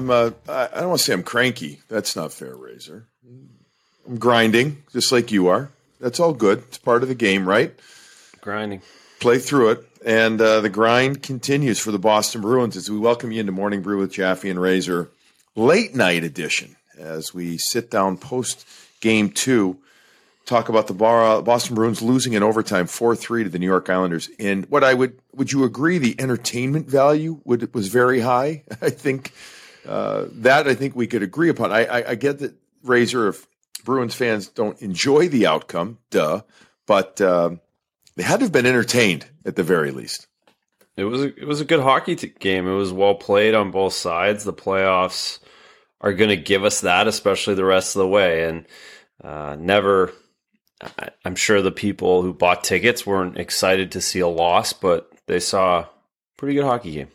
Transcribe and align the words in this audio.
I'm. 0.00 0.10
Uh, 0.10 0.30
I 0.48 0.80
don't 0.80 0.88
want 0.88 1.00
to 1.00 1.04
say 1.04 1.12
I'm 1.12 1.22
cranky. 1.22 1.80
That's 1.88 2.16
not 2.16 2.32
fair, 2.32 2.56
Razor. 2.56 3.06
I'm 4.08 4.16
grinding, 4.16 4.82
just 4.92 5.12
like 5.12 5.30
you 5.30 5.48
are. 5.48 5.70
That's 6.00 6.18
all 6.18 6.32
good. 6.32 6.60
It's 6.68 6.78
part 6.78 7.02
of 7.02 7.10
the 7.10 7.14
game, 7.14 7.46
right? 7.46 7.78
Grinding. 8.40 8.80
Play 9.20 9.38
through 9.38 9.72
it, 9.72 9.88
and 10.04 10.40
uh, 10.40 10.62
the 10.62 10.70
grind 10.70 11.22
continues 11.22 11.78
for 11.78 11.90
the 11.90 11.98
Boston 11.98 12.40
Bruins 12.40 12.78
as 12.78 12.90
we 12.90 12.98
welcome 12.98 13.30
you 13.30 13.40
into 13.40 13.52
Morning 13.52 13.82
Brew 13.82 13.98
with 13.98 14.12
Jaffe 14.12 14.48
and 14.48 14.58
Razor, 14.58 15.10
late 15.54 15.94
night 15.94 16.24
edition, 16.24 16.76
as 16.98 17.34
we 17.34 17.58
sit 17.58 17.90
down 17.90 18.16
post 18.16 18.66
game 19.00 19.30
two 19.30 19.78
talk 20.46 20.68
about 20.68 20.88
the 20.88 20.94
Boston 20.94 21.76
Bruins 21.76 22.02
losing 22.02 22.32
in 22.32 22.42
overtime 22.42 22.86
4-3 22.86 23.44
to 23.44 23.50
the 23.50 23.58
New 23.58 23.66
York 23.66 23.88
Islanders. 23.88 24.28
And 24.40 24.66
what 24.66 24.82
I 24.82 24.94
would 24.94 25.16
would 25.32 25.52
you 25.52 25.62
agree 25.62 25.98
the 25.98 26.16
entertainment 26.18 26.88
value 26.88 27.40
would 27.44 27.72
was 27.72 27.86
very 27.86 28.20
high? 28.20 28.64
I 28.82 28.90
think 28.90 29.32
uh, 29.86 30.26
that 30.32 30.66
I 30.66 30.74
think 30.74 30.94
we 30.94 31.06
could 31.06 31.22
agree 31.22 31.48
upon. 31.48 31.72
I, 31.72 31.84
I, 31.84 32.10
I 32.10 32.14
get 32.14 32.38
that 32.40 32.54
Razor 32.82 33.28
if 33.28 33.46
Bruins 33.84 34.14
fans 34.14 34.48
don't 34.48 34.80
enjoy 34.82 35.28
the 35.28 35.46
outcome, 35.46 35.98
duh, 36.10 36.42
but 36.86 37.20
uh, 37.20 37.50
they 38.16 38.22
had 38.22 38.40
to 38.40 38.46
have 38.46 38.52
been 38.52 38.66
entertained 38.66 39.26
at 39.44 39.56
the 39.56 39.62
very 39.62 39.90
least. 39.90 40.26
It 40.96 41.04
was 41.04 41.22
a, 41.22 41.40
it 41.40 41.46
was 41.46 41.60
a 41.60 41.64
good 41.64 41.80
hockey 41.80 42.16
t- 42.16 42.34
game. 42.38 42.66
It 42.66 42.74
was 42.74 42.92
well 42.92 43.14
played 43.14 43.54
on 43.54 43.70
both 43.70 43.94
sides. 43.94 44.44
The 44.44 44.52
playoffs 44.52 45.38
are 46.00 46.12
going 46.12 46.30
to 46.30 46.36
give 46.36 46.64
us 46.64 46.82
that, 46.82 47.06
especially 47.06 47.54
the 47.54 47.64
rest 47.64 47.96
of 47.96 48.00
the 48.00 48.08
way, 48.08 48.44
and 48.44 48.66
uh, 49.22 49.56
never 49.58 50.12
I'm 51.24 51.36
sure 51.36 51.60
the 51.60 51.70
people 51.70 52.22
who 52.22 52.32
bought 52.32 52.64
tickets 52.64 53.06
weren't 53.06 53.38
excited 53.38 53.92
to 53.92 54.00
see 54.00 54.20
a 54.20 54.28
loss, 54.28 54.72
but 54.72 55.10
they 55.26 55.40
saw 55.40 55.80
a 55.80 55.90
pretty 56.36 56.54
good 56.54 56.64
hockey 56.64 56.92
game. 56.92 57.08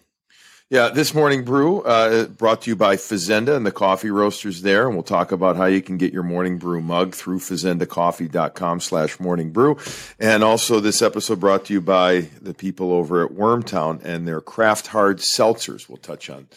Yeah, 0.71 0.89
this 0.89 1.13
morning 1.13 1.43
brew 1.43 1.83
uh, 1.83 2.25
brought 2.25 2.63
to 2.63 2.71
you 2.71 2.75
by 2.75 2.95
Fazenda 2.95 3.55
and 3.55 3.67
the 3.67 3.71
coffee 3.71 4.09
roasters 4.09 4.63
there, 4.63 4.87
and 4.87 4.95
we'll 4.95 5.03
talk 5.03 5.31
about 5.31 5.57
how 5.57 5.65
you 5.65 5.79
can 5.79 5.97
get 5.97 6.11
your 6.11 6.23
morning 6.23 6.57
brew 6.57 6.81
mug 6.81 7.13
through 7.13 7.37
fazendacoffee.com 7.37 8.79
slash 8.79 9.19
morning 9.19 9.51
brew. 9.51 9.77
And 10.19 10.43
also 10.43 10.79
this 10.79 11.03
episode 11.03 11.39
brought 11.39 11.65
to 11.65 11.73
you 11.73 11.81
by 11.81 12.21
the 12.41 12.55
people 12.55 12.93
over 12.93 13.23
at 13.23 13.31
Wormtown 13.31 14.03
and 14.03 14.27
their 14.27 14.41
craft 14.41 14.87
hard 14.87 15.19
seltzers. 15.19 15.87
We'll 15.87 15.97
touch 15.97 16.31
on 16.31 16.47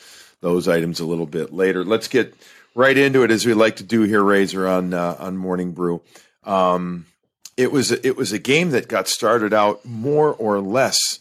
those 0.41 0.69
items 0.69 1.01
a 1.01 1.07
little 1.07 1.27
bit 1.27 1.53
later. 1.53 1.85
Let's 1.85 2.09
get 2.09 2.35
right 2.75 2.97
into 2.97 3.25
it 3.25 3.31
as 3.31 3.45
we 3.45 3.53
like 3.53 3.77
to 3.77 3.85
do 3.85 4.05
here, 4.05 4.23
Razor, 4.23 4.67
on, 4.67 4.95
uh, 4.95 5.17
on 5.19 5.37
morning 5.37 5.73
brew. 5.73 6.01
Um, 6.45 7.05
it 7.59 7.73
was 7.73 7.91
it 7.93 8.17
was 8.17 8.33
a 8.33 8.39
game 8.39 8.71
that 8.71 8.89
got 8.89 9.07
started 9.07 9.53
out 9.53 9.85
more 9.85 10.33
or 10.33 10.61
less 10.61 11.19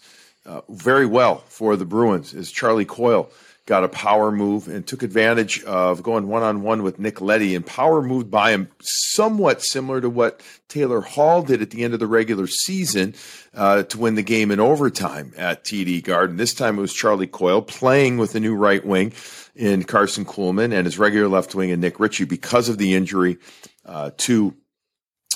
uh, 0.48 0.62
very 0.70 1.06
well 1.06 1.44
for 1.50 1.76
the 1.76 1.86
Bruins 1.86 2.34
as 2.34 2.50
Charlie 2.50 2.86
Coyle 2.86 3.30
got 3.68 3.84
a 3.84 3.90
power 3.90 4.32
move 4.32 4.70
and 4.70 4.88
took 4.88 5.04
advantage 5.04 5.62
of 5.66 6.02
going 6.02 6.28
one 6.30 6.42
on 6.42 6.64
one 6.64 6.84
with 6.84 7.00
Nick 7.00 7.20
Leddy 7.20 7.54
and 7.54 7.66
power 7.66 8.02
moved 8.02 8.32
by 8.32 8.52
him 8.52 8.70
somewhat 8.82 9.62
similar 9.62 10.00
to 10.00 10.10
what 10.10 10.42
Taylor 10.70 11.02
Hall 11.02 11.44
did 11.44 11.62
at 11.62 11.70
the 11.72 11.84
end 11.84 11.94
of 11.94 12.00
the 12.00 12.08
regular 12.08 12.48
season 12.48 13.14
uh, 13.54 13.84
to 13.84 13.98
win 13.98 14.16
the 14.16 14.24
game 14.24 14.52
in 14.52 14.62
overtime 14.62 15.34
at 15.36 15.66
TD 15.66 16.02
Garden. 16.02 16.38
This 16.38 16.54
time 16.54 16.78
it 16.78 16.82
was 16.82 16.94
Charlie 16.94 17.28
Coyle 17.28 17.62
playing 17.62 18.18
with 18.18 18.32
the 18.32 18.40
new 18.40 18.56
right 18.56 18.86
wing 18.86 19.12
in 19.54 19.84
Carson 19.84 20.24
Kuhlman 20.24 20.74
and 20.74 20.86
his 20.86 20.98
regular 20.98 21.28
left 21.28 21.54
wing 21.54 21.70
in 21.70 21.82
Nick 21.82 22.00
Ritchie 22.00 22.26
because 22.26 22.70
of 22.70 22.78
the 22.78 22.96
injury 22.96 23.38
uh, 23.86 24.12
to 24.18 24.56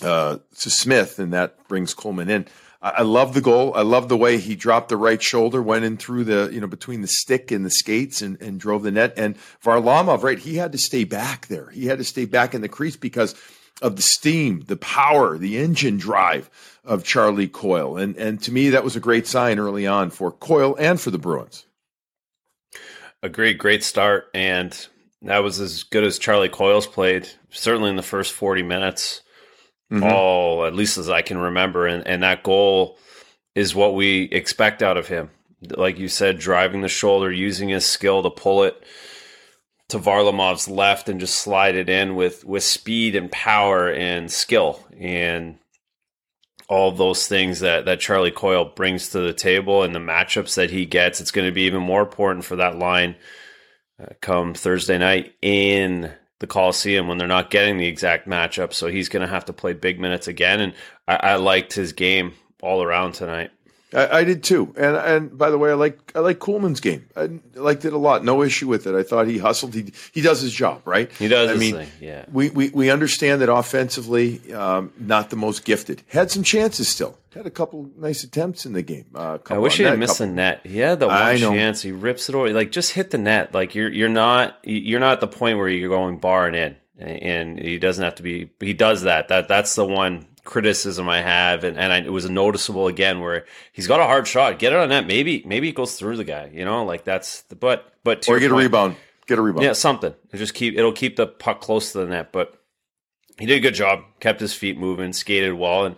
uh, 0.02 0.38
to 0.60 0.70
Smith, 0.70 1.20
and 1.20 1.34
that 1.34 1.68
brings 1.68 1.94
Kuhlman 1.94 2.30
in. 2.30 2.48
I, 2.82 3.04
love 3.04 3.34
the 3.34 3.42
goal. 3.42 3.74
I 3.76 3.84
love 3.84 4.10
the 4.10 4.18
way 4.18 4.38
he 4.38 4.56
dropped 4.56 4.90
the 4.90 4.98
right 4.98 5.22
shoulder, 5.22 5.62
went 5.62 5.86
in 5.86 5.98
through 5.98 6.24
the 6.24 6.50
you 6.52 6.60
know 6.60 6.68
between 6.68 7.02
the 7.02 7.08
stick 7.08 7.52
and 7.52 7.64
the 7.64 7.70
skates, 7.70 8.22
and, 8.22 8.42
and 8.42 8.60
drove 8.60 8.84
the 8.84 8.92
net. 8.92 9.14
And 9.18 9.38
Varlamov, 9.64 10.24
right, 10.24 10.40
he 10.40 10.56
had 10.56 10.72
to 10.72 10.78
stay 10.78 11.04
back 11.04 11.48
there. 11.48 11.70
He 11.70 11.86
had 11.86 12.00
to 12.00 12.04
stay 12.04 12.26
back 12.26 12.56
in 12.56 12.62
the 12.62 12.70
crease 12.70 12.96
because 12.96 13.36
of 13.82 13.96
the 13.96 14.02
steam, 14.02 14.64
the 14.68 14.78
power, 14.78 15.38
the 15.38 15.58
engine 15.58 15.98
drive 15.98 16.50
of 16.84 17.04
Charlie 17.04 17.48
Coyle. 17.48 17.98
And 17.98 18.16
and 18.18 18.42
to 18.44 18.52
me, 18.52 18.70
that 18.70 18.84
was 18.84 18.96
a 18.96 19.00
great 19.02 19.28
sign 19.28 19.60
early 19.60 19.86
on 19.86 20.10
for 20.10 20.32
Coyle 20.32 20.76
and 20.80 21.00
for 21.00 21.12
the 21.12 21.20
Bruins. 21.20 21.66
A 23.22 23.30
great, 23.30 23.60
great 23.60 23.84
start, 23.84 24.30
and 24.34 24.88
that 25.22 25.44
was 25.44 25.60
as 25.60 25.84
good 25.84 26.04
as 26.04 26.18
Charlie 26.18 26.50
Coyle's 26.50 26.88
played. 26.88 27.30
Certainly 27.52 27.92
in 27.92 27.96
the 27.96 28.02
first 28.02 28.34
forty 28.34 28.64
minutes 28.64 29.22
mm-hmm. 29.92 30.04
all 30.04 30.66
at 30.66 30.74
least 30.74 30.98
as 30.98 31.10
I 31.10 31.22
can 31.22 31.38
remember, 31.38 31.86
and 31.86 32.08
and 32.08 32.24
that 32.24 32.44
goal 32.44 32.98
is 33.56 33.76
what 33.76 33.96
we 33.96 34.24
expect 34.24 34.82
out 34.82 34.98
of 34.98 35.08
him. 35.08 35.30
Like 35.78 36.00
you 36.00 36.08
said, 36.08 36.40
driving 36.40 36.82
the 36.82 36.88
shoulder, 36.88 37.32
using 37.32 37.70
his 37.70 37.86
skill 37.86 38.24
to 38.24 38.30
pull 38.30 38.64
it 38.64 38.82
to 39.90 40.00
Varlamov's 40.00 40.70
left 40.70 41.10
and 41.10 41.20
just 41.20 41.36
slide 41.36 41.76
it 41.76 41.90
in 41.90 42.16
with 42.16 42.46
with 42.46 42.64
speed 42.64 43.16
and 43.16 43.32
power 43.32 43.92
and 43.92 44.32
skill 44.32 44.80
and 44.98 45.58
all 46.70 46.94
those 46.94 47.28
things 47.28 47.60
that 47.60 47.84
that 47.86 48.00
Charlie 48.00 48.32
Coyle 48.32 48.66
brings 48.66 49.10
to 49.10 49.20
the 49.20 49.34
table 49.34 49.84
and 49.84 49.94
the 49.94 50.00
matchups 50.00 50.56
that 50.56 50.72
he 50.72 50.86
gets. 50.86 51.20
It's 51.20 51.32
going 51.32 51.48
to 51.48 51.54
be 51.54 51.64
even 51.64 51.82
more 51.82 52.02
important 52.02 52.46
for 52.46 52.56
that 52.56 52.78
line 52.80 53.16
uh, 54.02 54.14
come 54.22 54.54
Thursday 54.54 54.98
night 54.98 55.34
in 55.42 56.14
the 56.42 56.48
Coliseum 56.48 57.08
when 57.08 57.20
they're 57.20 57.28
not 57.28 57.52
getting 57.52 57.78
the 57.78 57.86
exact 57.86 58.28
matchup. 58.28 58.74
So 58.74 58.88
he's 58.88 59.10
going 59.10 59.22
to 59.22 59.32
have 59.32 59.46
to 59.46 59.54
play 59.54 59.74
big 59.74 60.00
minutes 60.00 60.28
again. 60.28 60.60
And 60.60 60.74
I, 61.08 61.16
I 61.16 61.36
liked 61.36 61.74
his 61.74 61.94
game 61.94 62.34
all 62.64 62.82
around 62.82 63.14
tonight. 63.14 63.52
I, 63.94 64.20
I, 64.20 64.24
did 64.24 64.44
too, 64.44 64.74
and 64.78 64.96
and 64.96 65.38
by 65.38 65.50
the 65.50 65.58
way, 65.58 65.72
I 65.72 65.74
like 65.74 66.12
I 66.16 66.20
like 66.20 66.40
Kuhlman's 66.40 66.80
game. 66.80 67.08
I 67.16 67.30
liked 67.56 67.84
it 67.84 67.94
a 67.94 67.98
lot. 67.98 68.24
No 68.24 68.42
issue 68.42 68.68
with 68.68 68.88
it. 68.88 68.96
I 68.96 69.04
thought 69.04 69.28
he 69.28 69.38
hustled. 69.38 69.74
He 69.74 69.92
he 70.14 70.22
does 70.22 70.42
his 70.42 70.54
job 70.54 70.82
right. 70.86 71.12
He 71.14 71.28
does. 71.28 71.52
I 71.52 71.56
mean, 71.56 71.76
thing. 71.76 71.90
yeah. 72.00 72.26
We, 72.32 72.50
we 72.52 72.70
we 72.70 72.90
understand 72.90 73.42
that 73.42 73.52
offensively, 73.52 74.54
um, 74.54 74.94
not 74.98 75.30
the 75.30 75.36
most 75.36 75.66
gifted. 75.66 76.04
Had 76.08 76.32
some 76.32 76.44
chances 76.44 76.88
still. 76.88 77.18
Had 77.34 77.46
a 77.46 77.52
couple 77.52 77.90
nice 77.98 78.24
attempts 78.24 78.66
in 78.66 78.74
the 78.74 78.82
game. 78.82 79.06
Uh, 79.14 79.38
I 79.50 79.58
wish 79.58 79.78
he 79.78 79.84
had 79.84 80.00
missed 80.00 80.20
the 80.20 80.28
net. 80.28 80.62
He 80.66 80.80
had 80.80 81.00
the 81.00 81.08
one 81.08 81.38
chance. 81.38 81.82
He 81.82 81.92
rips 81.92 82.30
it 82.30 82.36
away. 82.36 82.54
Like 82.54 82.72
just 82.72 82.94
hit 82.94 83.12
the 83.12 83.18
net. 83.18 83.54
Like 83.54 83.76
you're 83.76 83.92
you're 83.92 84.10
not 84.10 84.58
you're 84.64 85.00
not 85.00 85.14
at 85.14 85.20
the 85.22 85.28
point 85.28 85.58
where 85.58 85.68
you're 85.68 85.90
going 85.90 86.18
bar 86.18 86.48
and 86.48 86.56
in 86.56 86.76
and 87.02 87.60
he 87.60 87.78
doesn't 87.78 88.04
have 88.04 88.16
to 88.16 88.24
be. 88.24 88.50
He 88.60 88.74
does 88.74 89.04
that. 89.04 89.28
That 89.30 89.48
that's 89.48 89.76
the 89.76 89.86
one 89.86 90.28
criticism 90.44 91.08
I 91.08 91.22
have, 91.22 91.64
and, 91.64 91.78
and 91.78 91.94
I, 91.94 92.00
it 92.00 92.12
was 92.12 92.30
noticeable 92.30 92.88
again 92.88 93.20
where 93.20 93.46
he's 93.72 93.88
got 93.88 94.00
a 94.00 94.04
hard 94.04 94.28
shot. 94.28 94.60
Get 94.60 94.74
it 94.74 94.80
on 94.80 94.90
that. 94.90 95.08
Maybe 95.08 95.44
maybe 95.46 95.70
it 95.70 95.76
goes 95.76 95.98
through 95.98 96.18
the 96.18 96.24
guy. 96.24 96.50
You 96.54 96.66
know, 96.66 96.84
like 96.86 97.04
that's 97.04 97.42
the 97.44 97.56
but 97.56 97.94
but 98.04 98.28
or 98.30 98.40
get 98.40 98.52
point, 98.52 98.62
a 98.62 98.66
rebound. 98.66 98.96
Get 99.28 99.40
a 99.40 99.42
rebound. 99.42 99.64
Yeah, 99.64 99.74
something. 99.74 100.14
It 100.32 100.38
just 100.38 100.54
keep 100.54 100.78
it'll 100.78 100.92
keep 100.92 101.16
the 101.16 101.28
puck 101.28 101.62
close 101.62 101.92
to 101.94 102.00
the 102.00 102.08
net. 102.08 102.32
But 102.32 102.58
he 103.38 103.46
did 103.46 103.58
a 103.58 103.62
good 103.62 103.76
job. 103.76 104.04
Kept 104.20 104.40
his 104.40 104.54
feet 104.54 104.78
moving, 104.78 105.14
skated 105.14 105.54
well, 105.54 105.86
and 105.86 105.96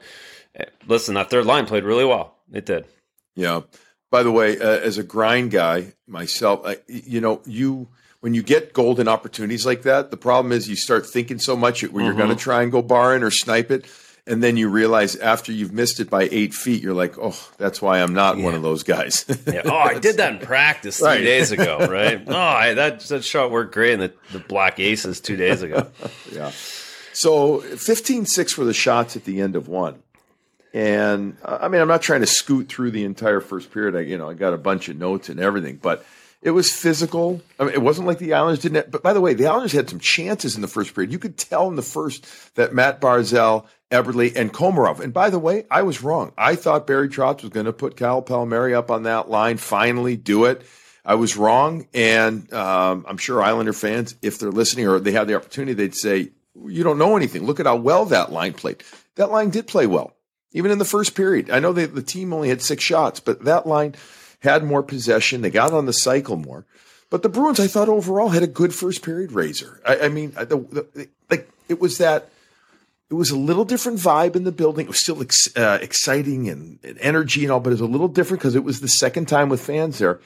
eh, 0.55 0.65
listen, 0.87 1.15
that 1.15 1.29
third 1.29 1.45
line 1.45 1.65
played 1.65 1.83
really 1.83 2.05
well. 2.05 2.35
It 2.51 2.65
did. 2.65 2.85
Yeah. 3.35 3.61
By 4.11 4.21
the 4.21 4.31
way, 4.31 4.59
uh, 4.59 4.79
as 4.79 4.99
a 4.99 5.03
grind 5.03 5.49
guy 5.49 5.93
myself, 6.07 6.61
I, 6.65 6.77
you 6.87 7.19
know 7.19 7.41
you 7.45 7.89
when 8.23 8.33
you 8.33 8.41
get 8.41 8.71
golden 8.71 9.09
opportunities 9.09 9.65
like 9.65 9.81
that, 9.81 10.09
the 10.09 10.15
problem 10.15 10.53
is 10.53 10.69
you 10.69 10.77
start 10.77 11.05
thinking 11.05 11.39
so 11.39 11.57
much 11.57 11.81
where 11.81 11.89
mm-hmm. 11.89 12.05
you're 12.05 12.13
going 12.13 12.29
to 12.29 12.41
try 12.41 12.63
and 12.63 12.71
go 12.71 12.81
bar 12.81 13.09
barring 13.09 13.21
or 13.21 13.29
snipe 13.29 13.69
it. 13.69 13.85
And 14.25 14.41
then 14.41 14.55
you 14.55 14.69
realize 14.69 15.17
after 15.17 15.51
you've 15.51 15.73
missed 15.73 15.99
it 15.99 16.09
by 16.09 16.29
eight 16.31 16.53
feet, 16.53 16.81
you're 16.81 16.93
like, 16.93 17.17
oh, 17.17 17.37
that's 17.57 17.81
why 17.81 18.01
I'm 18.01 18.13
not 18.13 18.37
yeah. 18.37 18.45
one 18.45 18.55
of 18.55 18.61
those 18.61 18.83
guys. 18.83 19.25
yeah. 19.47 19.63
Oh, 19.65 19.75
I 19.75 19.99
did 19.99 20.15
that 20.17 20.33
in 20.33 20.39
practice 20.39 20.99
three 20.99 21.07
right. 21.07 21.17
days 21.21 21.51
ago, 21.51 21.85
right? 21.89 22.23
Oh, 22.25 22.33
I, 22.33 22.73
that, 22.73 23.01
that 23.01 23.25
shot 23.25 23.51
worked 23.51 23.73
great 23.73 23.93
in 23.93 23.99
the, 23.99 24.13
the 24.31 24.39
Black 24.39 24.79
Aces 24.79 25.19
two 25.19 25.35
days 25.35 25.61
ago. 25.61 25.87
yeah. 26.31 26.51
So 27.11 27.59
15 27.59 28.25
6 28.25 28.53
for 28.53 28.63
the 28.63 28.73
shots 28.73 29.17
at 29.17 29.25
the 29.25 29.41
end 29.41 29.57
of 29.57 29.67
one. 29.67 30.01
And 30.73 31.37
I 31.43 31.67
mean, 31.67 31.81
I'm 31.81 31.87
not 31.87 32.01
trying 32.01 32.21
to 32.21 32.27
scoot 32.27 32.69
through 32.69 32.91
the 32.91 33.03
entire 33.03 33.41
first 33.41 33.71
period. 33.71 33.95
I, 33.95 33.99
you 34.01 34.17
know, 34.17 34.29
I 34.29 34.33
got 34.33 34.53
a 34.53 34.57
bunch 34.57 34.87
of 34.89 34.97
notes 34.97 35.29
and 35.29 35.39
everything, 35.39 35.77
but 35.81 36.03
it 36.43 36.51
was 36.51 36.71
physical. 36.71 37.41
I 37.57 37.63
mean, 37.63 37.73
it 37.73 37.81
wasn't 37.81 38.05
like 38.05 38.19
the 38.19 38.33
Islanders 38.33 38.59
didn't. 38.59 38.75
Have, 38.75 38.91
but 38.91 39.01
by 39.01 39.13
the 39.13 39.21
way, 39.21 39.33
the 39.33 39.47
Islanders 39.47 39.71
had 39.71 39.89
some 39.89 39.99
chances 39.99 40.55
in 40.55 40.61
the 40.61 40.67
first 40.67 40.93
period. 40.93 41.11
You 41.11 41.19
could 41.19 41.37
tell 41.37 41.69
in 41.69 41.77
the 41.77 41.81
first 41.81 42.27
that 42.55 42.73
Matt 42.73 42.99
Barzal, 42.99 43.65
Eberle, 43.89 44.35
and 44.35 44.51
Komarov. 44.51 44.99
And 44.99 45.13
by 45.13 45.29
the 45.29 45.39
way, 45.39 45.65
I 45.71 45.83
was 45.83 46.03
wrong. 46.03 46.33
I 46.37 46.55
thought 46.55 46.85
Barry 46.85 47.07
Trotz 47.07 47.43
was 47.43 47.51
going 47.51 47.65
to 47.65 47.73
put 47.73 47.95
Kyle 47.95 48.21
Palmieri 48.21 48.75
up 48.75 48.91
on 48.91 49.03
that 49.03 49.29
line. 49.29 49.55
Finally, 49.57 50.17
do 50.17 50.45
it. 50.45 50.63
I 51.05 51.15
was 51.15 51.37
wrong, 51.37 51.87
and 51.93 52.51
um, 52.53 53.05
I'm 53.07 53.17
sure 53.17 53.41
Islander 53.41 53.73
fans, 53.73 54.15
if 54.21 54.39
they're 54.39 54.51
listening 54.51 54.87
or 54.87 54.99
they 54.99 55.13
have 55.13 55.27
the 55.27 55.35
opportunity, 55.35 55.73
they'd 55.73 55.95
say, 55.95 56.31
"You 56.55 56.83
don't 56.83 56.97
know 56.97 57.15
anything. 57.15 57.45
Look 57.45 57.61
at 57.61 57.65
how 57.65 57.77
well 57.77 58.05
that 58.05 58.31
line 58.31 58.53
played. 58.53 58.83
That 59.15 59.31
line 59.31 59.49
did 59.49 59.67
play 59.67 59.87
well, 59.87 60.13
even 60.51 60.71
in 60.71 60.77
the 60.77 60.85
first 60.85 61.15
period. 61.15 61.49
I 61.49 61.59
know 61.59 61.73
that 61.73 61.95
the 61.95 62.01
team 62.01 62.33
only 62.33 62.49
had 62.49 62.61
six 62.61 62.83
shots, 62.83 63.21
but 63.21 63.45
that 63.45 63.65
line." 63.65 63.95
Had 64.43 64.63
more 64.63 64.83
possession. 64.83 65.41
They 65.41 65.49
got 65.49 65.73
on 65.73 65.85
the 65.85 65.93
cycle 65.93 66.35
more. 66.35 66.65
But 67.09 67.23
the 67.23 67.29
Bruins, 67.29 67.59
I 67.59 67.67
thought 67.67 67.89
overall 67.89 68.29
had 68.29 68.43
a 68.43 68.47
good 68.47 68.73
first 68.73 69.03
period 69.03 69.31
razor. 69.31 69.81
I, 69.85 69.99
I 70.01 70.09
mean, 70.09 70.31
the, 70.31 70.45
the, 70.45 71.09
like 71.29 71.49
it 71.69 71.79
was 71.79 71.97
that 71.99 72.29
it 73.09 73.13
was 73.13 73.29
a 73.29 73.37
little 73.37 73.65
different 73.65 73.99
vibe 73.99 74.35
in 74.35 74.43
the 74.43 74.51
building. 74.51 74.85
It 74.85 74.89
was 74.89 74.99
still 74.99 75.21
ex, 75.21 75.55
uh, 75.55 75.77
exciting 75.81 76.49
and, 76.49 76.79
and, 76.83 76.97
energy 76.99 77.43
and 77.43 77.51
all, 77.51 77.59
but 77.59 77.69
it 77.69 77.73
was 77.73 77.81
a 77.81 77.85
little 77.85 78.07
different 78.07 78.41
because 78.41 78.55
it 78.55 78.63
was 78.63 78.81
the 78.81 78.87
second 78.87 79.27
time 79.27 79.49
with 79.49 79.61
fans 79.61 79.99
there. 79.99 80.19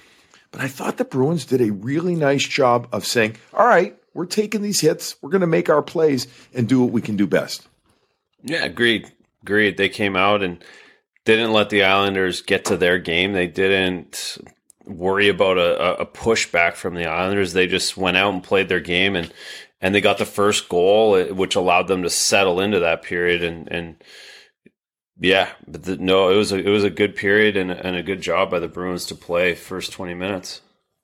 But 0.51 0.61
I 0.61 0.69
thought 0.69 0.97
the 0.97 1.03
Bruins 1.03 1.45
did 1.45 1.61
a 1.61 1.71
really 1.71 2.15
nice 2.15 2.47
job 2.47 2.87
of 2.93 3.05
saying, 3.05 3.35
all 3.53 3.67
right, 3.67 3.97
we're 4.13 4.25
taking 4.25 4.61
these 4.61 4.79
hits, 4.79 5.15
we're 5.21 5.29
going 5.29 5.41
to 5.41 5.47
make 5.47 5.69
our 5.69 5.81
plays 5.81 6.27
and 6.53 6.67
do 6.67 6.81
what 6.81 6.93
we 6.93 7.01
can 7.01 7.17
do 7.17 7.27
best. 7.27 7.67
Yeah, 8.41 8.63
agreed. 8.63 9.11
Agreed. 9.43 9.75
They 9.75 9.89
came 9.89 10.15
out 10.15 10.41
and 10.41 10.63
didn't 11.35 11.51
let 11.51 11.69
the 11.69 11.83
Islanders 11.83 12.41
get 12.41 12.65
to 12.65 12.77
their 12.77 12.97
game. 12.97 13.33
They 13.33 13.47
didn't 13.47 14.37
worry 14.85 15.27
about 15.27 15.57
a, 15.57 16.01
a 16.01 16.05
pushback 16.05 16.75
from 16.75 16.95
the 16.95 17.05
Islanders. 17.05 17.53
They 17.53 17.67
just 17.67 17.97
went 17.97 18.17
out 18.17 18.33
and 18.33 18.43
played 18.43 18.69
their 18.69 18.79
game 18.79 19.15
and 19.15 19.31
and 19.79 19.93
they 19.93 20.01
got 20.01 20.17
the 20.17 20.25
first 20.25 20.69
goal, 20.69 21.15
eh, 21.15 21.29
which 21.29 21.55
allowed 21.55 21.87
them 21.87 22.01
to 22.01 22.09
settle 22.09 22.61
into 22.61 22.79
that 22.79 23.03
period 23.03 23.43
and 23.43 23.71
and 23.71 24.03
yeah, 25.19 25.49
but 25.67 25.83
the, 25.83 25.97
no, 25.97 26.29
it 26.29 26.35
was 26.35 26.51
a 26.51 26.57
it 26.57 26.69
was 26.69 26.83
a 26.83 26.89
good 26.89 27.15
period 27.15 27.57
and, 27.57 27.71
and 27.71 27.95
a 27.95 28.03
good 28.03 28.21
job 28.21 28.49
by 28.49 28.59
the 28.59 28.67
Bruins 28.67 29.05
to 29.07 29.15
play 29.15 29.53
first 29.53 29.91
twenty 29.91 30.13
minutes. 30.13 30.61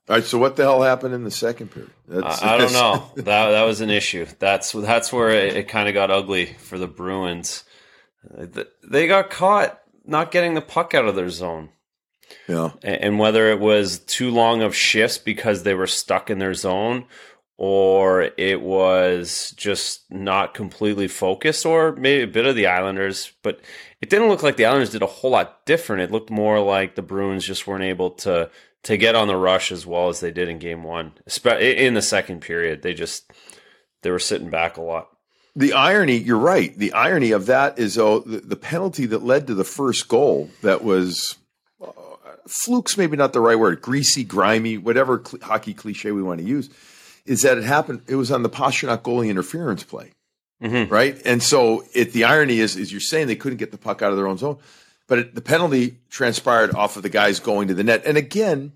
All 0.09 0.15
right, 0.15 0.25
so 0.25 0.37
what 0.37 0.55
the 0.55 0.63
hell 0.63 0.81
happened 0.81 1.13
in 1.13 1.23
the 1.23 1.31
second 1.31 1.71
period? 1.71 1.91
I, 2.11 2.55
I, 2.55 2.57
don't 2.57 2.73
know. 2.73 3.09
that 3.15 3.23
that 3.51 3.63
was 3.63 3.81
an 3.81 3.89
issue. 3.89 4.25
That's 4.39 4.71
that's 4.71 5.11
where 5.11 5.29
it, 5.29 5.55
it 5.55 5.67
kind 5.67 5.87
of 5.87 5.93
got 5.93 6.11
ugly 6.11 6.45
for 6.45 6.77
the 6.77 6.87
Bruins. 6.87 7.63
They 8.89 9.07
got 9.07 9.29
caught 9.29 9.82
not 10.05 10.31
getting 10.31 10.53
the 10.53 10.61
puck 10.61 10.93
out 10.93 11.07
of 11.07 11.15
their 11.15 11.29
zone. 11.29 11.69
Yeah. 12.47 12.71
And 12.81 13.19
whether 13.19 13.49
it 13.49 13.59
was 13.59 13.99
too 13.99 14.29
long 14.29 14.61
of 14.61 14.75
shifts 14.75 15.17
because 15.17 15.63
they 15.63 15.73
were 15.73 15.87
stuck 15.87 16.29
in 16.29 16.39
their 16.39 16.53
zone 16.53 17.05
or 17.57 18.31
it 18.37 18.61
was 18.61 19.53
just 19.55 20.11
not 20.11 20.53
completely 20.53 21.07
focused 21.07 21.65
or 21.65 21.93
maybe 21.95 22.23
a 22.23 22.27
bit 22.27 22.45
of 22.45 22.55
the 22.55 22.67
Islanders, 22.67 23.31
but 23.43 23.61
it 24.01 24.09
didn't 24.09 24.29
look 24.29 24.43
like 24.43 24.57
the 24.57 24.65
Islanders 24.65 24.89
did 24.89 25.01
a 25.01 25.07
whole 25.07 25.31
lot 25.31 25.65
different. 25.65 26.01
It 26.01 26.11
looked 26.11 26.29
more 26.29 26.59
like 26.59 26.95
the 26.95 27.01
Bruins 27.01 27.45
just 27.45 27.67
weren't 27.67 27.83
able 27.83 28.11
to 28.11 28.49
to 28.83 28.97
get 28.97 29.15
on 29.15 29.27
the 29.27 29.37
rush 29.37 29.71
as 29.71 29.85
well 29.85 30.09
as 30.09 30.19
they 30.19 30.31
did 30.31 30.49
in 30.49 30.59
game 30.59 30.83
1. 30.83 31.13
In 31.61 31.93
the 31.93 32.01
second 32.01 32.41
period, 32.41 32.81
they 32.81 32.93
just 32.93 33.31
they 34.01 34.11
were 34.11 34.19
sitting 34.19 34.49
back 34.49 34.75
a 34.75 34.81
lot. 34.81 35.09
The 35.55 35.73
irony, 35.73 36.17
you're 36.17 36.37
right. 36.37 36.75
The 36.75 36.93
irony 36.93 37.31
of 37.31 37.45
that 37.45 37.77
is 37.77 37.97
oh, 37.97 38.19
the, 38.19 38.39
the 38.39 38.55
penalty 38.55 39.05
that 39.07 39.23
led 39.23 39.47
to 39.47 39.53
the 39.53 39.63
first 39.63 40.07
goal 40.07 40.49
that 40.61 40.83
was 40.83 41.37
fluke's 42.47 42.97
maybe 42.97 43.17
not 43.17 43.33
the 43.33 43.39
right 43.39 43.57
word, 43.57 43.81
greasy, 43.81 44.23
grimy, 44.23 44.77
whatever 44.77 45.21
cl- 45.23 45.43
hockey 45.43 45.73
cliche 45.73 46.11
we 46.11 46.23
want 46.23 46.39
to 46.39 46.45
use, 46.45 46.69
is 47.25 47.43
that 47.43 47.57
it 47.57 47.63
happened. 47.63 48.01
It 48.07 48.15
was 48.15 48.31
on 48.31 48.43
the 48.43 48.49
Pastrnak 48.49 49.01
goalie 49.01 49.29
interference 49.29 49.83
play, 49.83 50.11
mm-hmm. 50.61 50.91
right? 50.91 51.21
And 51.25 51.41
so 51.41 51.83
it, 51.93 52.11
the 52.13 52.25
irony 52.25 52.59
is, 52.59 52.75
is 52.75 52.91
you're 52.91 53.01
saying 53.01 53.27
they 53.27 53.35
couldn't 53.35 53.57
get 53.57 53.71
the 53.71 53.77
puck 53.77 54.01
out 54.01 54.11
of 54.11 54.17
their 54.17 54.27
own 54.27 54.37
zone, 54.37 54.57
but 55.07 55.19
it, 55.19 55.35
the 55.35 55.41
penalty 55.41 55.97
transpired 56.09 56.75
off 56.75 56.97
of 56.97 57.03
the 57.03 57.09
guys 57.09 57.39
going 57.39 57.67
to 57.69 57.73
the 57.73 57.83
net. 57.83 58.03
And 58.05 58.17
again, 58.17 58.73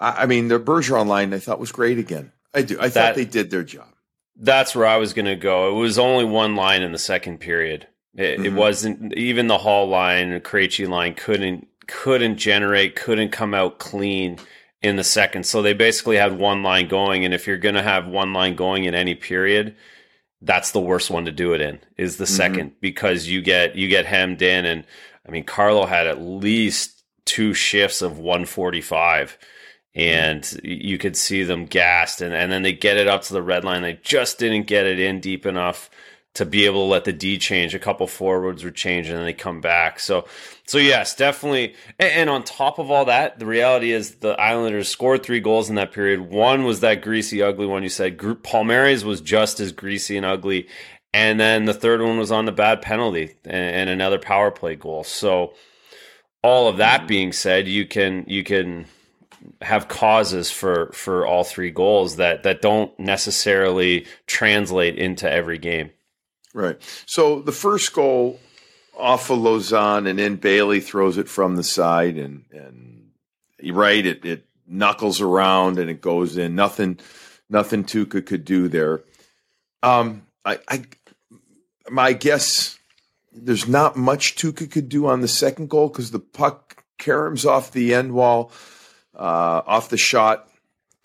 I, 0.00 0.22
I 0.22 0.26
mean, 0.26 0.48
the 0.48 0.58
Bergeron 0.58 1.06
line 1.06 1.34
I 1.34 1.38
thought 1.38 1.60
was 1.60 1.72
great 1.72 1.98
again. 1.98 2.32
I 2.54 2.62
do. 2.62 2.78
I 2.78 2.88
that, 2.88 2.92
thought 2.92 3.14
they 3.16 3.24
did 3.24 3.50
their 3.50 3.64
job. 3.64 3.88
That's 4.36 4.74
where 4.74 4.86
I 4.86 4.96
was 4.96 5.12
going 5.12 5.26
to 5.26 5.36
go. 5.36 5.70
It 5.70 5.80
was 5.80 5.98
only 5.98 6.24
one 6.24 6.56
line 6.56 6.82
in 6.82 6.92
the 6.92 6.98
second 6.98 7.38
period. 7.38 7.86
It, 8.14 8.38
mm-hmm. 8.38 8.46
it 8.46 8.52
wasn't 8.52 9.14
even 9.14 9.46
the 9.46 9.58
Hall 9.58 9.88
line, 9.88 10.30
the 10.30 10.40
Krejci 10.40 10.88
line 10.88 11.14
couldn't 11.14 11.68
couldn't 11.86 12.38
generate, 12.38 12.96
couldn't 12.96 13.30
come 13.30 13.52
out 13.52 13.78
clean 13.78 14.38
in 14.82 14.96
the 14.96 15.04
second. 15.04 15.44
So 15.44 15.60
they 15.60 15.74
basically 15.74 16.16
had 16.16 16.38
one 16.38 16.62
line 16.62 16.88
going. 16.88 17.24
And 17.24 17.34
if 17.34 17.46
you're 17.46 17.58
going 17.58 17.74
to 17.74 17.82
have 17.82 18.06
one 18.06 18.32
line 18.32 18.56
going 18.56 18.84
in 18.84 18.94
any 18.94 19.14
period, 19.14 19.76
that's 20.44 20.72
the 20.72 20.80
worst 20.80 21.10
one 21.10 21.24
to 21.24 21.32
do 21.32 21.54
it 21.54 21.60
in 21.60 21.80
is 21.96 22.18
the 22.18 22.24
2nd 22.24 22.54
mm-hmm. 22.54 22.68
because 22.80 23.28
you 23.28 23.40
get 23.40 23.76
you 23.76 23.88
get 23.88 24.06
hemmed 24.06 24.42
in 24.42 24.64
and 24.66 24.84
I 25.26 25.30
mean 25.30 25.44
Carlo 25.44 25.86
had 25.86 26.06
at 26.06 26.20
least 26.20 27.02
two 27.24 27.54
shifts 27.54 28.02
of 28.02 28.18
145 28.18 29.38
and 29.94 30.42
mm-hmm. 30.42 30.66
you 30.66 30.98
could 30.98 31.16
see 31.16 31.42
them 31.42 31.66
gassed 31.66 32.20
and, 32.20 32.34
and 32.34 32.50
then 32.50 32.62
they 32.62 32.72
get 32.72 32.96
it 32.96 33.08
up 33.08 33.22
to 33.22 33.32
the 33.32 33.42
red 33.42 33.64
line 33.64 33.82
they 33.82 33.98
just 34.02 34.38
didn't 34.38 34.66
get 34.66 34.86
it 34.86 34.98
in 34.98 35.20
deep 35.20 35.46
enough 35.46 35.90
to 36.34 36.44
be 36.44 36.66
able 36.66 36.84
to 36.84 36.90
let 36.90 37.04
the 37.04 37.12
D 37.12 37.38
change. 37.38 37.74
A 37.74 37.78
couple 37.78 38.06
forwards 38.06 38.64
were 38.64 38.72
changed 38.72 39.08
and 39.08 39.18
then 39.18 39.24
they 39.24 39.32
come 39.32 39.60
back. 39.60 40.00
So, 40.00 40.26
so 40.66 40.78
yes, 40.78 41.14
definitely. 41.14 41.74
And, 41.98 42.10
and, 42.12 42.30
on 42.30 42.42
top 42.42 42.78
of 42.78 42.90
all 42.90 43.04
that, 43.04 43.38
the 43.38 43.46
reality 43.46 43.92
is 43.92 44.16
the 44.16 44.32
Islanders 44.32 44.88
scored 44.88 45.22
three 45.22 45.40
goals 45.40 45.68
in 45.68 45.76
that 45.76 45.92
period. 45.92 46.20
One 46.20 46.64
was 46.64 46.80
that 46.80 47.02
greasy, 47.02 47.40
ugly 47.40 47.66
one 47.66 47.84
you 47.84 47.88
said. 47.88 48.18
Palmieri's 48.18 49.04
was 49.04 49.20
just 49.20 49.60
as 49.60 49.70
greasy 49.70 50.16
and 50.16 50.26
ugly. 50.26 50.68
And 51.12 51.38
then 51.38 51.66
the 51.66 51.74
third 51.74 52.02
one 52.02 52.18
was 52.18 52.32
on 52.32 52.44
the 52.44 52.52
bad 52.52 52.82
penalty 52.82 53.36
and, 53.44 53.76
and 53.76 53.90
another 53.90 54.18
power 54.18 54.50
play 54.50 54.74
goal. 54.74 55.04
So, 55.04 55.54
all 56.42 56.68
of 56.68 56.76
that 56.78 57.06
being 57.08 57.32
said, 57.32 57.68
you 57.68 57.86
can 57.86 58.24
you 58.26 58.42
can 58.42 58.86
have 59.62 59.88
causes 59.88 60.50
for 60.50 60.90
for 60.92 61.26
all 61.26 61.44
three 61.44 61.70
goals 61.70 62.16
that 62.16 62.42
that 62.42 62.62
don't 62.62 62.98
necessarily 62.98 64.06
translate 64.26 64.96
into 64.96 65.30
every 65.30 65.58
game. 65.58 65.90
Right. 66.52 66.80
So 67.06 67.40
the 67.40 67.52
first 67.52 67.92
goal 67.92 68.40
off 68.96 69.30
of 69.30 69.38
Lauzon 69.38 70.08
and 70.08 70.18
then 70.18 70.36
Bailey 70.36 70.80
throws 70.80 71.18
it 71.18 71.28
from 71.28 71.56
the 71.56 71.64
side 71.64 72.16
and 72.16 72.44
and 72.52 73.10
right 73.72 74.04
it 74.04 74.24
it 74.24 74.44
knuckles 74.66 75.20
around 75.20 75.78
and 75.78 75.90
it 75.90 76.00
goes 76.00 76.36
in. 76.36 76.54
Nothing 76.54 76.98
nothing 77.48 77.84
Tuukka 77.84 78.24
could 78.24 78.44
do 78.44 78.68
there. 78.68 79.02
Um 79.82 80.26
I, 80.44 80.58
I 80.68 80.84
my 81.90 82.12
guess 82.12 82.78
there's 83.32 83.66
not 83.66 83.96
much 83.96 84.36
Tuukka 84.36 84.70
could 84.70 84.88
do 84.88 85.06
on 85.06 85.20
the 85.20 85.28
second 85.28 85.68
goal 85.68 85.88
because 85.88 86.10
the 86.10 86.20
puck 86.20 86.84
caroms 86.98 87.44
off 87.44 87.72
the 87.72 87.92
end 87.92 88.12
wall, 88.12 88.50
uh, 89.16 89.62
off 89.66 89.88
the 89.88 89.96
shot. 89.96 90.48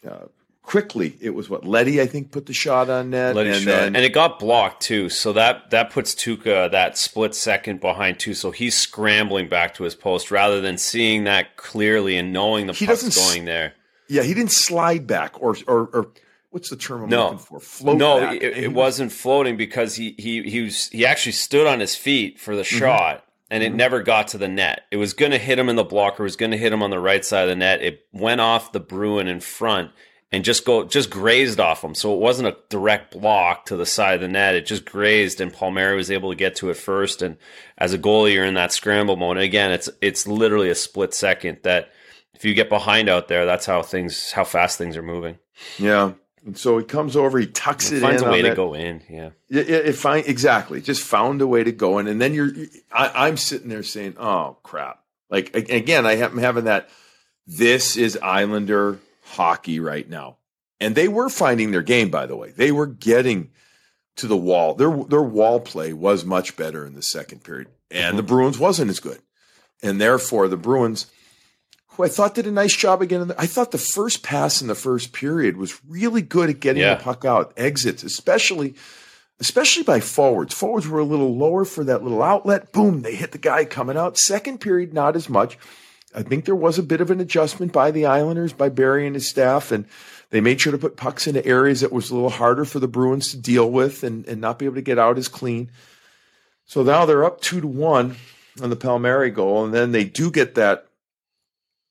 Uh, 0.08 0.26
quickly. 0.70 1.18
It 1.20 1.32
was 1.32 1.50
what 1.50 1.66
Leddy 1.66 2.00
I 2.00 2.06
think, 2.06 2.32
put 2.32 2.46
the 2.46 2.54
shot 2.54 2.92
on 2.92 3.10
net, 3.10 3.36
Leddy 3.36 3.50
and 3.50 3.60
shot. 3.60 3.66
then 3.66 3.96
and 3.96 4.06
it 4.06 4.14
got 4.14 4.38
blocked 4.38 4.84
too. 4.84 5.10
So 5.10 5.34
that 5.34 5.72
that 5.72 5.90
puts 5.90 6.14
Tuukka 6.14 6.72
that 6.72 6.96
split 6.96 7.34
second 7.34 7.82
behind 7.82 8.20
too. 8.20 8.36
So 8.36 8.52
he's 8.52 8.78
scrambling 8.78 9.50
back 9.50 9.74
to 9.76 9.84
his 9.84 9.96
post 9.96 10.30
rather 10.30 10.62
than 10.62 10.78
seeing 10.78 11.24
that 11.24 11.58
clearly 11.58 12.18
and 12.18 12.32
knowing 12.32 12.68
the 12.68 12.74
he 12.74 12.86
puck's 12.86 13.16
going 13.16 13.46
there. 13.46 13.74
Yeah, 14.08 14.22
he 14.22 14.36
didn't 14.36 14.52
slide 14.52 15.08
back 15.08 15.42
or 15.42 15.58
or, 15.66 15.90
or 15.92 16.12
what's 16.52 16.70
the 16.70 16.78
term 16.78 17.04
I'm 17.04 17.10
no. 17.10 17.24
looking 17.24 17.40
for? 17.40 17.60
Float 17.60 17.98
no, 17.98 18.20
back. 18.20 18.36
it, 18.36 18.58
it 18.58 18.74
wasn't 18.74 19.12
floating 19.12 19.58
because 19.58 19.96
he 19.96 20.14
he 20.20 20.44
he 20.44 20.62
was 20.62 20.90
he 20.90 21.04
actually 21.04 21.32
stood 21.32 21.66
on 21.66 21.80
his 21.80 21.96
feet 21.96 22.40
for 22.40 22.56
the 22.56 22.62
mm-hmm. 22.62 22.78
shot 22.78 23.26
and 23.50 23.64
it 23.64 23.68
mm-hmm. 23.68 23.78
never 23.78 24.04
got 24.04 24.30
to 24.30 24.38
the 24.38 24.48
net. 24.48 24.84
It 24.92 24.98
was 24.98 25.14
going 25.14 25.32
to 25.32 25.38
hit 25.38 25.60
him 25.60 25.70
in 25.70 25.76
the 25.76 25.84
blocker. 25.84 26.24
It 26.24 26.26
was 26.26 26.36
going 26.36 26.52
to 26.52 26.58
hit 26.58 26.74
him 26.74 26.84
on 26.84 26.90
the 26.90 27.00
right 27.00 27.24
side 27.26 27.44
of 27.44 27.50
the 27.50 27.56
net. 27.56 27.82
It 27.82 28.06
went 28.12 28.42
off 28.42 28.72
the 28.72 28.80
Bruin 28.80 29.28
in 29.28 29.40
front 29.40 29.92
and 30.32 30.44
just 30.44 30.66
go 30.66 30.84
just 30.84 31.10
grazed 31.10 31.60
off 31.60 31.84
him. 31.84 31.96
So 31.96 32.14
it 32.14 32.20
wasn't 32.20 32.50
a 32.50 32.58
direct 32.70 33.20
block 33.20 33.66
to 33.66 33.76
the 33.76 33.86
side 33.86 34.16
of 34.16 34.22
the 34.22 34.28
net. 34.28 34.56
It 34.56 34.66
just 34.66 34.86
grazed, 34.86 35.42
and 35.42 35.54
Palmieri 35.54 35.96
was 35.96 36.12
able 36.12 36.30
to 36.30 36.36
get 36.36 36.56
to 36.58 36.70
it 36.70 36.78
first. 36.78 37.22
And 37.22 37.38
as 37.78 37.94
a 37.94 37.98
goalie, 37.98 38.34
you're 38.34 38.46
in 38.46 38.54
that 38.54 38.72
scramble 38.72 39.16
mode. 39.16 39.38
And 39.38 39.44
again, 39.44 39.72
it's 39.72 39.90
it's 40.02 40.28
literally 40.28 40.70
a 40.70 40.76
split 40.76 41.14
second 41.14 41.60
that 41.64 41.92
if 42.36 42.46
you 42.46 42.54
get 42.54 42.70
behind 42.70 43.10
out 43.10 43.28
there, 43.28 43.46
that's 43.46 43.66
how 43.66 43.82
things 43.82 44.32
how 44.32 44.44
fast 44.44 44.78
things 44.78 44.96
are 44.96 45.04
moving. 45.04 45.40
Yeah. 45.78 46.14
And 46.46 46.58
so 46.58 46.78
he 46.78 46.86
comes 46.86 47.16
over, 47.16 47.38
he 47.38 47.48
tucks 47.48 47.92
it, 47.92 47.98
it 47.98 48.02
finds 48.02 48.22
in. 48.22 48.28
a 48.28 48.32
way 48.32 48.42
to 48.42 48.56
go 48.56 48.74
in. 48.74 49.02
Yeah. 49.10 49.30
It, 49.50 49.70
it, 49.70 49.86
it 49.88 49.94
find 49.94 50.26
exactly 50.26 50.82
just 50.82 51.04
found 51.04 51.42
a 51.42 51.48
way 51.48 51.64
to 51.64 51.72
go 51.72 52.00
in, 52.00 52.08
and 52.08 52.22
then 52.22 52.34
you're. 52.34 52.52
I, 52.92 53.28
I'm 53.28 53.38
sitting 53.38 53.70
there 53.70 53.84
saying, 53.84 54.16
"Oh 54.18 54.58
crap!" 54.64 55.04
Like 55.30 55.56
again, 55.56 56.06
I 56.06 56.14
am 56.14 56.38
having 56.38 56.66
that. 56.66 56.90
This 57.46 57.98
is 57.98 58.18
Islander 58.22 59.00
hockey 59.30 59.80
right 59.80 60.08
now. 60.10 60.38
And 60.80 60.96
they 60.96 61.08
were 61.08 61.30
finding 61.30 61.72
their 61.72 61.82
game, 61.82 62.10
by 62.10 62.26
the 62.26 62.36
way. 62.36 62.52
They 62.52 62.72
were 62.72 62.88
getting 62.88 63.52
to 64.18 64.28
the 64.28 64.38
wall. 64.38 64.76
Their 64.76 64.92
their 65.04 65.22
wall 65.22 65.60
play 65.60 65.94
was 65.94 66.26
much 66.26 66.56
better 66.56 66.86
in 66.86 66.96
the 66.96 67.02
second 67.02 67.44
period. 67.44 67.68
And 67.92 68.10
mm-hmm. 68.10 68.18
the 68.18 68.24
Bruins 68.24 68.60
wasn't 68.60 68.90
as 68.90 69.00
good. 69.00 69.20
And 69.82 70.00
therefore 70.00 70.48
the 70.48 70.58
Bruins, 70.58 71.08
who 72.00 72.06
I 72.06 72.08
thought 72.08 72.34
did 72.34 72.48
a 72.48 72.52
nice 72.52 72.74
job 72.78 73.02
again. 73.02 73.28
The, 73.28 73.36
I 73.38 73.46
thought 73.46 73.72
the 73.72 73.78
first 73.78 74.24
pass 74.24 74.62
in 74.62 74.70
the 74.70 74.76
first 74.76 75.12
period 75.12 75.58
was 75.58 75.84
really 75.86 76.22
good 76.22 76.50
at 76.50 76.62
getting 76.62 76.82
yeah. 76.82 76.96
the 76.96 77.04
puck 77.04 77.26
out, 77.26 77.52
exits, 77.58 78.04
especially 78.04 78.76
especially 79.42 79.84
by 79.84 80.00
forwards. 80.00 80.54
Forwards 80.54 80.88
were 80.88 81.00
a 81.00 81.04
little 81.06 81.36
lower 81.36 81.66
for 81.66 81.84
that 81.84 82.02
little 82.02 82.24
outlet. 82.24 82.72
Boom, 82.72 83.02
they 83.02 83.16
hit 83.16 83.34
the 83.34 83.38
guy 83.38 83.66
coming 83.66 83.98
out. 83.98 84.18
Second 84.18 84.60
period, 84.60 84.94
not 84.94 85.18
as 85.18 85.28
much. 85.28 85.58
I 86.16 86.24
think 86.24 86.46
there 86.46 86.56
was 86.56 86.80
a 86.80 86.84
bit 86.84 87.02
of 87.02 87.12
an 87.12 87.20
adjustment 87.20 87.74
by 87.74 87.92
the 87.92 88.06
Islanders, 88.06 88.54
by 88.54 88.70
Barry 88.70 89.06
and 89.06 89.16
his 89.16 89.30
staff, 89.30 89.74
and 89.74 89.86
they 90.30 90.40
made 90.40 90.62
sure 90.62 90.72
to 90.72 90.78
put 90.78 90.96
pucks 90.96 91.28
into 91.28 91.46
areas 91.46 91.82
that 91.82 91.92
was 91.92 92.12
a 92.12 92.16
little 92.16 92.30
harder 92.30 92.64
for 92.64 92.80
the 92.80 92.88
Bruins 92.88 93.32
to 93.32 93.38
deal 93.38 93.70
with 93.70 94.04
and, 94.04 94.26
and 94.26 94.40
not 94.40 94.58
be 94.58 94.66
able 94.66 94.76
to 94.76 94.82
get 94.82 95.00
out 95.00 95.18
as 95.18 95.28
clean. 95.28 95.70
So 96.66 96.82
now 96.82 97.06
they're 97.06 97.26
up 97.26 97.42
two 97.42 97.60
to 97.60 97.68
one 97.68 98.16
on 98.62 98.70
the 98.70 98.78
Palmieri 98.78 99.32
goal, 99.32 99.66
and 99.66 99.74
then 99.74 99.92
they 99.92 100.06
do 100.06 100.32
get 100.32 100.56
that. 100.56 100.86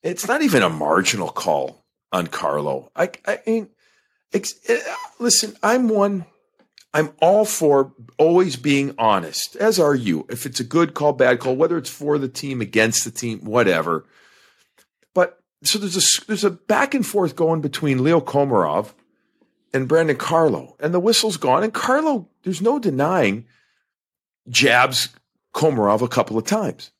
It's 0.02 0.28
not 0.28 0.42
even 0.42 0.62
a 0.62 0.68
marginal 0.68 1.30
call 1.30 1.84
on 2.12 2.28
Carlo. 2.28 2.90
I, 2.94 3.10
I 3.26 3.40
mean, 3.46 3.68
it, 4.32 4.52
eh, 4.68 4.78
listen, 5.18 5.56
I'm 5.62 5.88
one. 5.88 6.26
I'm 6.94 7.12
all 7.20 7.44
for 7.44 7.92
always 8.16 8.56
being 8.56 8.94
honest, 8.98 9.56
as 9.56 9.78
are 9.78 9.94
you. 9.94 10.26
If 10.30 10.46
it's 10.46 10.60
a 10.60 10.64
good 10.64 10.94
call, 10.94 11.12
bad 11.12 11.38
call, 11.38 11.54
whether 11.54 11.76
it's 11.76 11.90
for 11.90 12.18
the 12.18 12.28
team, 12.28 12.60
against 12.60 13.04
the 13.04 13.10
team, 13.10 13.40
whatever. 13.40 14.06
But 15.14 15.38
so 15.62 15.78
there's 15.78 15.96
a 15.96 16.24
there's 16.26 16.44
a 16.44 16.50
back 16.50 16.94
and 16.94 17.06
forth 17.06 17.36
going 17.36 17.60
between 17.60 18.02
Leo 18.02 18.20
Komarov 18.20 18.94
and 19.74 19.86
Brandon 19.86 20.16
Carlo, 20.16 20.76
and 20.80 20.94
the 20.94 21.00
whistle's 21.00 21.36
gone. 21.36 21.62
And 21.62 21.74
Carlo, 21.74 22.28
there's 22.42 22.62
no 22.62 22.78
denying, 22.78 23.44
jabs 24.48 25.10
Komarov 25.54 26.00
a 26.00 26.08
couple 26.08 26.38
of 26.38 26.46
times. 26.46 26.90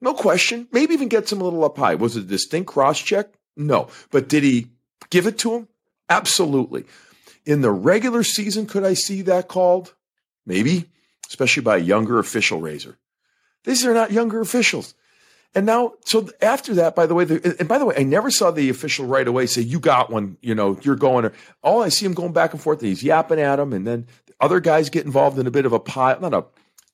No 0.00 0.14
question. 0.14 0.68
Maybe 0.72 0.94
even 0.94 1.08
gets 1.08 1.32
him 1.32 1.40
a 1.40 1.44
little 1.44 1.64
up 1.64 1.76
high. 1.76 1.96
Was 1.96 2.16
it 2.16 2.24
a 2.24 2.26
distinct 2.26 2.68
cross 2.68 3.00
check? 3.00 3.28
No. 3.56 3.88
But 4.10 4.28
did 4.28 4.44
he 4.44 4.68
give 5.10 5.26
it 5.26 5.38
to 5.38 5.54
him? 5.54 5.68
Absolutely. 6.08 6.84
In 7.44 7.60
the 7.60 7.70
regular 7.70 8.22
season, 8.22 8.66
could 8.66 8.84
I 8.84 8.94
see 8.94 9.22
that 9.22 9.48
called? 9.48 9.94
Maybe, 10.46 10.86
especially 11.28 11.62
by 11.62 11.76
a 11.76 11.80
younger 11.80 12.18
official 12.18 12.60
Razor. 12.60 12.96
These 13.64 13.84
are 13.84 13.94
not 13.94 14.12
younger 14.12 14.40
officials. 14.40 14.94
And 15.54 15.66
now, 15.66 15.94
so 16.04 16.28
after 16.40 16.74
that, 16.74 16.94
by 16.94 17.06
the 17.06 17.14
way, 17.14 17.24
the, 17.24 17.56
and 17.58 17.68
by 17.68 17.78
the 17.78 17.86
way, 17.86 17.94
I 17.98 18.02
never 18.02 18.30
saw 18.30 18.50
the 18.50 18.68
official 18.68 19.06
right 19.06 19.26
away 19.26 19.46
say, 19.46 19.62
you 19.62 19.80
got 19.80 20.10
one, 20.10 20.36
you 20.40 20.54
know, 20.54 20.78
you're 20.82 20.96
going. 20.96 21.30
All 21.62 21.82
I 21.82 21.88
see 21.88 22.06
him 22.06 22.14
going 22.14 22.32
back 22.32 22.52
and 22.52 22.60
forth, 22.60 22.80
and 22.80 22.88
he's 22.88 23.02
yapping 23.02 23.40
at 23.40 23.58
him, 23.58 23.72
and 23.72 23.86
then 23.86 24.06
other 24.40 24.60
guys 24.60 24.90
get 24.90 25.06
involved 25.06 25.38
in 25.38 25.46
a 25.46 25.50
bit 25.50 25.66
of 25.66 25.72
a 25.72 25.80
pile, 25.80 26.20
not 26.20 26.34
a, 26.34 26.44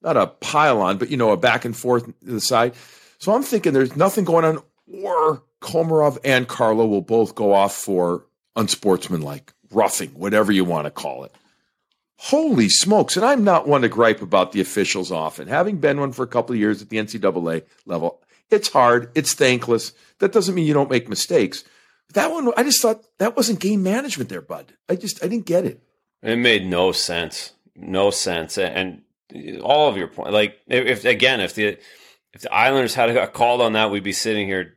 not 0.04 0.16
a 0.16 0.26
pile 0.26 0.80
on, 0.80 0.98
but, 0.98 1.10
you 1.10 1.16
know, 1.16 1.30
a 1.30 1.36
back 1.36 1.64
and 1.64 1.76
forth 1.76 2.06
to 2.06 2.14
the 2.20 2.40
side. 2.40 2.74
So 3.18 3.34
I'm 3.34 3.42
thinking 3.42 3.72
there's 3.72 3.96
nothing 3.96 4.24
going 4.24 4.44
on, 4.44 4.62
or 5.02 5.42
Komarov 5.60 6.18
and 6.24 6.46
Carlo 6.46 6.86
will 6.86 7.00
both 7.00 7.34
go 7.34 7.54
off 7.54 7.74
for 7.74 8.26
unsportsmanlike, 8.54 9.52
roughing, 9.70 10.10
whatever 10.10 10.52
you 10.52 10.64
want 10.64 10.84
to 10.84 10.90
call 10.90 11.24
it. 11.24 11.32
Holy 12.18 12.68
smokes. 12.68 13.16
And 13.16 13.24
I'm 13.24 13.44
not 13.44 13.66
one 13.66 13.82
to 13.82 13.88
gripe 13.88 14.22
about 14.22 14.52
the 14.52 14.60
officials 14.60 15.10
often. 15.10 15.48
Having 15.48 15.78
been 15.78 15.98
one 15.98 16.12
for 16.12 16.22
a 16.22 16.28
couple 16.28 16.54
of 16.54 16.60
years 16.60 16.80
at 16.82 16.90
the 16.90 16.98
NCAA 16.98 17.62
level, 17.86 18.22
it's 18.50 18.68
hard. 18.68 19.10
It's 19.14 19.34
thankless. 19.34 19.92
That 20.20 20.32
doesn't 20.32 20.54
mean 20.54 20.66
you 20.66 20.74
don't 20.74 20.90
make 20.90 21.08
mistakes. 21.08 21.64
That 22.12 22.30
one, 22.30 22.52
I 22.56 22.62
just 22.62 22.80
thought 22.80 23.04
that 23.18 23.36
wasn't 23.36 23.58
game 23.58 23.82
management 23.82 24.28
there, 24.28 24.42
bud. 24.42 24.74
I 24.88 24.96
just, 24.96 25.24
I 25.24 25.28
didn't 25.28 25.46
get 25.46 25.64
it. 25.64 25.82
It 26.22 26.36
made 26.36 26.66
no 26.66 26.92
sense. 26.92 27.52
No 27.74 28.10
sense. 28.10 28.56
And 28.56 29.02
all 29.62 29.88
of 29.88 29.96
your 29.96 30.08
point, 30.08 30.32
like 30.32 30.58
if, 30.66 31.04
again, 31.04 31.40
if 31.40 31.54
the, 31.54 31.78
if 32.32 32.42
the 32.42 32.52
Islanders 32.52 32.94
had 32.94 33.12
got 33.14 33.32
called 33.32 33.60
on 33.60 33.72
that, 33.74 33.90
we'd 33.90 34.02
be 34.02 34.12
sitting 34.12 34.46
here 34.46 34.74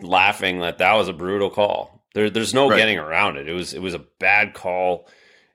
laughing 0.00 0.60
that 0.60 0.78
that 0.78 0.94
was 0.94 1.08
a 1.08 1.12
brutal 1.12 1.50
call. 1.50 2.04
There, 2.14 2.30
there's 2.30 2.54
no 2.54 2.68
right. 2.68 2.76
getting 2.76 2.98
around 2.98 3.36
it. 3.36 3.48
It 3.48 3.52
was, 3.52 3.74
it 3.74 3.82
was 3.82 3.94
a 3.94 4.04
bad 4.18 4.54
call. 4.54 5.08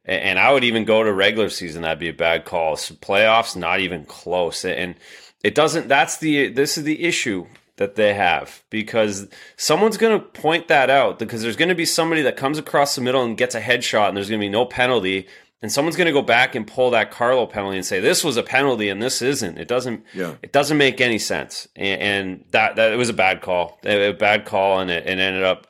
And 0.06 0.40
I 0.40 0.52
would 0.52 0.64
even 0.64 0.86
go 0.86 1.04
to 1.04 1.14
regular 1.14 1.50
season. 1.50 1.84
That'd 1.84 2.00
be 2.00 2.10
a 2.10 2.14
bad 2.14 2.44
call. 2.44 2.78
So 2.78 2.96
playoffs, 2.96 3.56
not 3.56 3.80
even 3.80 4.06
close. 4.06 4.66
And, 4.66 4.96
it 5.44 5.56
doesn't. 5.56 5.88
That's 5.88 6.18
the. 6.18 6.50
This 6.50 6.78
is 6.78 6.84
the 6.84 7.04
issue 7.04 7.48
that 7.78 7.96
they 7.96 8.14
have 8.14 8.62
because 8.70 9.28
someone's 9.56 9.98
going 9.98 10.20
to 10.20 10.26
point 10.26 10.68
that 10.68 10.90
out 10.90 11.18
because 11.18 11.42
there's 11.42 11.56
going 11.56 11.70
to 11.70 11.76
be 11.76 11.86
somebody 11.86 12.22
that 12.24 12.36
comes 12.36 12.58
across 12.58 12.96
the 12.96 13.02
middle 13.02 13.24
and 13.24 13.38
gets 13.38 13.56
a 13.56 13.62
headshot 13.62 14.10
and 14.10 14.18
there's 14.18 14.28
going 14.28 14.42
to 14.42 14.46
be 14.46 14.50
no 14.50 14.66
penalty 14.66 15.28
and 15.62 15.72
someone's 15.72 15.96
going 15.96 16.08
to 16.08 16.14
go 16.14 16.22
back 16.22 16.56
and 16.56 16.66
pull 16.66 16.92
that 16.92 17.12
Carlo 17.12 17.46
penalty 17.46 17.78
and 17.78 17.86
say 17.86 18.00
this 18.00 18.24
was 18.24 18.38
a 18.38 18.44
penalty 18.44 18.90
and 18.90 19.02
this 19.02 19.22
isn't. 19.22 19.58
It 19.58 19.68
doesn't. 19.68 20.04
Yeah. 20.14 20.36
It 20.42 20.52
doesn't 20.52 20.78
make 20.78 21.02
any 21.02 21.20
sense. 21.20 21.68
And, 21.76 22.02
and 22.02 22.46
that 22.52 22.76
that 22.78 22.94
it 22.94 22.98
was 22.98 23.10
a 23.10 23.14
bad 23.14 23.42
call. 23.42 23.80
A 23.84 24.12
bad 24.14 24.46
call, 24.46 24.80
and 24.80 24.90
it, 24.90 25.06
it 25.06 25.20
ended 25.20 25.44
up 25.44 25.68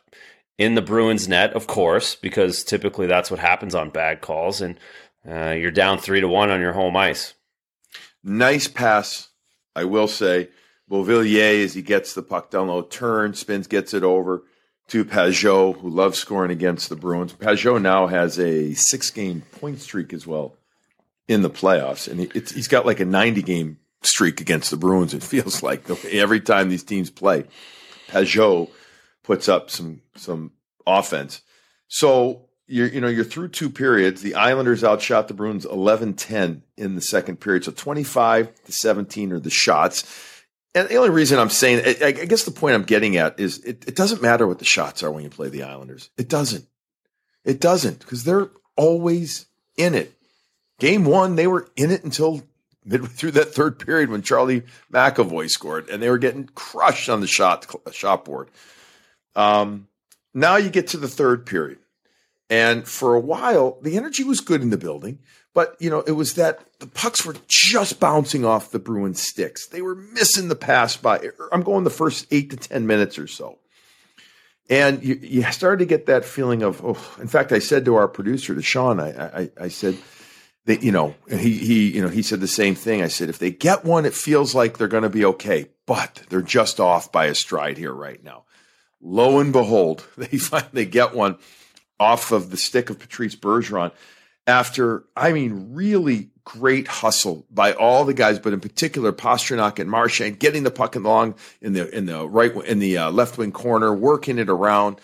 in 0.57 0.75
the 0.75 0.81
Bruins 0.81 1.27
net, 1.27 1.53
of 1.53 1.67
course, 1.67 2.15
because 2.15 2.63
typically 2.63 3.07
that's 3.07 3.31
what 3.31 3.39
happens 3.39 3.73
on 3.73 3.89
bad 3.89 4.21
calls, 4.21 4.61
and 4.61 4.77
uh, 5.29 5.51
you're 5.51 5.71
down 5.71 5.97
three 5.97 6.21
to 6.21 6.27
one 6.27 6.49
on 6.49 6.59
your 6.59 6.73
home 6.73 6.95
ice. 6.95 7.33
Nice 8.23 8.67
pass 8.67 9.29
I 9.75 9.85
will 9.85 10.07
say, 10.07 10.49
Beauvillier, 10.89 11.63
as 11.63 11.73
he 11.73 11.81
gets 11.81 12.13
the 12.13 12.21
puck 12.21 12.51
down 12.51 12.67
low, 12.67 12.81
turns, 12.81 13.39
spins, 13.39 13.67
gets 13.67 13.93
it 13.93 14.03
over 14.03 14.43
to 14.89 15.05
Pageau, 15.05 15.79
who 15.79 15.89
loves 15.89 16.17
scoring 16.17 16.51
against 16.51 16.89
the 16.89 16.95
Bruins. 16.95 17.33
Pageau 17.33 17.81
now 17.81 18.07
has 18.07 18.39
a 18.39 18.73
six 18.73 19.11
game 19.11 19.41
point 19.59 19.79
streak 19.79 20.13
as 20.13 20.25
well 20.27 20.55
in 21.27 21.41
the 21.43 21.49
playoffs. 21.49 22.07
And 22.07 22.19
he, 22.19 22.29
he's 22.33 22.67
got 22.67 22.85
like 22.85 22.99
a 22.99 23.05
90 23.05 23.41
game 23.43 23.77
streak 24.01 24.41
against 24.41 24.71
the 24.71 24.77
Bruins, 24.77 25.13
it 25.13 25.23
feels 25.23 25.63
like 25.63 25.89
every 26.05 26.41
time 26.41 26.69
these 26.69 26.83
teams 26.83 27.09
play. 27.09 27.45
Pageau 28.09 28.69
puts 29.23 29.47
up 29.47 29.69
some 29.69 30.01
some 30.15 30.51
offense. 30.87 31.41
So 31.87 32.49
you're, 32.67 32.87
you 32.87 33.01
know, 33.01 33.07
you're 33.07 33.23
through 33.23 33.49
two 33.49 33.69
periods. 33.69 34.21
The 34.21 34.35
Islanders 34.35 34.83
outshot 34.83 35.27
the 35.27 35.33
Bruins 35.33 35.65
11-10 35.65 36.61
in 36.77 36.95
the 36.95 37.01
second 37.01 37.39
period. 37.39 37.63
So 37.63 37.71
25 37.71 38.63
to 38.65 38.71
17 38.71 39.31
are 39.31 39.39
the 39.39 39.49
shots. 39.49 40.38
And 40.75 40.87
the 40.87 40.95
only 40.97 41.09
reason 41.09 41.39
I'm 41.39 41.49
saying, 41.49 41.81
I, 42.01 42.07
I 42.07 42.11
guess 42.11 42.43
the 42.43 42.51
point 42.51 42.75
I'm 42.75 42.83
getting 42.83 43.17
at 43.17 43.39
is 43.39 43.59
it, 43.59 43.87
it 43.87 43.95
doesn't 43.95 44.21
matter 44.21 44.45
what 44.45 44.59
the 44.59 44.65
shots 44.65 45.01
are 45.01 45.11
when 45.11 45.23
you 45.23 45.29
play 45.29 45.49
the 45.49 45.63
Islanders. 45.63 46.09
It 46.17 46.29
doesn't. 46.29 46.67
It 47.43 47.59
doesn't 47.59 47.99
because 47.99 48.23
they're 48.23 48.51
always 48.75 49.47
in 49.77 49.95
it. 49.95 50.13
Game 50.79 51.05
one, 51.05 51.35
they 51.35 51.47
were 51.47 51.67
in 51.75 51.91
it 51.91 52.03
until 52.03 52.43
midway 52.85 53.07
through 53.07 53.31
that 53.31 53.53
third 53.53 53.79
period 53.79 54.09
when 54.09 54.21
Charlie 54.21 54.63
McAvoy 54.91 55.49
scored, 55.49 55.89
and 55.89 56.01
they 56.01 56.09
were 56.09 56.17
getting 56.17 56.45
crushed 56.55 57.09
on 57.09 57.21
the 57.21 57.27
shot 57.27 57.65
shot 57.91 58.25
board. 58.25 58.49
Um, 59.35 59.87
now 60.33 60.57
you 60.57 60.69
get 60.69 60.87
to 60.89 60.97
the 60.97 61.07
third 61.07 61.45
period. 61.45 61.79
And 62.49 62.87
for 62.87 63.13
a 63.13 63.19
while, 63.19 63.77
the 63.81 63.95
energy 63.95 64.23
was 64.23 64.41
good 64.41 64.61
in 64.61 64.71
the 64.71 64.77
building, 64.77 65.19
but 65.53 65.75
you 65.79 65.89
know, 65.89 66.01
it 66.01 66.11
was 66.11 66.35
that 66.35 66.59
the 66.79 66.87
pucks 66.87 67.25
were 67.25 67.35
just 67.47 67.99
bouncing 67.99 68.45
off 68.45 68.71
the 68.71 68.79
Bruins 68.79 69.21
sticks. 69.21 69.67
They 69.67 69.81
were 69.81 69.95
missing 69.95 70.47
the 70.47 70.55
pass 70.55 70.95
by 70.97 71.29
I'm 71.51 71.63
going 71.63 71.83
the 71.83 71.89
first 71.89 72.27
eight 72.31 72.49
to 72.51 72.57
ten 72.57 72.87
minutes 72.87 73.17
or 73.17 73.27
so. 73.27 73.59
And 74.69 75.03
you, 75.03 75.15
you 75.15 75.51
started 75.51 75.79
to 75.79 75.85
get 75.85 76.05
that 76.05 76.25
feeling 76.25 76.61
of, 76.61 76.85
oh, 76.85 77.15
in 77.19 77.27
fact, 77.27 77.51
I 77.51 77.57
said 77.57 77.85
to 77.85 77.95
our 77.95 78.07
producer, 78.07 78.53
to 78.53 78.61
Sean, 78.61 78.99
I, 78.99 79.41
I, 79.41 79.51
I 79.61 79.67
said, 79.69 79.97
that, 80.65 80.83
you 80.83 80.91
know, 80.91 81.15
he, 81.27 81.57
he, 81.57 81.95
you 81.95 82.01
know, 82.03 82.09
he 82.09 82.21
said 82.21 82.41
the 82.41 82.47
same 82.47 82.75
thing. 82.75 83.01
I 83.01 83.07
said, 83.07 83.29
if 83.29 83.39
they 83.39 83.49
get 83.49 83.83
one, 83.83 84.05
it 84.05 84.13
feels 84.13 84.53
like 84.53 84.77
they're 84.77 84.87
going 84.87 85.01
to 85.01 85.09
be 85.09 85.25
okay, 85.25 85.69
but 85.87 86.21
they're 86.29 86.43
just 86.43 86.79
off 86.79 87.11
by 87.11 87.25
a 87.25 87.33
stride 87.33 87.79
here 87.79 87.91
right 87.91 88.23
now. 88.23 88.45
Lo 89.01 89.39
and 89.39 89.51
behold, 89.51 90.05
they 90.17 90.37
finally 90.37 90.85
get 90.85 91.15
one 91.15 91.37
off 91.99 92.31
of 92.31 92.51
the 92.51 92.57
stick 92.57 92.91
of 92.91 92.99
Patrice 92.99 93.35
Bergeron 93.35 93.91
after, 94.49 95.05
I 95.15 95.31
mean, 95.31 95.73
really 95.73 96.31
great 96.43 96.87
hustle 96.87 97.45
by 97.51 97.73
all 97.73 98.05
the 98.05 98.13
guys, 98.13 98.39
but 98.39 98.53
in 98.53 98.59
particular 98.59 99.13
Pastrnak 99.13 99.77
and 99.77 99.89
Marchand 99.89 100.39
getting 100.39 100.63
the 100.63 100.71
puck 100.71 100.95
along 100.95 101.35
in 101.61 101.73
the 101.73 101.95
in 101.95 102.07
the 102.07 102.27
right 102.27 102.53
in 102.65 102.79
the 102.79 102.97
uh, 102.97 103.11
left 103.11 103.37
wing 103.37 103.51
corner, 103.51 103.93
working 103.93 104.39
it 104.39 104.49
around. 104.49 104.99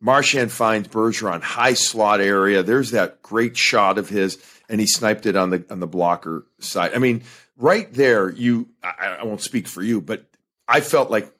Marchand 0.00 0.52
finds 0.52 0.88
Bergeron 0.88 1.40
high 1.40 1.74
slot 1.74 2.20
area. 2.20 2.62
There's 2.62 2.90
that 2.90 3.22
great 3.22 3.56
shot 3.56 3.96
of 3.96 4.08
his, 4.08 4.38
and 4.68 4.80
he 4.80 4.86
sniped 4.86 5.24
it 5.26 5.34
on 5.34 5.50
the 5.50 5.64
on 5.70 5.80
the 5.80 5.86
blocker 5.86 6.46
side. 6.58 6.92
I 6.94 6.98
mean, 6.98 7.22
right 7.56 7.90
there, 7.92 8.30
you 8.30 8.68
I, 8.82 9.16
I 9.20 9.24
won't 9.24 9.40
speak 9.40 9.66
for 9.68 9.82
you, 9.82 10.02
but 10.02 10.26
I 10.68 10.80
felt 10.80 11.10
like 11.10 11.32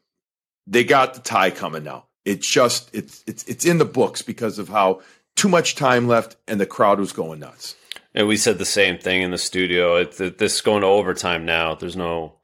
they 0.67 0.85
got 0.85 1.15
the 1.15 1.21
tie 1.21 1.51
coming 1.51 1.85
now. 1.85 2.07
It's 2.25 2.51
just 2.51 2.89
it's 2.95 3.23
it's 3.27 3.45
it's 3.45 3.67
in 3.67 3.77
the 3.77 3.85
books 3.85 4.23
because 4.23 4.59
of 4.59 4.69
how 4.69 5.03
too 5.37 5.49
much 5.49 5.75
time 5.75 6.07
left 6.07 6.37
and 6.47 6.61
the 6.61 6.67
crowd 6.67 7.01
was 7.01 7.13
going 7.13 7.41
nuts. 7.41 7.77
And 8.15 8.29
we 8.29 8.37
said 8.37 8.59
the 8.59 8.65
same 8.65 8.99
thing 8.99 9.23
in 9.23 9.31
the 9.31 9.39
studio. 9.39 9.97
It's 9.97 10.21
it, 10.21 10.39
this 10.39 10.61
going 10.61 10.83
to 10.83 10.87
overtime 10.87 11.47
now. 11.47 11.75
There's 11.75 11.97
no, 11.97 12.35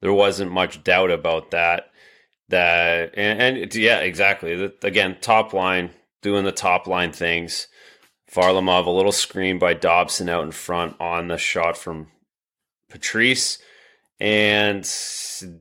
there 0.00 0.12
wasn't 0.12 0.52
much 0.52 0.82
doubt 0.82 1.10
about 1.10 1.50
that. 1.50 1.90
That 2.48 3.12
and, 3.14 3.42
and 3.42 3.56
it, 3.58 3.74
yeah, 3.74 3.98
exactly. 3.98 4.56
The, 4.56 4.74
again, 4.82 5.18
top 5.20 5.52
line 5.52 5.90
doing 6.22 6.44
the 6.44 6.52
top 6.52 6.86
line 6.86 7.12
things. 7.12 7.68
Varlamov 8.32 8.86
a 8.86 8.90
little 8.90 9.12
screen 9.12 9.58
by 9.58 9.74
Dobson 9.74 10.28
out 10.28 10.44
in 10.44 10.52
front 10.52 10.98
on 11.00 11.28
the 11.28 11.38
shot 11.38 11.76
from 11.76 12.08
Patrice 12.88 13.58
and 14.20 14.88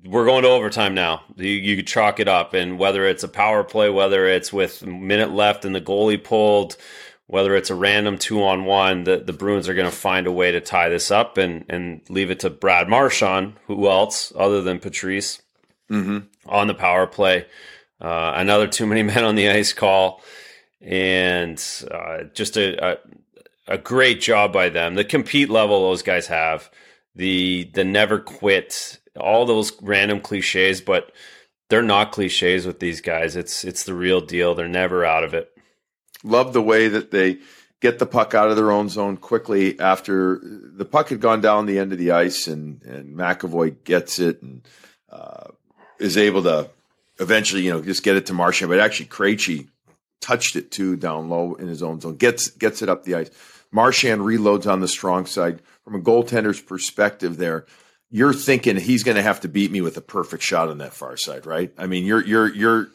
we're 0.06 0.26
going 0.26 0.44
to 0.44 0.50
overtime 0.50 0.96
now. 0.96 1.22
You, 1.36 1.50
you 1.50 1.76
could 1.76 1.88
chalk 1.88 2.20
it 2.20 2.28
up, 2.28 2.54
and 2.54 2.80
whether 2.80 3.06
it's 3.06 3.24
a 3.24 3.28
power 3.28 3.64
play, 3.64 3.90
whether 3.90 4.28
it's 4.28 4.52
with 4.52 4.82
a 4.82 4.88
minute 4.88 5.32
left 5.32 5.66
and 5.66 5.76
the 5.76 5.82
goalie 5.82 6.24
pulled, 6.24 6.78
whether 7.28 7.56
it's 7.56 7.70
a 7.70 7.76
random 7.76 8.18
two 8.18 8.44
on 8.44 8.66
one, 8.66 9.04
the, 9.04 9.18
the 9.18 9.34
Bruins 9.34 9.70
are 9.70 9.76
going 9.76 9.90
to 9.90 9.96
find 9.96 10.26
a 10.26 10.32
way 10.32 10.52
to 10.52 10.62
tie 10.62 10.90
this 10.90 11.12
up 11.12 11.38
and 11.38 11.66
and 11.70 12.02
leave 12.10 12.32
it 12.32 12.40
to 12.40 12.50
Brad 12.50 12.88
Marchand, 12.88 13.54
who 13.68 13.88
else 13.88 14.34
other 14.36 14.62
than 14.62 14.80
Patrice, 14.80 15.42
mm-hmm. 15.90 16.20
on 16.48 16.68
the 16.68 16.74
power 16.74 17.06
play. 17.06 17.46
Uh, 18.00 18.34
another 18.36 18.68
too 18.68 18.88
many 18.88 19.04
men 19.04 19.24
on 19.24 19.36
the 19.36 19.50
ice 19.50 19.74
call, 19.74 20.24
and 20.82 21.64
uh, 21.92 22.24
just 22.34 22.58
a, 22.58 22.94
a 22.94 22.98
a 23.68 23.78
great 23.78 24.22
job 24.22 24.54
by 24.54 24.70
them. 24.70 24.96
The 24.96 25.04
compete 25.04 25.50
level 25.50 25.90
those 25.90 26.02
guys 26.02 26.28
have 26.28 26.72
the 27.18 27.70
the 27.74 27.84
never 27.84 28.20
quit, 28.20 29.00
all 29.20 29.46
those 29.46 29.74
random 29.82 30.22
cliches, 30.22 30.80
but 30.80 31.12
they're 31.70 31.82
not 31.82 32.12
cliches 32.12 32.66
with 32.66 32.80
these 32.80 33.02
guys. 33.02 33.36
It's 33.36 33.64
it's 33.64 33.84
the 33.84 33.94
real 33.94 34.22
deal. 34.22 34.56
They're 34.56 34.68
never 34.68 35.04
out 35.04 35.24
of 35.24 35.34
it. 35.34 35.52
Love 36.24 36.54
the 36.54 36.62
way 36.62 36.88
that 36.88 37.12
they 37.12 37.40
get 37.80 38.00
the 38.00 38.06
puck 38.06 38.34
out 38.34 38.50
of 38.50 38.56
their 38.56 38.72
own 38.72 38.90
zone 38.90 39.18
quickly 39.18 39.80
after 39.80 40.40
the 40.44 40.86
puck 40.86 41.10
had 41.10 41.20
gone 41.20 41.42
down 41.42 41.66
the 41.66 41.80
end 41.80 41.92
of 41.92 41.98
the 41.98 42.12
ice, 42.12 42.48
and 42.48 42.84
and 42.84 43.18
McAvoy 43.18 43.84
gets 43.84 44.20
it 44.20 44.42
and 44.42 44.62
uh, 45.10 45.48
is 46.00 46.18
able 46.18 46.44
to 46.44 46.70
eventually, 47.20 47.64
you 47.64 47.72
know, 47.72 47.82
just 47.82 48.04
get 48.04 48.16
it 48.16 48.28
to 48.28 48.34
Marchand. 48.34 48.70
But 48.70 48.80
actually, 48.80 49.08
Krejci 49.08 49.68
touched 50.22 50.56
it 50.56 50.72
too 50.72 50.96
down 50.96 51.30
low 51.30 51.56
in 51.56 51.68
his 51.68 51.82
own 51.82 52.00
zone, 52.00 52.16
gets 52.16 52.52
gets 52.52 52.84
it 52.84 52.90
up 52.90 53.04
the 53.04 53.16
ice. 53.16 53.32
Marchand 53.72 54.22
reloads 54.22 54.72
on 54.72 54.82
the 54.82 54.88
strong 54.88 55.26
side. 55.26 55.62
From 55.88 55.96
a 55.96 56.04
goaltender's 56.04 56.60
perspective, 56.60 57.38
there, 57.38 57.66
you're 58.12 58.34
thinking 58.34 58.76
he's 58.76 59.04
going 59.04 59.16
to 59.16 59.22
have 59.22 59.40
to 59.40 59.48
beat 59.48 59.72
me 59.72 59.80
with 59.80 59.96
a 59.96 60.02
perfect 60.02 60.44
shot 60.44 60.68
on 60.68 60.80
that 60.80 60.92
far 60.92 61.16
side, 61.16 61.46
right? 61.46 61.72
I 61.78 61.88
mean, 61.88 62.04
you're 62.04 62.22
you're 62.26 62.54
you're 62.54 62.88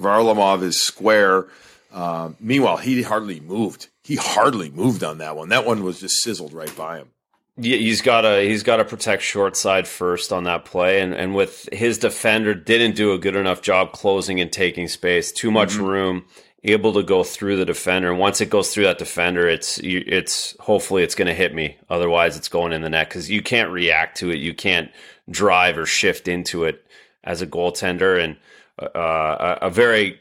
Varlamov 0.00 0.62
is 0.62 0.80
square. 0.80 1.48
Uh, 1.92 2.30
meanwhile, 2.38 2.76
he 2.76 3.02
hardly 3.02 3.40
moved. 3.40 3.88
He 4.04 4.14
hardly 4.14 4.70
moved 4.70 5.02
on 5.02 5.18
that 5.18 5.34
one. 5.34 5.48
That 5.48 5.66
one 5.66 5.82
was 5.82 5.98
just 5.98 6.22
sizzled 6.22 6.52
right 6.52 6.74
by 6.76 6.98
him. 6.98 7.08
Yeah, 7.56 7.78
he's 7.78 8.00
got 8.00 8.20
to 8.20 8.42
he's 8.42 8.62
got 8.62 8.76
to 8.76 8.84
protect 8.84 9.24
short 9.24 9.56
side 9.56 9.88
first 9.88 10.32
on 10.32 10.44
that 10.44 10.64
play, 10.64 11.00
and 11.00 11.14
and 11.14 11.34
with 11.34 11.68
his 11.72 11.98
defender 11.98 12.54
didn't 12.54 12.94
do 12.94 13.12
a 13.12 13.18
good 13.18 13.34
enough 13.34 13.60
job 13.60 13.90
closing 13.90 14.40
and 14.40 14.52
taking 14.52 14.86
space, 14.86 15.32
too 15.32 15.50
much 15.50 15.70
mm-hmm. 15.70 15.84
room 15.84 16.24
able 16.64 16.92
to 16.94 17.02
go 17.02 17.22
through 17.22 17.56
the 17.56 17.64
defender. 17.64 18.10
And 18.10 18.18
once 18.18 18.40
it 18.40 18.50
goes 18.50 18.72
through 18.72 18.84
that 18.84 18.98
defender, 18.98 19.48
it's 19.48 19.78
it's 19.82 20.56
hopefully 20.60 21.02
it's 21.02 21.14
going 21.14 21.28
to 21.28 21.34
hit 21.34 21.54
me. 21.54 21.76
Otherwise, 21.88 22.36
it's 22.36 22.48
going 22.48 22.72
in 22.72 22.82
the 22.82 22.90
net 22.90 23.08
because 23.08 23.30
you 23.30 23.42
can't 23.42 23.70
react 23.70 24.18
to 24.18 24.30
it. 24.30 24.38
You 24.38 24.54
can't 24.54 24.90
drive 25.30 25.78
or 25.78 25.86
shift 25.86 26.28
into 26.28 26.64
it 26.64 26.84
as 27.24 27.42
a 27.42 27.46
goaltender. 27.46 28.22
And 28.22 28.36
uh, 28.80 29.56
a, 29.60 29.66
a 29.66 29.70
very 29.70 30.20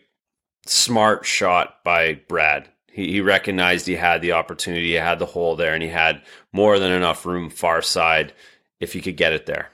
smart 0.65 1.25
shot 1.25 1.83
by 1.83 2.13
Brad. 2.27 2.69
He, 2.91 3.11
he 3.11 3.21
recognized 3.21 3.87
he 3.87 3.95
had 3.95 4.21
the 4.21 4.33
opportunity, 4.33 4.87
he 4.87 4.93
had 4.93 5.19
the 5.19 5.25
hole 5.25 5.55
there, 5.55 5.73
and 5.73 5.83
he 5.83 5.89
had 5.89 6.21
more 6.53 6.79
than 6.79 6.91
enough 6.91 7.25
room 7.25 7.49
far 7.49 7.81
side 7.81 8.33
if 8.79 8.93
he 8.93 9.01
could 9.01 9.17
get 9.17 9.33
it 9.33 9.45
there. 9.45 9.69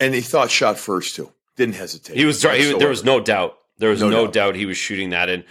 And 0.00 0.14
he 0.14 0.20
thought 0.20 0.50
shot 0.50 0.78
first 0.78 1.16
too. 1.16 1.32
Didn't 1.56 1.74
hesitate. 1.74 2.16
He 2.16 2.24
was. 2.24 2.40
He, 2.40 2.78
there 2.78 2.88
was 2.88 3.02
no 3.02 3.20
doubt. 3.20 3.58
There 3.78 3.90
was 3.90 4.00
no, 4.00 4.10
no 4.10 4.24
doubt. 4.26 4.32
doubt 4.32 4.54
he 4.56 4.66
was 4.66 4.76
shooting 4.76 5.10
that. 5.10 5.28
And 5.28 5.44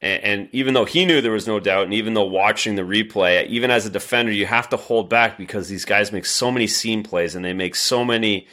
and, 0.00 0.22
and, 0.22 0.48
even 0.52 0.74
though 0.74 0.84
he 0.84 1.04
knew 1.04 1.20
there 1.20 1.32
was 1.32 1.48
no 1.48 1.58
doubt, 1.58 1.84
and 1.84 1.94
even 1.94 2.14
though 2.14 2.24
watching 2.24 2.76
the 2.76 2.82
replay, 2.82 3.46
even 3.48 3.70
as 3.70 3.84
a 3.84 3.90
defender, 3.90 4.30
you 4.30 4.46
have 4.46 4.68
to 4.68 4.76
hold 4.76 5.08
back 5.08 5.36
because 5.36 5.68
these 5.68 5.84
guys 5.84 6.12
make 6.12 6.24
so 6.24 6.50
many 6.50 6.66
seam 6.66 7.02
plays 7.02 7.34
and 7.34 7.44
they 7.44 7.52
make 7.52 7.74
so 7.74 8.04
many 8.04 8.46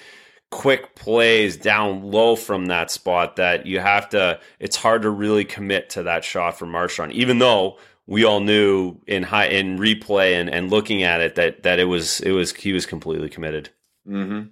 quick 0.49 0.95
plays 0.95 1.57
down 1.57 2.01
low 2.03 2.35
from 2.35 2.67
that 2.67 2.89
spot 2.89 3.35
that 3.35 3.65
you 3.65 3.79
have 3.79 4.09
to. 4.09 4.39
It's 4.59 4.75
hard 4.75 5.03
to 5.03 5.09
really 5.09 5.45
commit 5.45 5.91
to 5.91 6.03
that 6.03 6.23
shot 6.23 6.57
from 6.57 6.71
Marchand, 6.71 7.11
even 7.13 7.39
though 7.39 7.77
we 8.07 8.23
all 8.23 8.39
knew 8.39 8.97
in 9.05 9.23
high 9.23 9.47
in 9.47 9.77
replay 9.77 10.39
and, 10.39 10.49
and 10.49 10.69
looking 10.69 11.03
at 11.03 11.21
it 11.21 11.35
that 11.35 11.63
that 11.63 11.79
it 11.79 11.85
was 11.85 12.21
it 12.21 12.31
was 12.31 12.53
he 12.53 12.73
was 12.73 12.85
completely 12.85 13.29
committed. 13.29 13.69
Mm-hmm. 14.07 14.47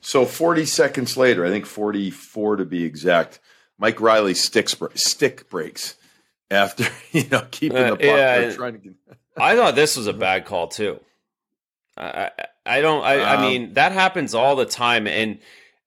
So 0.00 0.26
40 0.26 0.64
seconds 0.64 1.16
later, 1.16 1.44
I 1.44 1.50
think 1.50 1.64
44 1.64 2.56
to 2.56 2.64
be 2.64 2.84
exact, 2.84 3.38
Mike 3.78 4.00
Reilly 4.00 4.34
sticks 4.34 4.74
stick 4.94 5.48
breaks 5.48 5.96
after 6.52 6.86
you 7.12 7.28
know 7.28 7.46
keeping 7.50 7.78
the 7.78 7.92
uh, 7.92 7.96
puck 7.96 8.00
yeah, 8.00 8.52
trying 8.52 8.74
to 8.74 8.78
get. 8.78 8.92
I 9.36 9.56
thought 9.56 9.74
this 9.74 9.96
was 9.96 10.06
a 10.06 10.12
bad 10.12 10.44
call 10.44 10.68
too. 10.68 11.00
I 11.96 12.30
I 12.64 12.80
don't 12.80 13.02
I, 13.02 13.20
um, 13.20 13.38
I 13.38 13.42
mean 13.42 13.74
that 13.74 13.92
happens 13.92 14.34
all 14.34 14.56
the 14.56 14.66
time, 14.66 15.06
and 15.06 15.38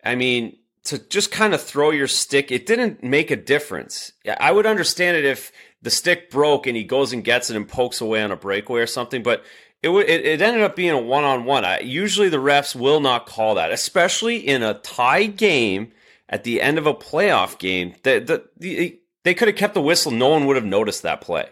I 0.03 0.15
mean 0.15 0.57
to 0.85 0.99
just 0.99 1.31
kind 1.31 1.53
of 1.53 1.61
throw 1.61 1.89
your 1.89 2.07
stick, 2.07 2.51
it 2.51 2.65
didn't 2.65 3.03
make 3.03 3.31
a 3.31 3.35
difference. 3.35 4.11
I 4.39 4.51
would 4.51 4.67
understand 4.67 5.17
it 5.17 5.25
if 5.25 5.51
the 5.81 5.89
stick 5.89 6.29
broke 6.29 6.67
and 6.67 6.77
he 6.77 6.83
goes 6.83 7.11
and 7.11 7.23
gets 7.23 7.49
it 7.49 7.55
and 7.55 7.67
pokes 7.67 8.01
away 8.01 8.21
on 8.21 8.31
a 8.31 8.35
breakaway 8.35 8.81
or 8.81 8.87
something, 8.87 9.23
but 9.23 9.43
it 9.81 9.89
it, 9.89 10.25
it 10.25 10.41
ended 10.41 10.63
up 10.63 10.75
being 10.75 10.91
a 10.91 10.99
one 10.99 11.23
on 11.23 11.45
one. 11.45 11.65
Usually 11.81 12.29
the 12.29 12.37
refs 12.37 12.75
will 12.75 12.99
not 12.99 13.25
call 13.25 13.55
that, 13.55 13.71
especially 13.71 14.37
in 14.37 14.63
a 14.63 14.75
tie 14.75 15.25
game 15.25 15.91
at 16.29 16.43
the 16.43 16.61
end 16.61 16.77
of 16.77 16.87
a 16.87 16.93
playoff 16.93 17.57
game. 17.57 17.95
The 18.03 18.19
the, 18.19 18.49
the 18.57 18.99
they 19.25 19.33
could 19.33 19.49
have 19.49 19.57
kept 19.57 19.73
the 19.73 19.81
whistle. 19.81 20.11
No 20.11 20.29
one 20.29 20.45
would 20.45 20.55
have 20.55 20.65
noticed 20.65 21.01
that 21.01 21.19
play. 21.19 21.49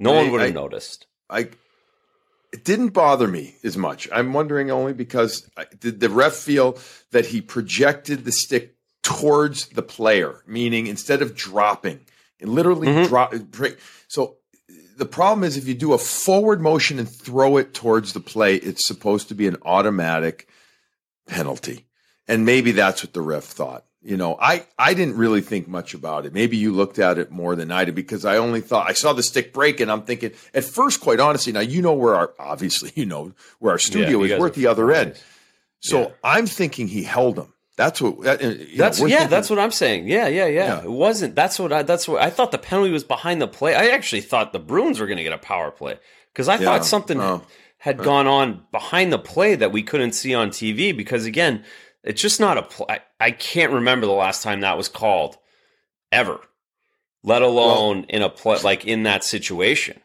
No 0.00 0.14
I, 0.14 0.16
one 0.16 0.32
would 0.32 0.40
have 0.40 0.50
I, 0.50 0.52
noticed. 0.52 1.06
I 1.30 1.48
it 2.52 2.64
didn't 2.64 2.88
bother 2.88 3.28
me 3.28 3.54
as 3.62 3.78
much. 3.78 4.08
I'm 4.12 4.32
wondering 4.32 4.70
only 4.70 4.92
because 4.92 5.48
I, 5.56 5.66
did 5.78 6.00
the 6.00 6.10
ref 6.10 6.34
feel 6.34 6.78
that 7.12 7.26
he 7.26 7.40
projected 7.40 8.24
the 8.24 8.32
stick 8.32 8.76
towards 9.02 9.68
the 9.68 9.82
player, 9.82 10.42
meaning 10.46 10.86
instead 10.86 11.22
of 11.22 11.34
dropping, 11.34 12.00
and 12.40 12.50
literally 12.50 12.88
mm-hmm. 12.88 13.08
drop. 13.08 13.34
So 14.08 14.36
the 14.96 15.06
problem 15.06 15.44
is 15.44 15.56
if 15.56 15.68
you 15.68 15.74
do 15.74 15.92
a 15.92 15.98
forward 15.98 16.60
motion 16.60 16.98
and 16.98 17.08
throw 17.08 17.58
it 17.58 17.74
towards 17.74 18.12
the 18.12 18.20
play, 18.20 18.56
it's 18.56 18.86
supposed 18.86 19.28
to 19.28 19.34
be 19.34 19.46
an 19.46 19.56
automatic 19.62 20.48
penalty, 21.26 21.86
and 22.26 22.46
maybe 22.46 22.72
that's 22.72 23.04
what 23.04 23.12
the 23.12 23.22
ref 23.22 23.44
thought. 23.44 23.84
You 24.04 24.16
know, 24.16 24.36
I, 24.40 24.66
I 24.76 24.94
didn't 24.94 25.16
really 25.16 25.42
think 25.42 25.68
much 25.68 25.94
about 25.94 26.26
it. 26.26 26.32
Maybe 26.32 26.56
you 26.56 26.72
looked 26.72 26.98
at 26.98 27.18
it 27.18 27.30
more 27.30 27.54
than 27.54 27.70
I 27.70 27.84
did 27.84 27.94
because 27.94 28.24
I 28.24 28.36
only 28.36 28.60
thought 28.60 28.90
I 28.90 28.94
saw 28.94 29.12
the 29.12 29.22
stick 29.22 29.52
break 29.52 29.78
and 29.78 29.92
I'm 29.92 30.02
thinking 30.02 30.32
at 30.52 30.64
first, 30.64 31.00
quite 31.00 31.20
honestly, 31.20 31.52
now 31.52 31.60
you 31.60 31.82
know 31.82 31.92
where 31.92 32.16
our 32.16 32.32
obviously 32.38 32.90
you 32.96 33.06
know 33.06 33.32
where 33.60 33.72
our 33.72 33.78
studio 33.78 34.22
yeah, 34.22 34.34
is. 34.34 34.40
We're 34.40 34.48
at 34.48 34.54
the 34.54 34.66
other 34.66 34.90
end. 34.90 35.20
So 35.80 36.00
yeah. 36.00 36.08
I'm 36.24 36.46
thinking 36.46 36.88
he 36.88 37.02
held 37.02 37.38
him. 37.38 37.52
That's 37.76 38.00
what. 38.00 38.20
That, 38.22 38.42
uh, 38.42 38.54
that's 38.76 39.00
know, 39.00 39.06
yeah. 39.06 39.18
Thinking, 39.18 39.30
that's 39.30 39.50
what 39.50 39.58
I'm 39.58 39.70
saying. 39.70 40.06
Yeah, 40.06 40.28
yeah, 40.28 40.46
yeah, 40.46 40.66
yeah, 40.66 40.84
It 40.84 40.90
wasn't. 40.90 41.34
That's 41.34 41.58
what. 41.58 41.72
I, 41.72 41.82
that's 41.82 42.06
what 42.06 42.20
I 42.20 42.30
thought. 42.30 42.52
The 42.52 42.58
penalty 42.58 42.90
was 42.90 43.04
behind 43.04 43.40
the 43.40 43.48
play. 43.48 43.74
I 43.74 43.88
actually 43.88 44.20
thought 44.20 44.52
the 44.52 44.58
Bruins 44.58 45.00
were 45.00 45.06
going 45.06 45.16
to 45.16 45.22
get 45.22 45.32
a 45.32 45.38
power 45.38 45.70
play 45.70 45.98
because 46.32 46.48
I 46.48 46.58
thought 46.58 46.84
something 46.84 47.20
oh. 47.20 47.42
had 47.78 47.98
gone 47.98 48.26
on 48.26 48.64
behind 48.72 49.12
the 49.12 49.18
play 49.18 49.54
that 49.54 49.72
we 49.72 49.82
couldn't 49.82 50.12
see 50.12 50.34
on 50.34 50.50
TV. 50.50 50.94
Because 50.96 51.24
again, 51.24 51.64
it's 52.04 52.20
just 52.20 52.40
not 52.40 52.58
a 52.58 52.62
play. 52.62 52.98
I 53.20 53.30
can't 53.30 53.72
remember 53.72 54.06
the 54.06 54.12
last 54.12 54.42
time 54.42 54.60
that 54.60 54.76
was 54.76 54.88
called 54.88 55.36
ever, 56.10 56.40
let 57.22 57.42
alone 57.42 57.98
well, 57.98 58.06
in 58.08 58.22
a 58.22 58.28
play 58.28 58.58
like 58.62 58.84
in 58.84 59.04
that 59.04 59.24
situation. 59.24 60.00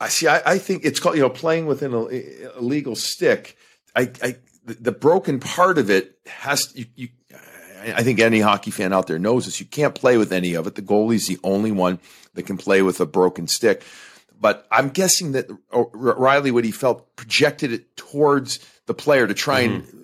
I 0.00 0.08
see. 0.08 0.26
I, 0.26 0.42
I, 0.52 0.58
think 0.58 0.84
it's 0.84 1.00
called 1.00 1.16
you 1.16 1.22
know 1.22 1.30
playing 1.30 1.66
within 1.66 1.92
a, 1.92 2.58
a 2.58 2.60
legal 2.60 2.96
stick. 2.96 3.56
I, 3.96 4.10
I 4.22 4.36
the, 4.64 4.74
the, 4.74 4.92
broken 4.92 5.40
part 5.40 5.78
of 5.78 5.90
it 5.90 6.18
has 6.26 6.72
you, 6.74 6.86
you. 6.94 7.08
I 7.82 8.02
think 8.02 8.18
any 8.18 8.40
hockey 8.40 8.70
fan 8.70 8.92
out 8.92 9.06
there 9.06 9.18
knows 9.18 9.44
this. 9.44 9.60
You 9.60 9.66
can't 9.66 9.94
play 9.94 10.16
with 10.16 10.32
any 10.32 10.54
of 10.54 10.66
it. 10.66 10.74
The 10.74 10.82
goalie's 10.82 11.26
the 11.26 11.38
only 11.44 11.70
one 11.70 11.98
that 12.32 12.44
can 12.44 12.56
play 12.56 12.80
with 12.82 13.00
a 13.00 13.06
broken 13.06 13.46
stick. 13.46 13.84
But 14.40 14.66
I'm 14.70 14.88
guessing 14.88 15.32
that 15.32 15.46
Reilly, 15.72 16.50
what 16.50 16.64
he 16.64 16.70
felt, 16.70 17.14
projected 17.16 17.72
it 17.72 17.96
towards 17.96 18.58
the 18.86 18.94
player 18.94 19.26
to 19.26 19.34
try 19.34 19.64
mm-hmm. 19.64 19.74
and 19.74 20.03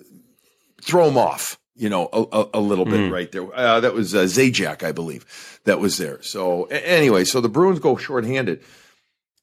throw 0.81 1.07
him 1.07 1.17
off, 1.17 1.59
you 1.75 1.89
know, 1.89 2.09
a, 2.11 2.25
a, 2.31 2.49
a 2.55 2.59
little 2.59 2.85
bit 2.85 2.99
mm. 2.99 3.11
right 3.11 3.31
there. 3.31 3.47
Uh, 3.53 3.79
that 3.79 3.93
was 3.93 4.13
uh, 4.13 4.23
Zajac, 4.23 4.83
I 4.83 4.91
believe, 4.91 5.59
that 5.65 5.79
was 5.79 5.97
there. 5.97 6.21
So 6.21 6.65
anyway, 6.65 7.23
so 7.23 7.41
the 7.41 7.49
Bruins 7.49 7.79
go 7.79 7.95
shorthanded, 7.95 8.63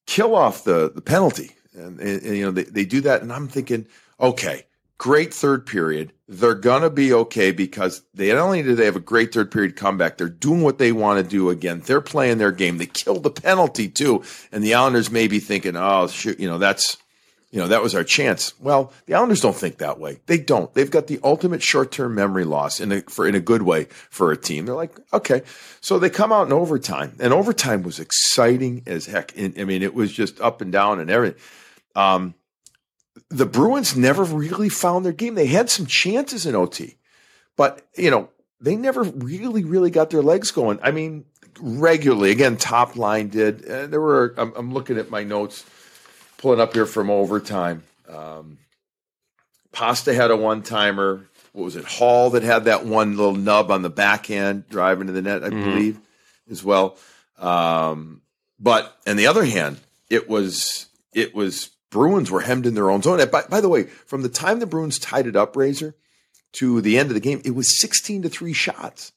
kill 0.07 0.35
off 0.35 0.65
the 0.65 0.91
the 0.95 1.01
penalty, 1.01 1.53
and, 1.75 1.99
and, 2.01 2.23
and 2.23 2.37
you 2.37 2.45
know 2.45 2.51
they, 2.51 2.65
they 2.65 2.85
do 2.85 3.01
that, 3.03 3.23
and 3.23 3.33
I'm 3.33 3.49
thinking, 3.49 3.87
okay, 4.21 4.67
great 4.99 5.33
third 5.33 5.65
period. 5.67 6.13
They're 6.29 6.55
gonna 6.55 6.91
be 6.91 7.13
okay 7.13 7.53
because 7.53 8.03
they 8.13 8.29
not 8.29 8.43
only 8.43 8.63
do 8.63 8.75
they 8.75 8.85
have 8.85 8.97
a 8.97 9.01
great 9.01 9.33
third 9.33 9.51
period 9.51 9.77
comeback, 9.77 10.19
they're 10.19 10.29
doing 10.29 10.63
what 10.63 10.79
they 10.79 10.93
want 10.93 11.23
to 11.23 11.29
do 11.29 11.49
again. 11.49 11.81
They're 11.81 12.01
playing 12.01 12.39
their 12.39 12.53
game. 12.53 12.79
They 12.79 12.87
killed 12.87 13.23
the 13.23 13.31
penalty 13.31 13.89
too, 13.89 14.23
and 14.53 14.63
the 14.63 14.75
Islanders 14.75 15.11
may 15.11 15.29
be 15.29 15.41
thinking, 15.41 15.77
oh, 15.77 16.09
shoot, 16.09 16.39
you 16.39 16.49
know, 16.49 16.59
that's 16.59 16.99
you 17.51 17.59
know, 17.59 17.69
that 17.69 17.83
was 17.83 17.95
our 17.95 18.05
chance. 18.05 18.53
Well, 18.61 18.93
the 19.07 19.15
Islanders 19.15 19.41
don't 19.41 19.57
think 19.57 19.79
that 19.79 19.99
way. 19.99 20.21
They 20.27 20.39
don't. 20.39 20.73
They've 20.75 20.91
got 20.91 21.07
the 21.07 21.19
ultimate 21.25 21.63
short-term 21.63 22.15
memory 22.15 22.45
loss 22.45 22.79
in 22.79 22.93
a, 22.93 23.01
for 23.03 23.27
in 23.27 23.35
a 23.35 23.41
good 23.41 23.63
way 23.63 23.85
for 24.11 24.31
a 24.31 24.37
team. 24.37 24.67
They're 24.67 24.75
like, 24.75 24.99
okay, 25.15 25.43
so 25.81 25.99
they 25.99 26.11
come 26.11 26.31
out 26.31 26.47
in 26.47 26.53
overtime, 26.53 27.17
and 27.19 27.33
overtime 27.33 27.83
was 27.83 28.01
exciting 28.01 28.83
as 28.87 29.07
heck. 29.07 29.33
I 29.39 29.65
mean, 29.65 29.83
it 29.83 29.95
was 29.95 30.13
just 30.13 30.41
up 30.41 30.61
and 30.61 30.71
down 30.71 31.01
and 31.01 31.11
everything. 31.11 31.41
Um, 31.97 32.35
the 33.31 33.47
Bruins 33.47 33.97
never 33.97 34.25
really 34.25 34.69
found 34.69 35.05
their 35.05 35.13
game. 35.13 35.35
They 35.35 35.47
had 35.47 35.71
some 35.71 35.87
chances 35.87 36.45
in 36.45 36.55
OT, 36.55 36.97
but 37.57 37.87
you 37.97 38.11
know, 38.11 38.29
they 38.61 38.77
never 38.77 39.03
really, 39.03 39.65
really 39.65 39.91
got 39.91 40.11
their 40.11 40.23
legs 40.23 40.51
going. 40.51 40.79
I 40.83 40.91
mean, 40.91 41.25
regularly. 41.61 42.31
Again, 42.31 42.59
top 42.59 42.97
line 42.97 43.29
did. 43.29 43.61
There 43.61 44.01
were. 44.01 44.35
I'm, 44.37 44.53
I'm 44.55 44.75
looking 44.75 44.99
at 44.99 45.11
my 45.11 45.25
notes 45.25 45.65
pulling 46.39 46.61
up 46.61 46.73
here 46.73 46.87
from 46.87 47.11
overtime. 47.11 47.83
Um, 48.09 48.59
Pasta 49.71 50.15
had 50.15 50.31
a 50.31 50.37
one 50.37 50.63
timer. 50.63 51.29
What 51.53 51.65
was 51.65 51.77
it? 51.77 51.85
Hall 51.85 52.31
that 52.31 52.43
had 52.43 52.65
that 52.65 52.87
one 52.87 53.17
little 53.17 53.35
nub 53.35 53.71
on 53.71 53.83
the 53.83 53.91
backhand 53.91 54.69
driving 54.69 55.09
to 55.09 55.13
the 55.13 55.23
net, 55.23 55.45
I 55.45 55.49
mm-hmm. 55.49 55.65
believe, 55.65 56.01
as 56.51 56.65
well. 56.65 56.97
Um, 57.39 58.23
but 58.59 58.97
on 59.07 59.17
the 59.17 59.27
other 59.27 59.45
hand, 59.45 59.79
it 60.09 60.29
was 60.29 60.87
it 61.13 61.35
was 61.35 61.71
Bruins 61.91 62.31
were 62.31 62.41
hemmed 62.41 62.67
in 62.67 62.75
their 62.75 62.91
own 62.91 63.03
zone. 63.03 63.21
By, 63.31 63.43
by 63.43 63.61
the 63.61 63.69
way, 63.69 63.85
from 63.85 64.23
the 64.23 64.29
time 64.29 64.59
the 64.59 64.67
Bruins 64.67 64.99
tied 64.99 65.27
it 65.27 65.37
up, 65.37 65.57
Razor, 65.57 65.95
to 66.53 66.81
the 66.81 66.99
end 66.99 67.11
of 67.11 67.15
the 67.15 67.21
game, 67.21 67.43
it 67.45 67.55
was 67.55 67.81
sixteen 67.81 68.23
to 68.23 68.29
three 68.29 68.53
shots 68.53 69.13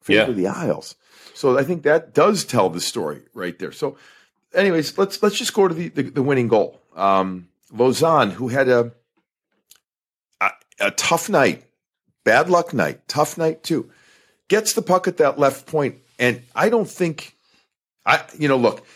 for 0.00 0.12
yeah. 0.12 0.30
the 0.30 0.48
Isles. 0.48 0.96
So 1.34 1.58
I 1.58 1.64
think 1.64 1.82
that 1.82 2.14
does 2.14 2.44
tell 2.44 2.70
the 2.70 2.80
story 2.80 3.22
right 3.34 3.58
there. 3.58 3.72
So 3.72 3.96
anyways, 4.54 4.96
let's 4.98 5.22
let's 5.22 5.38
just 5.38 5.54
go 5.54 5.68
to 5.68 5.74
the 5.74 5.88
the, 5.88 6.02
the 6.02 6.22
winning 6.22 6.48
goal. 6.48 6.80
Um, 6.94 7.48
Lauzon, 7.72 8.32
who 8.32 8.48
had 8.48 8.68
a, 8.68 8.92
a, 10.40 10.50
a 10.80 10.90
tough 10.92 11.28
night, 11.28 11.64
bad 12.24 12.48
luck 12.48 12.72
night, 12.72 13.06
tough 13.08 13.36
night 13.36 13.62
too. 13.62 13.90
gets 14.48 14.74
the 14.74 14.82
puck 14.82 15.08
at 15.08 15.16
that 15.18 15.38
left 15.38 15.66
point, 15.66 15.96
and 16.18 16.42
I 16.54 16.68
don't 16.68 16.88
think 16.88 17.36
I. 18.06 18.24
You 18.38 18.48
know, 18.48 18.56
look, 18.56 18.86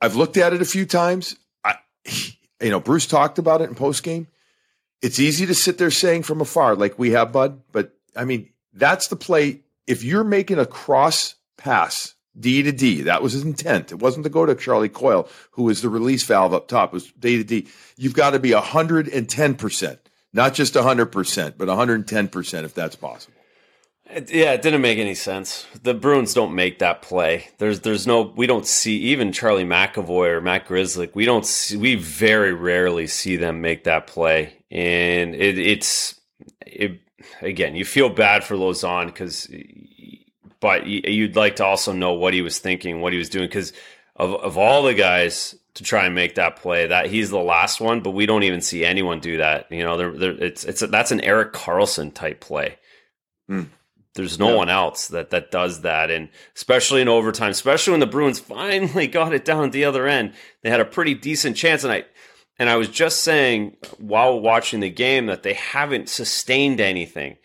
I've 0.00 0.16
looked 0.16 0.36
at 0.36 0.52
it 0.52 0.62
a 0.62 0.66
few 0.66 0.86
times. 0.86 1.36
I, 1.64 1.76
you 2.60 2.70
know, 2.70 2.80
Bruce 2.80 3.06
talked 3.06 3.38
about 3.38 3.60
it 3.60 3.68
in 3.68 3.74
post 3.74 4.02
game. 4.02 4.26
It's 5.00 5.18
easy 5.18 5.46
to 5.46 5.54
sit 5.54 5.78
there 5.78 5.90
saying 5.90 6.22
from 6.22 6.40
afar, 6.40 6.76
like 6.76 6.98
we 6.98 7.10
have, 7.10 7.32
Bud, 7.32 7.60
but 7.72 7.92
I 8.14 8.24
mean, 8.24 8.50
that's 8.72 9.08
the 9.08 9.16
play. 9.16 9.62
If 9.86 10.04
you're 10.04 10.24
making 10.24 10.60
a 10.60 10.66
cross 10.66 11.34
pass 11.56 12.14
D 12.38 12.62
to 12.62 12.72
D. 12.72 13.02
That 13.02 13.22
was 13.22 13.32
his 13.32 13.44
intent. 13.44 13.92
It 13.92 13.98
wasn't 13.98 14.24
to 14.24 14.30
go 14.30 14.46
to 14.46 14.54
Charlie 14.54 14.88
Coyle, 14.88 15.28
who 15.52 15.64
was 15.64 15.82
the 15.82 15.88
release 15.88 16.22
valve 16.22 16.54
up 16.54 16.68
top. 16.68 16.90
It 16.90 16.94
was 16.94 17.12
D 17.12 17.36
to 17.38 17.44
D. 17.44 17.68
You've 17.96 18.14
got 18.14 18.30
to 18.30 18.38
be 18.38 18.50
110%, 18.50 19.98
not 20.32 20.54
just 20.54 20.74
100%, 20.74 21.54
but 21.58 21.68
110% 21.68 22.64
if 22.64 22.74
that's 22.74 22.96
possible. 22.96 23.34
Yeah, 24.28 24.52
it 24.52 24.62
didn't 24.62 24.82
make 24.82 24.98
any 24.98 25.14
sense. 25.14 25.66
The 25.82 25.94
Bruins 25.94 26.34
don't 26.34 26.54
make 26.54 26.80
that 26.80 27.00
play. 27.00 27.48
There's 27.58 27.80
there's 27.80 28.06
no 28.06 28.22
we 28.22 28.46
don't 28.46 28.66
see 28.66 28.98
even 28.98 29.32
Charlie 29.32 29.64
McAvoy 29.64 30.28
or 30.28 30.40
Matt 30.42 30.66
Grzelcyk. 30.66 31.14
We 31.14 31.24
don't 31.24 31.46
see, 31.46 31.78
we 31.78 31.94
very 31.94 32.52
rarely 32.52 33.06
see 33.06 33.36
them 33.36 33.62
make 33.62 33.84
that 33.84 34.06
play. 34.06 34.54
And 34.70 35.34
it, 35.34 35.58
it's 35.58 36.20
it 36.66 37.00
again, 37.40 37.74
you 37.74 37.86
feel 37.86 38.10
bad 38.10 38.44
for 38.44 38.54
Lauzon 38.54 39.06
because 39.06 39.48
but 40.62 40.86
you'd 40.86 41.34
like 41.34 41.56
to 41.56 41.64
also 41.64 41.92
know 41.92 42.12
what 42.12 42.32
he 42.32 42.40
was 42.40 42.60
thinking, 42.60 43.00
what 43.00 43.12
he 43.12 43.18
was 43.18 43.28
doing, 43.28 43.48
because 43.48 43.72
of 44.14 44.32
of 44.36 44.56
all 44.56 44.84
the 44.84 44.94
guys 44.94 45.56
to 45.74 45.82
try 45.82 46.06
and 46.06 46.14
make 46.14 46.36
that 46.36 46.54
play, 46.54 46.86
that 46.86 47.06
he's 47.06 47.30
the 47.30 47.38
last 47.38 47.80
one. 47.80 48.00
But 48.00 48.12
we 48.12 48.26
don't 48.26 48.44
even 48.44 48.60
see 48.60 48.84
anyone 48.84 49.18
do 49.18 49.38
that. 49.38 49.66
You 49.72 49.82
know, 49.82 49.96
they're, 49.96 50.12
they're, 50.12 50.44
it's 50.44 50.62
it's 50.62 50.80
a, 50.80 50.86
that's 50.86 51.10
an 51.10 51.20
Erik 51.20 51.52
Karlsson 51.52 52.14
type 52.14 52.40
play. 52.40 52.78
Mm. 53.50 53.70
There's 54.14 54.38
no 54.38 54.50
yeah. 54.50 54.56
one 54.56 54.68
else 54.68 55.08
that 55.08 55.30
that 55.30 55.50
does 55.50 55.80
that, 55.80 56.12
and 56.12 56.28
especially 56.54 57.02
in 57.02 57.08
overtime, 57.08 57.50
especially 57.50 57.90
when 57.90 58.00
the 58.00 58.06
Bruins 58.06 58.38
finally 58.40 59.08
got 59.08 59.34
it 59.34 59.44
down 59.44 59.64
at 59.64 59.72
the 59.72 59.84
other 59.84 60.06
end, 60.06 60.32
they 60.62 60.70
had 60.70 60.80
a 60.80 60.84
pretty 60.84 61.14
decent 61.14 61.56
chance. 61.56 61.82
And 61.82 61.92
I 61.92 62.04
and 62.56 62.70
I 62.70 62.76
was 62.76 62.88
just 62.88 63.24
saying 63.24 63.78
while 63.98 64.38
watching 64.38 64.78
the 64.78 64.90
game 64.90 65.26
that 65.26 65.42
they 65.42 65.54
haven't 65.54 66.08
sustained 66.08 66.80
anything. 66.80 67.38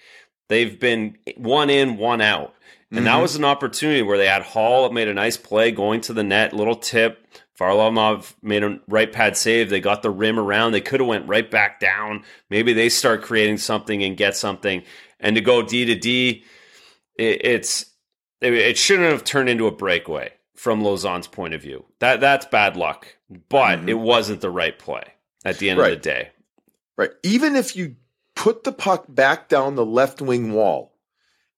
They've 0.49 0.80
been 0.80 1.17
one 1.36 1.69
in, 1.69 1.97
one 1.97 2.21
out. 2.21 2.53
And 2.89 3.00
mm-hmm. 3.00 3.06
that 3.06 3.21
was 3.21 3.36
an 3.36 3.43
opportunity 3.43 4.02
where 4.02 4.17
they 4.17 4.28
had 4.28 4.43
Hall 4.43 4.89
made 4.91 5.08
a 5.08 5.13
nice 5.13 5.36
play 5.36 5.71
going 5.71 6.02
to 6.02 6.13
the 6.13 6.23
net, 6.23 6.54
little 6.54 6.76
tip. 6.76 7.26
Varlamov 7.60 8.34
made 8.41 8.63
a 8.63 8.80
right 8.88 9.12
pad 9.12 9.36
save. 9.36 9.69
They 9.69 9.82
got 9.82 10.04
the 10.04 10.12
rim 10.12 10.39
around. 10.39 10.71
They 10.71 10.82
could 10.82 11.00
have 11.00 11.10
went 11.10 11.28
right 11.28 11.50
back 11.50 11.80
down. 11.80 12.23
Maybe 12.50 12.71
they 12.71 12.88
start 12.89 13.23
creating 13.23 13.58
something 13.58 14.04
and 14.04 14.15
get 14.15 14.38
something. 14.38 14.84
And 15.19 15.36
to 15.36 15.41
go 15.41 15.63
D 15.63 15.86
to 15.86 15.95
D, 15.95 16.43
it, 17.17 17.45
it's 17.45 17.88
it, 18.41 18.54
it 18.54 18.78
shouldn't 18.78 19.12
have 19.12 19.23
turned 19.23 19.50
into 19.50 19.65
a 19.65 19.71
breakaway 19.71 20.32
from 20.56 20.82
Lauzon's 20.82 21.28
point 21.28 21.56
of 21.56 21.62
view. 21.62 21.86
That 22.00 22.21
that's 22.21 22.45
bad 22.45 22.78
luck, 22.78 23.08
but 23.50 23.80
mm-hmm. 23.80 23.89
it 23.89 24.00
wasn't 24.00 24.41
the 24.41 24.52
right 24.52 24.78
play 24.78 25.04
at 25.43 25.58
the 25.58 25.71
end 25.71 25.80
right. 25.80 25.93
of 25.93 25.97
the 25.97 26.10
day. 26.10 26.30
Right. 26.95 27.12
Even 27.23 27.56
if 27.56 27.76
you 27.76 27.95
put 28.36 28.63
the 28.63 28.71
puck 28.71 29.06
back 29.10 29.50
down 29.50 29.76
the 29.76 29.86
left 29.86 30.21
wing 30.21 30.54
wall 30.54 30.93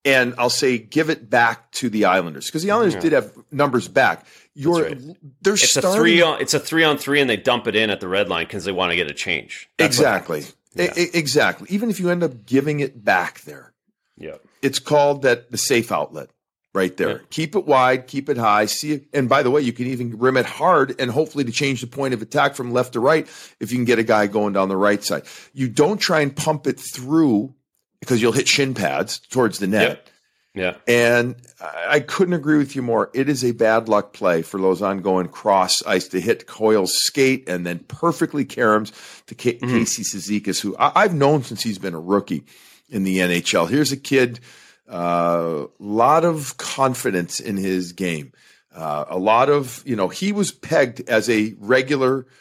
and 0.06 0.34
I'll 0.38 0.50
say 0.50 0.78
give 0.78 1.10
it 1.10 1.30
back 1.30 1.72
to 1.74 1.90
the 1.90 2.06
Islanders 2.06 2.48
because 2.48 2.64
the 2.64 2.72
Islanders 2.72 2.96
yeah. 2.96 3.00
did 3.02 3.12
have 3.14 3.34
numbers 3.52 3.88
back. 3.88 4.26
You're 4.54 4.84
right. 4.84 4.98
they're 5.42 5.54
it's 5.54 5.70
starting, 5.70 5.92
a 5.92 5.96
three 5.96 6.22
on 6.22 6.42
it's 6.42 6.54
a 6.54 6.60
three 6.60 6.84
on 6.84 6.98
three 6.98 7.22
and 7.22 7.30
they 7.30 7.38
dump 7.38 7.68
it 7.68 7.76
in 7.76 7.90
at 7.90 8.00
the 8.00 8.08
red 8.08 8.30
line 8.30 8.46
because 8.46 8.66
they 8.66 8.72
want 8.72 8.92
to 8.92 8.96
get 8.96 9.10
a 9.10 9.14
change. 9.14 9.70
That's 9.78 9.98
exactly, 9.98 10.44
yeah. 10.76 10.94
exactly. 10.96 11.68
Even 11.70 11.90
if 11.90 12.00
you 12.00 12.10
end 12.10 12.24
up 12.24 12.46
giving 12.46 12.80
it 12.80 13.04
back 13.04 13.42
there, 13.42 13.74
yeah, 14.18 14.36
it's 14.62 14.80
called 14.80 15.22
that 15.24 15.52
the 15.52 15.58
safe 15.58 15.92
outlet 15.92 16.30
right 16.74 16.96
there. 16.98 17.10
Yeah. 17.10 17.26
Keep 17.30 17.56
it 17.56 17.66
wide, 17.66 18.08
keep 18.08 18.30
it 18.30 18.38
high. 18.38 18.66
See, 18.66 18.94
it, 18.94 19.06
and 19.14 19.28
by 19.28 19.44
the 19.44 19.52
way, 19.52 19.62
you 19.62 19.74
can 19.74 19.88
even 19.88 20.18
rim 20.18 20.38
it 20.38 20.46
hard 20.46 21.00
and 21.00 21.10
hopefully 21.10 21.44
to 21.44 21.52
change 21.52 21.82
the 21.82 21.88
point 21.88 22.14
of 22.14 22.22
attack 22.22 22.56
from 22.56 22.72
left 22.72 22.94
to 22.94 23.00
right 23.00 23.28
if 23.60 23.72
you 23.72 23.78
can 23.78 23.86
get 23.86 24.00
a 24.00 24.04
guy 24.04 24.28
going 24.28 24.54
down 24.54 24.70
the 24.70 24.78
right 24.78 25.04
side. 25.04 25.24
You 25.54 25.68
don't 25.68 25.98
try 25.98 26.22
and 26.22 26.36
pump 26.36 26.68
it 26.68 26.80
through 26.80 27.56
because 28.00 28.22
you'll 28.22 28.32
hit 28.32 28.48
shin 28.48 28.74
pads 28.74 29.20
towards 29.20 29.60
the 29.60 29.68
net. 29.68 30.10
Yeah. 30.56 30.76
And 30.88 31.36
I 31.62 32.00
couldn't 32.00 32.34
agree 32.34 32.58
with 32.58 32.76
you 32.76 32.82
more. 32.82 33.12
It 33.14 33.30
is 33.30 33.46
a 33.46 33.52
bad 33.52 33.88
luck 33.88 34.14
play 34.14 34.42
for 34.42 34.60
Lauzon 34.60 35.04
going 35.04 35.28
cross 35.28 35.86
ice 35.86 36.08
to 36.10 36.20
hit 36.20 36.48
Coyle's 36.48 36.96
skate 36.96 37.48
and 37.48 37.66
then 37.66 37.80
perfectly 37.80 38.46
caroms 38.46 38.92
to 39.28 39.36
K- 39.36 39.54
mm-hmm. 39.54 39.70
Casey 39.70 40.04
Cizikas, 40.04 40.60
who 40.60 40.76
I- 40.80 41.04
have 41.04 41.14
known 41.14 41.44
since 41.44 41.62
he's 41.62 41.78
been 41.78 41.94
a 41.94 42.00
rookie 42.00 42.46
in 42.90 43.04
the 43.04 43.20
NHL. 43.20 43.70
Here's 43.70 43.92
a 43.92 43.98
kid, 43.98 44.40
a 44.88 44.94
uh, 44.94 45.68
lot 45.78 46.26
of 46.26 46.58
confidence 46.58 47.40
in 47.40 47.56
his 47.56 47.94
game. 47.94 48.34
Uh, 48.74 49.06
a 49.08 49.18
lot 49.18 49.50
of, 49.50 49.84
you 49.86 49.96
know, 49.96 50.08
he 50.08 50.32
was 50.32 50.52
pegged 50.52 51.08
as 51.08 51.30
a 51.30 51.56
regular– 51.60 52.26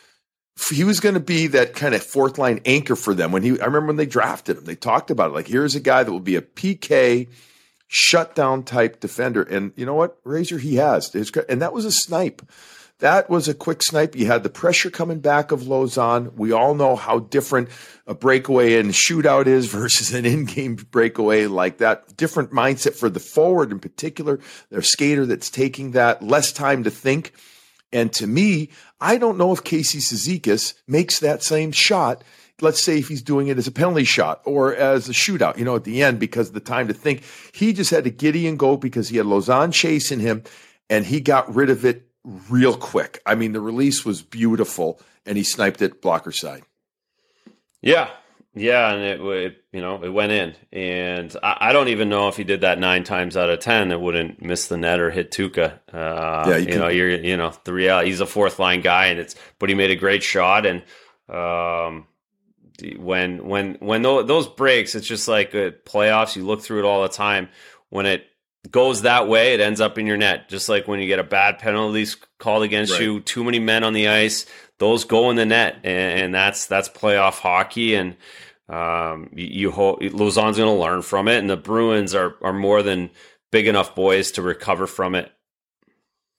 he 0.71 0.85
was 0.85 1.01
going 1.01 1.15
to 1.15 1.21
be 1.21 1.47
that 1.49 1.75
kind 1.75 1.95
of 1.95 2.03
fourth 2.03 2.39
line 2.39 2.61
anchor 2.65 2.97
for 2.97 3.15
them. 3.15 3.33
When 3.33 3.43
he, 3.43 3.61
I 3.61 3.65
remember 3.67 3.89
when 3.89 3.97
they 3.97 4.07
drafted 4.07 4.59
him, 4.59 4.65
they 4.65 4.77
talked 4.77 5.11
about 5.11 5.31
it. 5.31 5.35
Like, 5.35 5.47
here's 5.47 5.75
a 5.75 5.81
guy 5.81 6.03
that 6.03 6.11
will 6.11 6.21
be 6.21 6.37
a 6.37 6.43
PK 6.43 7.29
shutdown 7.87 8.65
type 8.65 9.01
defender. 9.01 9.43
And 9.43 9.73
you 9.77 9.87
know 9.87 9.95
what, 9.95 10.19
Razor, 10.25 10.59
he 10.59 10.77
has. 10.77 11.15
And 11.49 11.63
that 11.63 11.73
was 11.73 11.85
a 11.85 11.93
snipe. 11.93 12.43
That 12.99 13.31
was 13.31 13.47
a 13.47 13.55
quick 13.55 13.83
snipe. 13.83 14.17
You 14.17 14.27
had 14.27 14.43
the 14.43 14.51
pressure 14.51 14.91
coming 14.91 15.21
back 15.21 15.53
of 15.53 15.63
Lauzon. 15.63 16.35
We 16.35 16.51
all 16.51 16.75
know 16.75 16.97
how 16.97 17.21
different 17.21 17.69
a 18.09 18.15
breakaway 18.15 18.75
and 18.75 18.91
shootout 18.91 19.47
is 19.47 19.67
versus 19.73 20.13
an 20.13 20.27
in-game 20.27 20.75
breakaway 20.75 21.47
like 21.47 21.79
that. 21.79 22.17
Different 22.17 22.51
mindset 22.51 22.95
for 22.95 23.09
the 23.09 23.21
forward 23.21 23.71
in 23.71 23.79
particular. 23.79 24.41
Their 24.71 24.83
skater 24.83 25.27
that's 25.27 25.51
taking 25.51 25.93
that 25.93 26.23
less 26.23 26.53
time 26.53 26.83
to 26.85 26.91
think 26.91 27.33
and 27.93 28.13
to 28.15 28.27
me, 28.27 28.71
I 29.01 29.17
don't 29.17 29.39
know 29.39 29.53
if 29.53 29.65
Casey 29.65 29.99
Cizikas 29.99 30.75
makes 30.87 31.21
that 31.21 31.43
same 31.43 31.73
shot. 31.73 32.23
Let's 32.61 32.83
say 32.83 32.99
if 32.99 33.09
he's 33.09 33.23
doing 33.23 33.49
it 33.49 33.59
as 33.59 33.67
a 33.67 33.73
penalty 33.73 34.05
shot 34.05 34.43
or 34.45 34.75
as 34.75 35.09
a 35.09 35.13
shootout, 35.13 35.59
you 35.59 35.65
know, 35.65 35.77
at 35.77 35.85
the 35.85 36.03
end 36.03 36.19
because 36.19 36.51
the 36.51 36.61
time 36.61 36.89
to 36.89 36.95
think. 36.95 37.23
He 37.53 37.73
just 37.73 37.91
had 37.91 38.05
to 38.05 38.11
giddy 38.11 38.47
and 38.49 38.59
go 38.59 38.77
because 38.77 39.09
he 39.09 39.17
had 39.17 39.27
Lauzon 39.27 39.73
chasing 39.73 40.21
him 40.21 40.43
and 40.91 41.07
he 41.07 41.21
got 41.21 41.55
rid 41.55 41.71
of 41.71 41.85
it 41.85 42.09
real 42.25 42.77
quick. 42.77 43.23
I 43.25 43.37
mean, 43.37 43.53
the 43.53 43.61
release 43.61 44.05
was 44.05 44.23
beautiful 44.23 45.01
and 45.25 45.39
he 45.39 45.45
sniped 45.45 45.83
it 45.83 46.03
blocker 46.03 46.33
side. 46.33 46.63
Yeah, 47.81 48.11
yeah, 48.55 48.93
and 48.93 49.03
it, 49.03 49.21
it, 49.21 49.65
you 49.73 49.81
know 49.81 50.03
it 50.03 50.09
went 50.09 50.33
in, 50.33 50.55
and 50.73 51.35
I, 51.43 51.57
I, 51.61 51.73
don't 51.73 51.89
even 51.89 52.09
know 52.09 52.29
if 52.29 52.37
he 52.37 52.45
did 52.45 52.63
that 52.63 52.79
nine 52.79 53.05
times 53.05 53.37
out 53.37 53.51
of 53.51 53.61
ten 53.61 53.93
it 53.93 54.01
wouldn't 54.01 54.43
miss 54.43 54.69
the 54.69 54.77
net 54.77 55.01
or 55.01 55.11
hit 55.11 55.31
Tuukka. 55.31 55.79
Uh, 55.93 56.49
yeah, 56.49 56.57
you, 56.57 56.73
you 56.73 56.79
know 56.79 56.89
you're 56.89 57.11
you 57.11 57.37
know 57.37 57.53
the 57.65 57.73
reality. 57.73 58.11
He's 58.11 58.21
a 58.21 58.27
fourth 58.27 58.59
line 58.59 58.81
guy, 58.81 59.07
and 59.07 59.21
it's 59.21 59.35
but 59.59 59.69
he 59.69 59.75
made 59.75 59.91
a 59.91 59.97
great 59.97 60.23
shot, 60.23 60.67
and 60.67 60.83
um, 61.29 62.07
when 62.97 63.47
when 63.47 63.75
when 63.81 64.03
those 64.03 64.49
breaks, 64.49 64.95
it's 64.95 65.07
just 65.07 65.29
like 65.29 65.55
uh, 65.55 65.71
playoffs. 65.85 66.37
You 66.37 66.45
look 66.45 66.63
through 66.63 66.81
it 66.81 66.85
all 66.85 67.03
the 67.03 67.09
time. 67.09 67.49
When 67.91 68.07
it 68.07 68.28
goes 68.71 69.03
that 69.03 69.29
way, 69.29 69.55
it 69.55 69.61
ends 69.61 69.81
up 69.81 69.99
in 69.99 70.07
your 70.07 70.17
net. 70.17 70.49
Just 70.49 70.69
like 70.69 70.89
when 70.89 71.01
you 71.01 71.07
get 71.07 71.19
a 71.19 71.25
bad 71.25 71.59
penalty 71.59 72.07
called 72.39 72.63
against 72.63 72.93
right. 72.93 73.03
you, 73.03 73.21
too 73.21 73.45
many 73.45 73.59
men 73.59 73.85
on 73.85 73.93
the 73.93 74.09
ice, 74.09 74.47
those 74.79 75.05
go 75.05 75.31
in 75.31 75.37
the 75.37 75.47
net, 75.47 75.77
and, 75.85 76.21
and 76.21 76.35
that's 76.35 76.67
that's 76.67 76.89
playoff 76.89 77.41
hockey. 77.41 77.95
And 77.95 78.17
um, 78.69 79.31
you, 79.33 79.47
you 79.47 79.71
hope 79.71 80.01
going 80.01 80.13
to 80.13 80.73
learn 80.73 81.03
from 81.03 81.29
it, 81.29 81.39
and 81.39 81.51
the 81.51 81.57
Bruins 81.57 82.15
are 82.15 82.35
are 82.43 82.53
more 82.53 82.83
than 82.83 83.11
big 83.51 83.67
enough 83.67 83.95
boys 83.95 84.33
to 84.33 84.43
recover 84.43 84.87
from 84.87 85.15
it. 85.15 85.33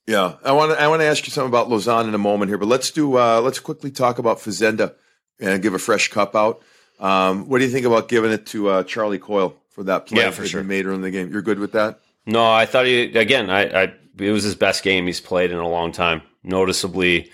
Yeah, 0.08 0.36
I 0.43 0.53
want 0.53 0.71
to 0.71 0.82
I 0.82 0.88
want 0.88 1.01
to 1.01 1.05
ask 1.05 1.25
you 1.25 1.32
something 1.32 1.49
about 1.49 1.69
Lauzon 1.69 2.08
in 2.08 2.15
a 2.15 2.19
moment 2.19 2.49
here, 2.49 2.58
but 2.58 2.67
let's 2.67 2.91
do 2.91 3.17
uh, 3.17 3.41
let's 3.41 3.60
quickly 3.60 3.91
talk 3.91 4.19
about 4.19 4.39
Fazenda 4.39 4.95
and 5.39 5.62
give 5.62 5.73
a 5.73 5.79
fresh 5.79 6.10
cup 6.10 6.36
out. 6.36 6.62
Um, 6.99 7.47
what 7.47 7.60
do 7.60 7.65
you 7.65 7.71
think 7.71 7.86
about 7.86 8.10
giving 8.10 8.32
it 8.32 8.45
to 8.47 8.69
uh, 8.69 8.84
Charlie 8.84 9.19
Coyle 9.19 9.55
for 9.69 9.84
that 9.84 10.08
play 10.08 10.23
yeah, 10.23 10.32
for 10.32 10.41
that 10.41 10.49
sure. 10.49 10.63
made 10.63 10.86
in 10.86 11.01
the 11.01 11.12
game? 11.12 11.32
You're 11.32 11.41
good 11.41 11.60
with 11.60 11.73
that? 11.73 11.99
No, 12.30 12.52
I 12.52 12.65
thought 12.65 12.86
he 12.86 13.18
again. 13.18 13.50
I, 13.50 13.84
I 13.84 13.94
it 14.20 14.32
was 14.32 14.44
his 14.44 14.56
best 14.56 14.84
game 14.84 15.08
he's 15.08 15.20
played 15.20 15.52
in 15.52 15.58
a 15.58 15.68
long 15.68 15.92
time. 15.92 16.22
Noticeably, 16.44 17.32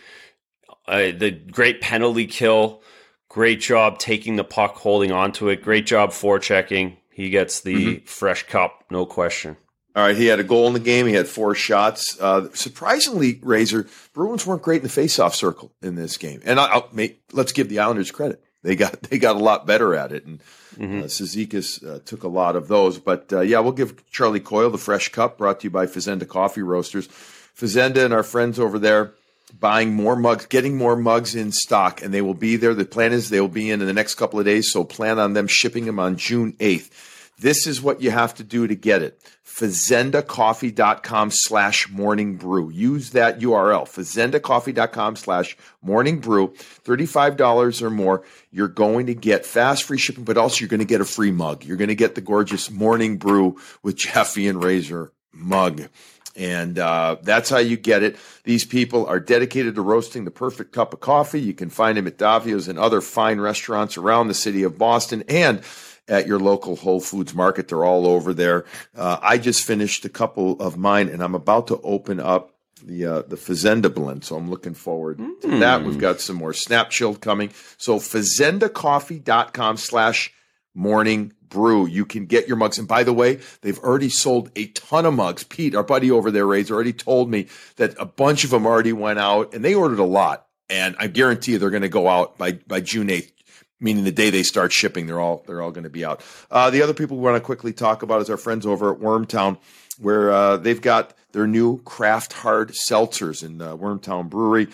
uh, 0.87 1.11
the 1.11 1.31
great 1.31 1.81
penalty 1.81 2.27
kill, 2.27 2.81
great 3.27 3.59
job 3.59 3.99
taking 3.99 4.37
the 4.37 4.43
puck, 4.43 4.75
holding 4.75 5.11
onto 5.11 5.49
it. 5.49 5.61
Great 5.61 5.85
job 5.85 6.11
forechecking. 6.11 6.97
He 7.11 7.29
gets 7.29 7.61
the 7.61 7.75
mm-hmm. 7.75 8.05
fresh 8.05 8.43
cup, 8.43 8.85
no 8.89 9.05
question. 9.05 9.57
All 9.95 10.03
right, 10.03 10.15
he 10.15 10.25
had 10.25 10.41
a 10.41 10.43
goal 10.43 10.67
in 10.67 10.73
the 10.73 10.79
game. 10.79 11.07
He 11.07 11.13
had 11.13 11.27
four 11.27 11.55
shots. 11.55 12.19
Uh, 12.19 12.49
surprisingly, 12.53 13.39
Razor 13.41 13.87
Bruins 14.13 14.45
weren't 14.45 14.61
great 14.61 14.81
in 14.81 14.87
the 14.87 14.89
faceoff 14.89 15.33
circle 15.33 15.73
in 15.81 15.95
this 15.95 16.17
game, 16.17 16.41
and 16.43 16.59
I, 16.59 16.75
will 16.75 16.89
make, 16.91 17.21
let's 17.31 17.53
give 17.53 17.69
the 17.69 17.79
Islanders 17.79 18.11
credit. 18.11 18.43
They 18.65 18.75
got 18.75 19.01
they 19.03 19.17
got 19.17 19.35
a 19.35 19.39
lot 19.39 19.65
better 19.65 19.95
at 19.95 20.11
it, 20.11 20.25
and 20.25 20.39
mm-hmm. 20.75 21.01
uh, 21.03 21.89
uh, 21.89 21.99
took 22.05 22.23
a 22.23 22.27
lot 22.27 22.55
of 22.55 22.67
those. 22.67 22.99
But 22.99 23.31
uh, 23.31 23.41
yeah, 23.41 23.59
we'll 23.59 23.71
give 23.71 24.09
Charlie 24.09 24.39
Coyle 24.39 24.69
the 24.69 24.77
fresh 24.77 25.09
cup, 25.09 25.37
brought 25.37 25.61
to 25.61 25.65
you 25.65 25.71
by 25.71 25.85
Fazenda 25.85 26.27
Coffee 26.27 26.63
Roasters. 26.63 27.07
Fazenda 27.07 28.03
and 28.03 28.13
our 28.13 28.23
friends 28.23 28.59
over 28.59 28.77
there 28.77 29.13
buying 29.59 29.93
more 29.93 30.15
mugs, 30.15 30.45
getting 30.47 30.75
more 30.77 30.95
mugs 30.95 31.35
in 31.35 31.51
stock, 31.51 32.01
and 32.01 32.13
they 32.13 32.21
will 32.21 32.33
be 32.33 32.57
there. 32.57 32.73
The 32.73 32.85
plan 32.85 33.13
is 33.13 33.29
they 33.29 33.39
will 33.39 33.47
be 33.47 33.69
in 33.69 33.81
in 33.81 33.87
the 33.87 33.93
next 33.93 34.15
couple 34.15 34.39
of 34.39 34.45
days, 34.45 34.71
so 34.71 34.83
plan 34.83 35.19
on 35.19 35.33
them 35.33 35.47
shipping 35.47 35.85
them 35.85 35.99
on 35.99 36.17
June 36.17 36.53
8th. 36.53 36.89
This 37.39 37.67
is 37.67 37.81
what 37.81 38.01
you 38.01 38.11
have 38.11 38.33
to 38.35 38.43
do 38.43 38.67
to 38.67 38.75
get 38.75 39.01
it. 39.01 39.19
FazendaCoffee.com 39.55 41.31
slash 41.31 41.89
morning 41.89 42.35
brew. 42.35 42.69
Use 42.69 43.11
that 43.11 43.39
URL, 43.39 43.83
FazendaCoffee.com 43.83 45.15
slash 45.15 45.57
morning 45.81 46.19
brew. 46.19 46.49
$35 46.83 47.81
or 47.81 47.89
more. 47.89 48.23
You're 48.51 48.67
going 48.67 49.05
to 49.05 49.13
get 49.13 49.45
fast 49.45 49.83
free 49.83 49.97
shipping, 49.97 50.25
but 50.25 50.37
also 50.37 50.59
you're 50.59 50.69
going 50.69 50.79
to 50.79 50.85
get 50.85 50.99
a 50.99 51.05
free 51.05 51.31
mug. 51.31 51.63
You're 51.63 51.77
going 51.77 51.87
to 51.87 51.95
get 51.95 52.15
the 52.15 52.21
gorgeous 52.21 52.69
morning 52.69 53.17
brew 53.17 53.57
with 53.81 53.95
Jaffe 53.95 54.45
and 54.45 54.61
Razor 54.61 55.13
mug. 55.31 55.83
And 56.35 56.77
uh, 56.77 57.15
that's 57.21 57.49
how 57.49 57.59
you 57.59 57.77
get 57.77 58.03
it. 58.03 58.17
These 58.43 58.65
people 58.65 59.05
are 59.05 59.21
dedicated 59.21 59.75
to 59.75 59.81
roasting 59.81 60.25
the 60.25 60.31
perfect 60.31 60.73
cup 60.73 60.93
of 60.93 60.99
coffee. 60.99 61.39
You 61.39 61.53
can 61.53 61.69
find 61.69 61.97
them 61.97 62.07
at 62.07 62.17
Davio's 62.17 62.67
and 62.67 62.77
other 62.77 62.99
fine 62.99 63.39
restaurants 63.39 63.97
around 63.97 64.27
the 64.27 64.33
city 64.33 64.63
of 64.63 64.77
Boston 64.77 65.23
and 65.29 65.63
at 66.07 66.27
your 66.27 66.39
local 66.39 66.75
Whole 66.75 66.99
Foods 66.99 67.33
market. 67.33 67.67
They're 67.67 67.85
all 67.85 68.07
over 68.07 68.33
there. 68.33 68.65
Uh, 68.95 69.17
I 69.21 69.37
just 69.37 69.65
finished 69.65 70.05
a 70.05 70.09
couple 70.09 70.59
of 70.61 70.77
mine, 70.77 71.09
and 71.09 71.23
I'm 71.23 71.35
about 71.35 71.67
to 71.67 71.79
open 71.81 72.19
up 72.19 72.51
the 72.83 73.05
uh, 73.05 73.21
the 73.23 73.37
Fazenda 73.37 73.93
blend. 73.93 74.23
So 74.23 74.35
I'm 74.35 74.49
looking 74.49 74.73
forward 74.73 75.17
mm. 75.17 75.41
to 75.41 75.59
that. 75.59 75.83
We've 75.83 75.97
got 75.97 76.21
some 76.21 76.35
more 76.35 76.53
Snap 76.53 76.89
Chilled 76.89 77.21
coming. 77.21 77.51
So 77.77 77.97
FazendaCoffee.com 77.97 79.77
slash 79.77 80.31
morning 80.73 81.33
brew. 81.49 81.87
You 81.87 82.05
can 82.05 82.25
get 82.25 82.47
your 82.47 82.57
mugs. 82.57 82.77
And 82.77 82.87
by 82.87 83.03
the 83.03 83.13
way, 83.13 83.39
they've 83.61 83.79
already 83.79 84.09
sold 84.09 84.51
a 84.55 84.67
ton 84.67 85.05
of 85.05 85.13
mugs. 85.13 85.43
Pete, 85.43 85.75
our 85.75 85.83
buddy 85.83 86.11
over 86.11 86.29
there, 86.31 86.45
Ray's 86.45 86.69
already 86.69 86.93
told 86.93 87.29
me 87.29 87.47
that 87.77 87.95
a 87.97 88.05
bunch 88.05 88.43
of 88.43 88.49
them 88.49 88.65
already 88.65 88.93
went 88.93 89.19
out 89.19 89.53
and 89.53 89.63
they 89.63 89.73
ordered 89.73 89.99
a 89.99 90.03
lot. 90.03 90.47
And 90.69 90.95
I 90.99 91.07
guarantee 91.07 91.53
you 91.53 91.59
they're 91.59 91.69
going 91.69 91.83
to 91.83 91.89
go 91.89 92.07
out 92.07 92.37
by, 92.37 92.53
by 92.53 92.81
June 92.81 93.07
8th, 93.07 93.31
meaning 93.79 94.03
the 94.03 94.11
day 94.11 94.29
they 94.29 94.43
start 94.43 94.71
shipping, 94.71 95.05
they're 95.05 95.19
all, 95.19 95.43
they're 95.47 95.61
all 95.61 95.71
going 95.71 95.83
to 95.83 95.89
be 95.89 96.05
out. 96.05 96.21
Uh, 96.49 96.69
the 96.69 96.81
other 96.81 96.93
people 96.93 97.17
we 97.17 97.23
want 97.23 97.35
to 97.35 97.41
quickly 97.41 97.73
talk 97.73 98.03
about 98.03 98.21
is 98.21 98.29
our 98.29 98.37
friends 98.37 98.65
over 98.65 98.93
at 98.93 98.99
Wormtown, 98.99 99.57
where 99.99 100.31
uh, 100.31 100.57
they've 100.57 100.81
got 100.81 101.13
their 101.31 101.47
new 101.47 101.81
craft 101.81 102.33
hard 102.33 102.69
seltzers 102.69 103.43
in 103.43 103.61
uh, 103.61 103.75
Wormtown 103.75 104.29
Brewery 104.29 104.67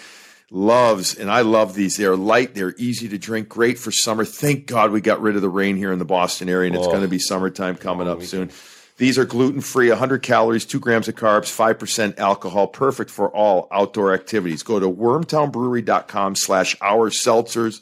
loves, 0.52 1.16
and 1.16 1.32
I 1.32 1.42
love 1.42 1.74
these. 1.74 1.98
They're 1.98 2.16
light, 2.16 2.54
they're 2.54 2.76
easy 2.78 3.08
to 3.10 3.18
drink, 3.18 3.50
great 3.50 3.80
for 3.80 3.92
summer. 3.92 4.26
Thank 4.26 4.68
God 4.68 4.92
we 4.92 5.02
got 5.02 5.22
rid 5.22 5.36
of 5.36 5.42
the 5.42 5.50
rain 5.50 5.78
here 5.78 5.92
in 5.92 6.00
the 6.00 6.06
Boston 6.06 6.50
area, 6.50 6.68
and 6.68 6.76
it's 6.76 6.86
oh. 6.86 6.92
going 6.92 7.02
to 7.02 7.08
be 7.08 7.20
summertime 7.20 7.78
coming 7.78 8.08
oh, 8.08 8.14
up 8.14 8.24
soon. 8.24 8.50
Can. 8.50 8.58
These 8.98 9.18
are 9.18 9.26
gluten 9.26 9.62
free, 9.62 9.90
100 9.90 10.22
calories, 10.22 10.66
2 10.66 10.80
grams 10.80 11.08
of 11.08 11.16
carbs, 11.16 11.50
5% 11.50 12.20
alcohol, 12.20 12.68
perfect 12.68 13.10
for 13.10 13.30
all 13.30 13.68
outdoor 13.72 14.14
activities. 14.14 14.62
Go 14.62 14.80
to 14.80 14.88
wormtownbrewery.com 14.88 16.36
slash 16.36 16.76
our 16.82 17.10
seltzers. 17.10 17.82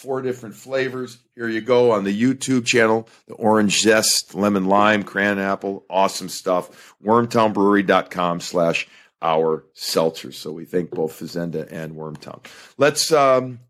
Four 0.00 0.22
different 0.22 0.54
flavors. 0.54 1.18
Here 1.34 1.46
you 1.46 1.60
go 1.60 1.90
on 1.90 2.04
the 2.04 2.22
YouTube 2.22 2.64
channel 2.64 3.06
the 3.26 3.34
orange 3.34 3.80
zest, 3.80 4.34
lemon 4.34 4.64
lime, 4.64 5.02
cran 5.02 5.38
apple. 5.38 5.84
Awesome 5.90 6.30
stuff. 6.30 6.94
Wormtownbrewery.com 7.04 8.40
slash 8.40 8.88
our 9.20 9.66
seltzers. 9.76 10.36
So 10.36 10.52
we 10.52 10.64
thank 10.64 10.90
both 10.90 11.20
Fazenda 11.20 11.70
and 11.70 11.96
Wormtown. 11.96 12.42
Let's 12.78 13.12
um, 13.12 13.60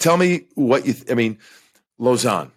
tell 0.00 0.16
me 0.16 0.46
what 0.56 0.86
you. 0.86 0.94
Th- 0.94 1.08
I 1.08 1.14
mean, 1.14 1.38
Lauzon. 2.00 2.50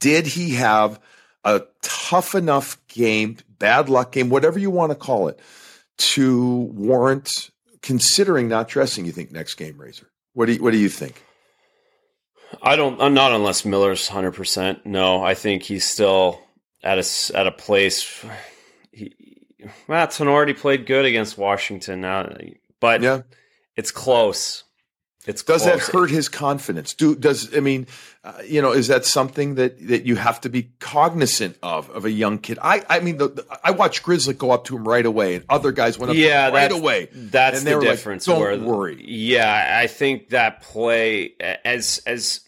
Did 0.00 0.26
he 0.26 0.54
have 0.54 0.98
a 1.44 1.62
tough 1.82 2.34
enough 2.34 2.84
game, 2.88 3.36
bad 3.60 3.88
luck 3.88 4.10
game, 4.10 4.28
whatever 4.28 4.58
you 4.58 4.70
want 4.70 4.90
to 4.90 4.96
call 4.96 5.28
it, 5.28 5.38
to 5.98 6.62
warrant 6.74 7.52
considering 7.80 8.48
not 8.48 8.66
dressing? 8.66 9.04
You 9.04 9.12
think 9.12 9.30
next 9.30 9.54
game, 9.54 9.78
Razor? 9.78 10.08
What 10.32 10.46
do 10.46 10.54
you, 10.54 10.62
What 10.64 10.72
do 10.72 10.78
you 10.78 10.88
think? 10.88 11.22
I 12.60 12.76
don't. 12.76 13.00
I'm 13.00 13.14
not 13.14 13.32
unless 13.32 13.64
Miller's 13.64 14.08
hundred 14.08 14.32
percent. 14.32 14.84
No, 14.84 15.22
I 15.22 15.34
think 15.34 15.62
he's 15.62 15.84
still 15.84 16.40
at 16.82 16.98
a 16.98 17.36
at 17.36 17.46
a 17.46 17.52
place. 17.52 18.24
He, 18.92 19.14
well, 19.86 20.06
Tinordi 20.06 20.56
played 20.56 20.86
good 20.86 21.04
against 21.04 21.38
Washington 21.38 22.00
now, 22.00 22.28
but 22.80 23.02
yeah. 23.02 23.22
it's 23.76 23.90
close. 23.90 24.64
It's 25.24 25.44
does 25.44 25.64
that 25.64 25.78
hurt 25.78 26.10
his 26.10 26.28
confidence? 26.28 26.94
Do 26.94 27.14
does 27.14 27.56
I 27.56 27.60
mean, 27.60 27.86
uh, 28.24 28.42
you 28.44 28.60
know, 28.60 28.72
is 28.72 28.88
that 28.88 29.04
something 29.04 29.54
that 29.54 29.86
that 29.86 30.04
you 30.04 30.16
have 30.16 30.40
to 30.40 30.48
be 30.48 30.72
cognizant 30.80 31.56
of 31.62 31.88
of 31.90 32.04
a 32.04 32.10
young 32.10 32.38
kid? 32.38 32.58
I 32.60 32.84
I 32.90 32.98
mean, 32.98 33.18
the, 33.18 33.28
the, 33.28 33.46
I 33.62 33.70
watched 33.70 34.02
Grizzly 34.02 34.34
go 34.34 34.50
up 34.50 34.64
to 34.64 34.76
him 34.76 34.86
right 34.86 35.06
away, 35.06 35.36
and 35.36 35.44
other 35.48 35.70
guys 35.70 35.96
went 35.96 36.10
up 36.10 36.16
yeah, 36.16 36.48
right 36.48 36.72
away. 36.72 37.08
That's 37.12 37.62
the 37.62 37.78
difference. 37.78 38.26
Like, 38.26 38.38
Don't 38.38 38.64
worry. 38.64 39.00
Yeah, 39.06 39.78
I 39.80 39.86
think 39.86 40.30
that 40.30 40.60
play 40.60 41.34
as 41.64 42.02
as 42.04 42.40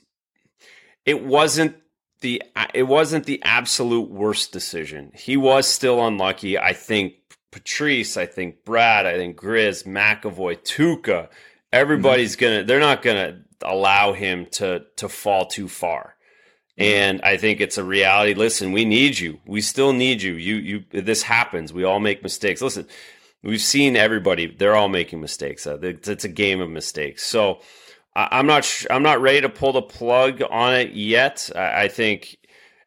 it 1.06 1.22
wasn't 1.22 1.76
the 2.22 2.42
it 2.72 2.84
wasn't 2.84 3.26
the 3.26 3.40
absolute 3.44 4.10
worst 4.10 4.50
decision. 4.50 5.12
He 5.14 5.36
was 5.36 5.68
still 5.68 6.04
unlucky. 6.04 6.58
I 6.58 6.72
think 6.72 7.14
Patrice, 7.52 8.16
I 8.16 8.26
think 8.26 8.64
Brad, 8.64 9.06
I 9.06 9.16
think 9.16 9.36
Grizz, 9.36 9.84
McAvoy, 9.84 10.58
Tuukka, 10.62 11.28
everybody's 11.74 12.36
mm-hmm. 12.36 12.44
gonna 12.44 12.64
they're 12.64 12.80
not 12.80 13.02
gonna 13.02 13.40
allow 13.62 14.12
him 14.12 14.46
to 14.52 14.84
to 14.96 15.08
fall 15.08 15.46
too 15.46 15.68
far. 15.68 16.14
Mm-hmm. 16.78 16.82
And 16.82 17.22
I 17.22 17.36
think 17.36 17.60
it's 17.60 17.78
a 17.78 17.84
reality. 17.84 18.34
Listen, 18.34 18.72
we 18.72 18.84
need 18.84 19.18
you. 19.18 19.40
We 19.46 19.60
still 19.60 19.92
need 19.92 20.22
you. 20.22 20.34
You 20.34 20.54
you 20.56 20.84
this 20.90 21.22
happens. 21.22 21.72
We 21.72 21.84
all 21.84 22.00
make 22.00 22.22
mistakes. 22.22 22.62
Listen, 22.62 22.86
we've 23.42 23.60
seen 23.60 23.96
everybody. 23.96 24.46
They're 24.46 24.76
all 24.76 24.88
making 24.88 25.20
mistakes. 25.20 25.66
Uh, 25.66 25.78
it's 25.82 26.24
a 26.24 26.28
game 26.28 26.60
of 26.60 26.70
mistakes. 26.70 27.24
So 27.24 27.60
I'm 28.16 28.46
not 28.46 28.64
sh- 28.64 28.86
I'm 28.90 29.02
not 29.02 29.20
ready 29.20 29.40
to 29.40 29.48
pull 29.48 29.72
the 29.72 29.82
plug 29.82 30.42
on 30.48 30.74
it 30.74 30.92
yet. 30.92 31.50
I 31.54 31.88
think 31.88 32.38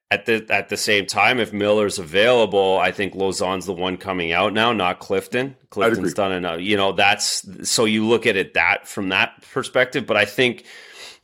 at 0.09 0.25
the 0.25 0.45
at 0.49 0.69
the 0.69 0.77
same 0.77 1.05
time, 1.05 1.39
if 1.39 1.51
Miller's 1.51 1.99
available, 1.99 2.77
I 2.77 2.91
think 2.91 3.13
Lauzon's 3.13 3.65
the 3.65 3.73
one 3.73 3.97
coming 3.97 4.31
out 4.31 4.53
now, 4.53 4.71
not 4.71 4.99
Clifton. 4.99 5.55
Clifton's 5.69 6.13
done 6.13 6.31
enough. 6.31 6.61
You 6.61 6.77
know, 6.77 6.93
that's 6.93 7.45
so 7.69 7.85
you 7.85 8.05
look 8.07 8.25
at 8.25 8.37
it 8.37 8.53
that 8.53 8.87
from 8.87 9.09
that 9.09 9.41
perspective. 9.51 10.05
But 10.05 10.15
I 10.15 10.23
think 10.23 10.63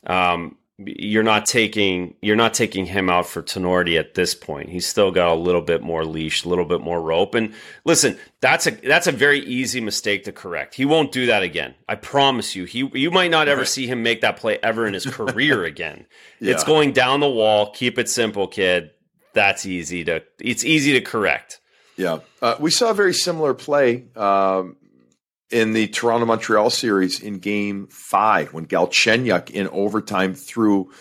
um, 0.05 0.57
you're 0.79 1.23
not 1.23 1.45
taking 1.45 2.15
you're 2.21 2.35
not 2.35 2.53
taking 2.53 2.85
him 2.85 3.09
out 3.09 3.27
for 3.27 3.43
Tinordi 3.43 3.99
at 3.99 4.15
this 4.15 4.33
point. 4.33 4.69
He's 4.69 4.87
still 4.87 5.11
got 5.11 5.31
a 5.31 5.35
little 5.35 5.61
bit 5.61 5.83
more 5.83 6.03
leash, 6.03 6.45
a 6.45 6.49
little 6.49 6.65
bit 6.65 6.81
more 6.81 6.99
rope. 6.99 7.35
And 7.35 7.53
listen, 7.85 8.17
that's 8.41 8.65
a 8.65 8.71
that's 8.71 9.05
a 9.05 9.11
very 9.11 9.39
easy 9.39 9.81
mistake 9.81 10.23
to 10.23 10.31
correct. 10.31 10.73
He 10.73 10.85
won't 10.85 11.11
do 11.11 11.27
that 11.27 11.43
again. 11.43 11.75
I 11.87 11.95
promise 11.95 12.55
you. 12.55 12.65
He 12.65 12.89
you 12.93 13.11
might 13.11 13.29
not 13.31 13.47
ever 13.47 13.65
see 13.65 13.85
him 13.85 14.01
make 14.01 14.21
that 14.21 14.37
play 14.37 14.57
ever 14.63 14.87
in 14.87 14.93
his 14.95 15.05
career 15.05 15.63
again. 15.65 16.07
yeah. 16.39 16.53
It's 16.53 16.63
going 16.63 16.91
down 16.91 17.19
the 17.19 17.29
wall. 17.29 17.71
Keep 17.71 17.99
it 17.99 18.09
simple, 18.09 18.47
kid. 18.47 18.91
That's 19.33 19.65
easy 19.65 20.03
to 20.05 20.23
it's 20.39 20.63
easy 20.63 20.93
to 20.93 21.01
correct. 21.01 21.59
Yeah, 21.95 22.19
uh, 22.41 22.55
we 22.59 22.71
saw 22.71 22.89
a 22.89 22.93
very 22.95 23.13
similar 23.13 23.53
play 23.53 24.05
um, 24.15 24.77
in 25.53 25.73
the 25.73 25.87
Toronto 25.87 26.25
Montreal 26.25 26.71
series 26.71 27.21
in 27.21 27.37
game 27.37 27.87
five 27.87 28.53
when 28.53 28.65
Galchenyuk 28.65 29.51
in 29.51 29.67
overtime 29.67 30.33
threw 30.33 30.91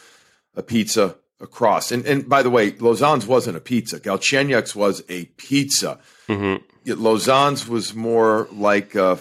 a 0.54 0.62
pizza 0.62 1.16
across. 1.40 1.90
And, 1.90 2.04
and 2.04 2.28
by 2.28 2.42
the 2.42 2.50
way, 2.50 2.72
Lauzon's 2.72 3.26
wasn't 3.26 3.56
a 3.56 3.60
pizza. 3.60 3.98
Galchenyuk's 3.98 4.76
was 4.76 5.02
a 5.08 5.24
pizza. 5.24 5.98
Mm-hmm. 6.28 6.92
Lauzon's 6.92 7.66
was 7.66 7.94
more 7.94 8.46
like 8.52 8.94
a, 8.94 9.18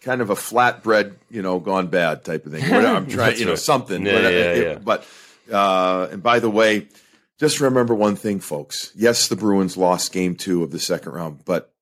kind 0.00 0.20
of 0.20 0.30
a 0.30 0.34
flatbread, 0.34 1.14
you 1.30 1.42
know, 1.42 1.60
gone 1.60 1.86
bad 1.86 2.24
type 2.24 2.44
of 2.44 2.52
thing. 2.52 2.64
I'm 2.64 3.06
trying, 3.08 3.38
you 3.38 3.46
know, 3.46 3.54
something. 3.54 4.04
Yeah, 4.04 4.12
but, 4.12 4.32
yeah, 4.32 4.54
yeah. 4.54 4.78
but 4.78 5.06
uh, 5.52 6.08
and 6.10 6.22
by 6.24 6.40
the 6.40 6.50
way, 6.50 6.88
just 7.38 7.60
remember 7.60 7.94
one 7.94 8.16
thing, 8.16 8.40
folks. 8.40 8.90
Yes, 8.96 9.28
the 9.28 9.36
Bruins 9.36 9.76
lost 9.76 10.12
game 10.12 10.34
two 10.34 10.64
of 10.64 10.72
the 10.72 10.80
second 10.80 11.12
round, 11.12 11.44
but 11.44 11.72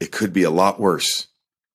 it 0.00 0.10
could 0.10 0.32
be 0.32 0.44
a 0.44 0.50
lot 0.50 0.80
worse 0.80 1.26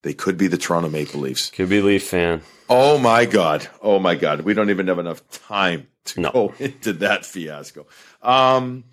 they 0.04 0.14
could 0.14 0.38
be 0.38 0.48
the 0.48 0.58
Toronto 0.58 0.90
Maple 0.90 1.22
Leafs. 1.22 1.50
Could 1.50 1.70
be 1.70 1.82
Leaf 1.82 2.08
fan. 2.08 2.42
Oh 2.70 2.98
my 2.98 3.26
God. 3.26 3.68
Oh 3.82 4.00
my 4.00 4.16
God. 4.16 4.42
We 4.42 4.54
don't 4.54 4.70
even 4.70 4.88
have 4.88 5.00
enough 5.00 5.28
time 5.30 5.88
to 6.06 6.22
no. 6.22 6.32
go 6.32 6.54
into 6.60 6.94
that 6.94 7.26
fiasco. 7.26 7.86
Um, 8.22 8.86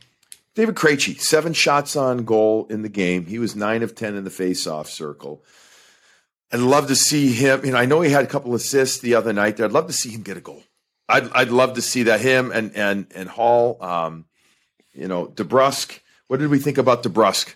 David 0.55 0.75
Krejci, 0.75 1.21
seven 1.21 1.53
shots 1.53 1.97
on 1.97 2.25
goal 2.25 2.67
in 2.69 2.83
the 2.83 2.89
game. 2.89 3.27
He 3.27 3.39
was 3.39 3.55
nine 3.55 3.83
of 3.83 3.95
10 3.95 4.17
in 4.17 4.25
the 4.25 4.31
face-off 4.31 4.91
circle. 4.91 5.45
I'd 6.53 6.61
love 6.61 6.89
to 6.89 6.97
see 6.97 7.33
him. 7.33 7.65
You 7.65 7.73
know, 7.73 7.79
I 7.79 7.87
know 7.87 8.01
he 8.01 8.11
had 8.11 8.25
a 8.25 8.29
couple 8.29 8.55
assists 8.55 8.99
the 8.99 9.15
other 9.15 9.33
night 9.33 9.57
there. 9.57 9.67
I'd 9.67 9.73
love 9.73 9.87
to 9.87 9.93
see 9.93 10.11
him 10.11 10.23
get 10.23 10.37
a 10.37 10.41
goal. 10.41 10.63
I'd, 11.09 11.31
I'd 11.33 11.51
love 11.51 11.75
to 11.75 11.83
see 11.83 12.05
that 12.05 12.21
him 12.21 12.51
and, 12.53 12.75
and, 12.75 13.07
and 13.15 13.29
Hall, 13.29 13.79
um, 13.83 14.27
you 14.93 15.09
know, 15.09 15.27
DeBrusk. 15.27 16.01
What 16.27 16.41
did 16.41 16.51
we 16.51 16.59
think 16.59 16.77
about 16.77 17.03
DeBrusk? 17.03 17.55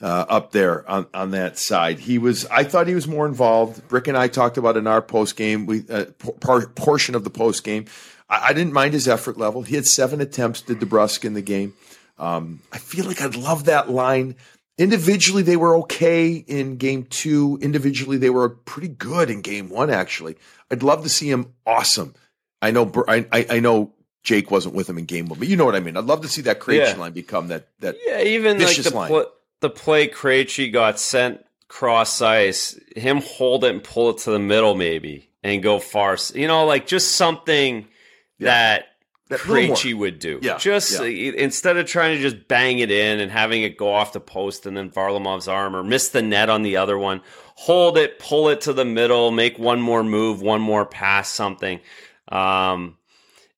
Uh, 0.00 0.24
up 0.28 0.52
there 0.52 0.88
on, 0.88 1.06
on 1.12 1.32
that 1.32 1.58
side. 1.58 1.98
He 1.98 2.18
was, 2.18 2.46
I 2.46 2.64
thought 2.64 2.86
he 2.86 2.94
was 2.94 3.06
more 3.06 3.26
involved. 3.26 3.86
Brick 3.88 4.08
and 4.08 4.16
I 4.16 4.28
talked 4.28 4.56
about 4.56 4.76
in 4.76 4.86
our 4.86 5.02
post 5.02 5.36
game, 5.36 5.66
we 5.66 5.84
uh, 5.90 6.06
por- 6.40 6.68
portion 6.68 7.14
of 7.14 7.24
the 7.24 7.30
post 7.30 7.64
game. 7.64 7.84
I, 8.28 8.48
I, 8.48 8.52
didn't 8.52 8.72
mind 8.72 8.94
his 8.94 9.06
effort 9.06 9.36
level. 9.36 9.62
He 9.62 9.74
had 9.74 9.86
seven 9.86 10.20
attempts 10.20 10.62
to 10.62 10.74
DeBrusk 10.74 11.24
in 11.24 11.34
the 11.34 11.42
game. 11.42 11.74
Um, 12.18 12.60
I 12.72 12.78
feel 12.78 13.04
like 13.04 13.20
I'd 13.20 13.36
love 13.36 13.64
that 13.64 13.90
line. 13.90 14.36
Individually, 14.78 15.42
they 15.42 15.56
were 15.56 15.76
okay 15.78 16.32
in 16.32 16.76
game 16.76 17.04
two. 17.04 17.58
Individually, 17.60 18.16
they 18.16 18.30
were 18.30 18.48
pretty 18.48 18.88
good 18.88 19.28
in 19.28 19.42
game 19.42 19.68
one. 19.68 19.90
Actually, 19.90 20.36
I'd 20.70 20.82
love 20.82 21.02
to 21.02 21.10
see 21.10 21.30
him 21.30 21.52
awesome. 21.66 22.14
I 22.62 22.70
know, 22.70 22.90
I, 23.08 23.26
I 23.30 23.60
know 23.60 23.92
Jake 24.22 24.50
wasn't 24.50 24.74
with 24.74 24.88
him 24.88 24.98
in 24.98 25.04
game 25.04 25.26
one. 25.26 25.38
But 25.38 25.48
you 25.48 25.56
know 25.56 25.64
what 25.64 25.76
I 25.76 25.80
mean. 25.80 25.96
I'd 25.96 26.04
love 26.04 26.22
to 26.22 26.28
see 26.28 26.42
that 26.42 26.60
Krejci 26.60 26.94
yeah. 26.94 26.96
line 26.96 27.12
become 27.12 27.48
that 27.48 27.68
that 27.80 27.96
yeah, 28.06 28.20
even 28.22 28.58
like 28.58 28.76
the 28.76 28.94
line. 28.94 29.08
Pl- 29.08 29.30
the 29.60 29.70
play 29.70 30.08
Krejci 30.08 30.72
got 30.72 30.98
sent 30.98 31.44
cross 31.68 32.20
ice, 32.20 32.78
him 32.96 33.20
hold 33.22 33.64
it 33.64 33.70
and 33.70 33.82
pull 33.82 34.10
it 34.10 34.18
to 34.18 34.30
the 34.30 34.38
middle 34.38 34.74
maybe 34.74 35.30
and 35.42 35.62
go 35.62 35.78
far. 35.78 36.16
You 36.34 36.48
know, 36.48 36.66
like 36.66 36.86
just 36.86 37.12
something 37.12 37.86
yeah. 38.38 38.44
that 38.46 38.86
that 39.28 39.40
Krejci 39.40 39.94
would 39.96 40.18
do. 40.18 40.40
Yeah, 40.42 40.58
just 40.58 41.00
yeah. 41.00 41.32
instead 41.36 41.76
of 41.76 41.86
trying 41.86 42.16
to 42.16 42.22
just 42.22 42.48
bang 42.48 42.80
it 42.80 42.90
in 42.90 43.20
and 43.20 43.30
having 43.30 43.62
it 43.62 43.78
go 43.78 43.94
off 43.94 44.12
the 44.12 44.20
post 44.20 44.66
and 44.66 44.76
then 44.76 44.90
Varlamov's 44.90 45.46
arm 45.46 45.76
or 45.76 45.84
miss 45.84 46.08
the 46.08 46.20
net 46.20 46.50
on 46.50 46.62
the 46.62 46.76
other 46.76 46.98
one, 46.98 47.22
hold 47.54 47.96
it, 47.96 48.18
pull 48.18 48.48
it 48.48 48.62
to 48.62 48.72
the 48.72 48.84
middle, 48.84 49.30
make 49.30 49.58
one 49.58 49.80
more 49.80 50.02
move, 50.02 50.42
one 50.42 50.60
more 50.60 50.84
pass, 50.84 51.30
something. 51.30 51.78
Um, 52.28 52.98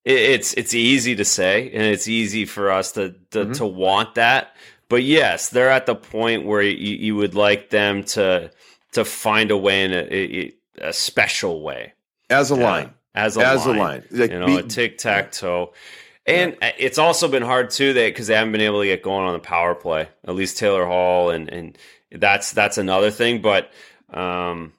it, 0.04 0.18
it's 0.18 0.52
it's 0.54 0.74
easy 0.74 1.16
to 1.16 1.24
say, 1.24 1.70
and 1.72 1.82
it's 1.82 2.06
easy 2.06 2.44
for 2.44 2.70
us 2.70 2.92
to 2.92 3.14
to, 3.30 3.44
mm-hmm. 3.44 3.52
to 3.52 3.66
want 3.66 4.16
that. 4.16 4.51
But 4.92 5.04
yes, 5.04 5.48
they're 5.48 5.70
at 5.70 5.86
the 5.86 5.94
point 5.94 6.44
where 6.44 6.60
you, 6.60 6.96
you 6.96 7.16
would 7.16 7.34
like 7.34 7.70
them 7.70 8.04
to 8.04 8.50
to 8.92 9.06
find 9.06 9.50
a 9.50 9.56
way 9.56 9.84
in 9.84 9.92
a, 9.94 10.52
a 10.86 10.92
special 10.92 11.62
way 11.62 11.94
as 12.28 12.50
a 12.50 12.56
line, 12.56 12.92
as 13.14 13.38
a 13.38 13.40
as 13.40 13.64
line, 13.64 13.76
a 13.76 13.80
line, 13.80 14.04
like, 14.10 14.30
you 14.30 14.38
know, 14.38 14.44
be, 14.44 14.56
a 14.58 14.62
tic 14.62 14.98
tac 14.98 15.32
toe. 15.32 15.72
And 16.26 16.58
yeah. 16.60 16.72
it's 16.78 16.98
also 16.98 17.26
been 17.28 17.42
hard 17.42 17.70
too 17.70 17.94
that 17.94 18.08
because 18.08 18.26
they 18.26 18.34
haven't 18.34 18.52
been 18.52 18.60
able 18.60 18.82
to 18.82 18.86
get 18.86 19.02
going 19.02 19.26
on 19.26 19.32
the 19.32 19.38
power 19.38 19.74
play. 19.74 20.10
At 20.28 20.34
least 20.34 20.58
Taylor 20.58 20.84
Hall 20.84 21.30
and 21.30 21.48
and 21.48 21.78
that's 22.10 22.52
that's 22.52 22.76
another 22.76 23.10
thing. 23.10 23.40
But 23.40 23.70
um, 24.10 24.74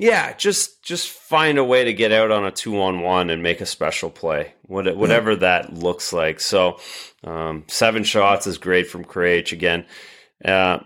yeah, 0.00 0.32
just 0.32 0.82
just 0.82 1.10
find 1.10 1.58
a 1.58 1.64
way 1.64 1.84
to 1.84 1.92
get 1.92 2.10
out 2.10 2.30
on 2.30 2.46
a 2.46 2.50
two 2.50 2.80
on 2.80 3.02
one 3.02 3.28
and 3.28 3.42
make 3.42 3.60
a 3.60 3.66
special 3.66 4.08
play, 4.08 4.54
whatever 4.62 5.32
yeah. 5.32 5.38
that 5.40 5.74
looks 5.74 6.14
like. 6.14 6.40
So, 6.40 6.80
um, 7.22 7.64
seven 7.68 8.02
shots 8.02 8.46
is 8.46 8.56
great 8.56 8.88
from 8.88 9.04
Krejci 9.04 9.52
again. 9.52 9.84
Uh, 10.42 10.78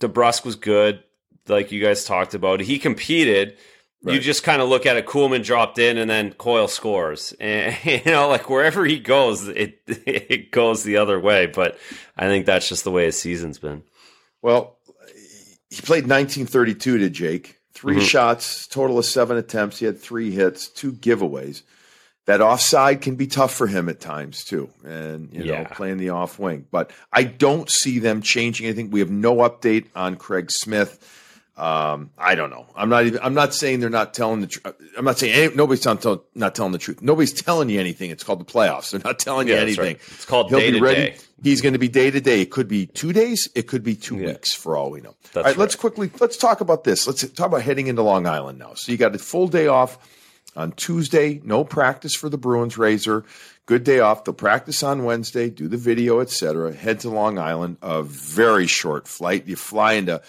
DeBrusk 0.00 0.46
was 0.46 0.56
good, 0.56 1.04
like 1.48 1.70
you 1.70 1.82
guys 1.82 2.06
talked 2.06 2.32
about. 2.32 2.60
He 2.60 2.78
competed. 2.78 3.58
Right. 4.02 4.14
You 4.14 4.20
just 4.20 4.42
kind 4.42 4.62
of 4.62 4.70
look 4.70 4.86
at 4.86 4.96
it. 4.96 5.04
Kuhlman 5.04 5.44
dropped 5.44 5.78
in, 5.78 5.98
and 5.98 6.08
then 6.08 6.32
Coyle 6.32 6.66
scores. 6.66 7.34
And 7.40 7.76
you 7.84 8.00
know, 8.06 8.28
like 8.28 8.48
wherever 8.48 8.86
he 8.86 8.98
goes, 8.98 9.46
it 9.48 9.80
it 9.86 10.50
goes 10.50 10.82
the 10.82 10.96
other 10.96 11.20
way. 11.20 11.44
But 11.44 11.78
I 12.16 12.26
think 12.26 12.46
that's 12.46 12.70
just 12.70 12.84
the 12.84 12.90
way 12.90 13.04
his 13.04 13.20
season's 13.20 13.58
been. 13.58 13.82
Well, 14.40 14.78
he 15.70 15.80
played 15.82 16.04
1932 16.04 16.98
to 16.98 17.10
Jake. 17.10 17.56
3 17.72 17.94
mm-hmm. 17.94 18.04
shots, 18.04 18.66
total 18.66 18.98
of 18.98 19.06
seven 19.06 19.38
attempts. 19.38 19.78
He 19.78 19.86
had 19.86 19.98
three 19.98 20.32
hits, 20.32 20.68
two 20.68 20.92
giveaways. 20.92 21.62
That 22.26 22.42
offside 22.42 23.00
can 23.00 23.14
be 23.14 23.26
tough 23.26 23.54
for 23.54 23.66
him 23.66 23.88
at 23.88 24.00
times 24.00 24.44
too, 24.44 24.68
and 24.84 25.32
you 25.32 25.44
yeah. 25.44 25.62
know 25.62 25.68
playing 25.70 25.96
the 25.96 26.10
off 26.10 26.38
wing. 26.38 26.66
But 26.70 26.90
I 27.12 27.24
don't 27.24 27.70
see 27.70 27.98
them 27.98 28.20
changing 28.20 28.66
anything. 28.66 28.90
We 28.90 29.00
have 29.00 29.10
no 29.10 29.36
update 29.36 29.86
on 29.96 30.16
Craig 30.16 30.50
Smith. 30.50 30.98
Um, 31.56 32.10
I 32.16 32.36
don't 32.36 32.48
know. 32.48 32.66
I'm 32.74 32.88
not 32.88 33.04
even. 33.04 33.20
I'm 33.22 33.34
not 33.34 33.52
saying 33.52 33.80
they're 33.80 33.90
not 33.90 34.14
telling 34.14 34.40
the 34.40 34.46
truth. 34.46 34.74
I'm 34.96 35.04
not 35.04 35.18
saying 35.18 35.34
any, 35.34 35.54
nobody's 35.54 35.82
tell, 35.82 36.24
not 36.34 36.54
telling 36.54 36.72
the 36.72 36.78
truth. 36.78 37.02
Nobody's 37.02 37.34
telling 37.34 37.68
you 37.68 37.78
anything. 37.78 38.10
It's 38.10 38.24
called 38.24 38.40
the 38.40 38.46
playoffs. 38.46 38.92
They're 38.92 39.00
not 39.04 39.18
telling 39.18 39.46
yeah, 39.46 39.56
you 39.56 39.60
anything. 39.60 39.84
Right. 39.84 40.00
It's 40.12 40.24
called 40.24 40.48
He'll 40.48 40.58
day 40.58 40.70
be 40.70 40.80
ready. 40.80 41.10
Day. 41.10 41.16
He's 41.42 41.60
going 41.60 41.74
to 41.74 41.78
be 41.78 41.88
day 41.88 42.10
to 42.10 42.20
day. 42.20 42.40
It 42.40 42.50
could 42.50 42.68
be 42.68 42.86
two 42.86 43.12
days. 43.12 43.48
It 43.54 43.66
could 43.66 43.82
be 43.82 43.94
two 43.94 44.16
yeah. 44.16 44.28
weeks 44.28 44.54
for 44.54 44.76
all 44.76 44.90
we 44.90 45.00
know. 45.00 45.14
That's 45.22 45.36
all 45.36 45.42
right, 45.42 45.48
right, 45.50 45.58
Let's 45.58 45.76
quickly 45.76 46.10
let's 46.18 46.36
talk 46.38 46.62
about 46.62 46.84
this. 46.84 47.06
Let's 47.06 47.28
talk 47.30 47.48
about 47.48 47.62
heading 47.62 47.88
into 47.88 48.02
Long 48.02 48.26
Island 48.26 48.58
now. 48.58 48.74
So 48.74 48.92
you 48.92 48.96
got 48.96 49.14
a 49.14 49.18
full 49.18 49.48
day 49.48 49.66
off 49.66 49.98
on 50.56 50.72
Tuesday. 50.72 51.40
No 51.44 51.64
practice 51.64 52.14
for 52.14 52.28
the 52.28 52.38
Bruins. 52.38 52.78
Razor. 52.78 53.24
Good 53.66 53.84
day 53.84 54.00
off. 54.00 54.24
They'll 54.24 54.34
practice 54.34 54.82
on 54.82 55.04
Wednesday. 55.04 55.50
Do 55.50 55.68
the 55.68 55.76
video, 55.76 56.20
etc. 56.20 56.72
Head 56.72 57.00
to 57.00 57.10
Long 57.10 57.38
Island. 57.38 57.76
A 57.82 58.02
very 58.02 58.66
short 58.66 59.06
flight. 59.06 59.46
You 59.46 59.56
fly 59.56 59.92
into 59.94 60.22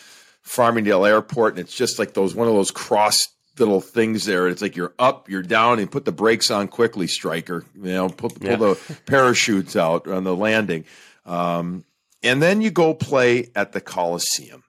Farmingdale 0.44 1.08
Airport, 1.08 1.54
and 1.54 1.60
it's 1.60 1.76
just 1.76 2.00
like 2.00 2.14
those 2.14 2.36
one 2.36 2.48
of 2.48 2.54
those 2.54 2.72
cross 2.72 3.28
little 3.60 3.82
things 3.82 4.26
there. 4.26 4.48
It's 4.48 4.62
like 4.62 4.76
you're 4.76 4.94
up, 4.98 5.30
you're 5.30 5.44
down, 5.44 5.80
and 5.80 5.92
put 5.92 6.06
the 6.06 6.12
brakes 6.12 6.50
on 6.52 6.68
quickly, 6.68 7.08
striker. 7.08 7.64
You 7.76 7.92
know, 7.92 8.10
pull, 8.10 8.30
pull 8.30 8.50
yeah. 8.50 8.56
the 8.56 8.98
parachutes 9.06 9.76
out 9.76 10.08
on 10.08 10.24
the 10.24 10.36
landing, 10.36 10.86
um, 11.26 11.86
and 12.24 12.42
then 12.42 12.62
you 12.62 12.72
go 12.72 12.94
play 12.94 13.50
at 13.56 13.72
the 13.72 13.82
Coliseum. 13.82 14.64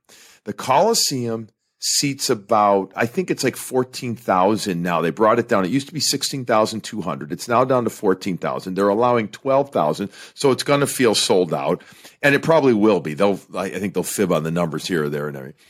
The 0.45 0.53
Coliseum 0.53 1.49
seats 1.85 2.31
about 2.31 2.93
I 2.95 3.07
think 3.07 3.31
it's 3.31 3.43
like 3.43 3.57
14,000 3.57 4.81
now. 4.83 5.01
They 5.01 5.11
brought 5.11 5.41
it 5.41 5.49
down. 5.49 5.65
It 5.65 5.71
used 5.73 5.89
to 5.89 5.93
be 5.93 6.01
16,200. 6.01 7.33
It's 7.33 7.49
now 7.49 7.65
down 7.65 7.85
to 7.85 7.91
14,000. 7.91 8.75
They're 8.75 8.89
allowing 8.89 9.29
12,000, 9.29 10.09
so 10.35 10.53
it's 10.53 10.63
going 10.63 10.81
to 10.81 10.87
feel 10.87 11.15
sold 11.15 11.53
out 11.53 11.83
and 12.23 12.37
it 12.37 12.43
probably 12.43 12.73
will 12.73 13.01
be. 13.01 13.15
They'll 13.15 13.41
I 13.55 13.69
think 13.69 13.95
they'll 13.95 14.05
fib 14.05 14.33
on 14.33 14.45
the 14.45 14.53
numbers 14.53 14.87
here 14.87 15.05
or 15.05 15.09
there 15.09 15.27
and 15.27 15.37
everything. 15.37 15.61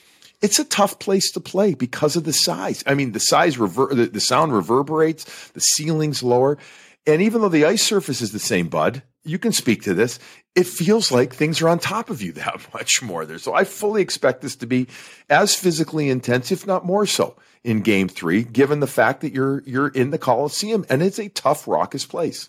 It's 0.42 0.58
a 0.58 0.64
tough 0.64 0.98
place 0.98 1.30
to 1.32 1.40
play 1.40 1.74
because 1.74 2.16
of 2.16 2.24
the 2.24 2.32
size. 2.32 2.82
I 2.86 2.94
mean, 2.94 3.12
the 3.12 3.20
size 3.20 3.58
rever- 3.58 3.94
the, 3.94 4.06
the 4.06 4.20
sound 4.20 4.52
reverberates, 4.52 5.50
the 5.50 5.60
ceiling's 5.60 6.22
lower. 6.22 6.58
And 7.06 7.22
even 7.22 7.40
though 7.40 7.48
the 7.48 7.64
ice 7.64 7.82
surface 7.82 8.20
is 8.20 8.32
the 8.32 8.38
same, 8.38 8.68
Bud, 8.68 9.02
you 9.24 9.38
can 9.38 9.52
speak 9.52 9.82
to 9.82 9.94
this. 9.94 10.18
It 10.54 10.66
feels 10.66 11.12
like 11.12 11.34
things 11.34 11.62
are 11.62 11.68
on 11.68 11.78
top 11.78 12.10
of 12.10 12.22
you 12.22 12.32
that 12.32 12.66
much 12.74 13.02
more 13.02 13.24
there. 13.24 13.38
So 13.38 13.54
I 13.54 13.64
fully 13.64 14.02
expect 14.02 14.42
this 14.42 14.56
to 14.56 14.66
be 14.66 14.88
as 15.30 15.54
physically 15.54 16.08
intense, 16.08 16.52
if 16.52 16.66
not 16.66 16.84
more 16.84 17.06
so, 17.06 17.36
in 17.64 17.80
game 17.80 18.08
three, 18.08 18.42
given 18.42 18.80
the 18.80 18.86
fact 18.86 19.20
that 19.20 19.32
you're 19.32 19.62
you're 19.64 19.88
in 19.88 20.10
the 20.10 20.18
Coliseum 20.18 20.84
and 20.88 21.02
it's 21.02 21.18
a 21.18 21.28
tough, 21.28 21.68
raucous 21.68 22.04
place. 22.04 22.48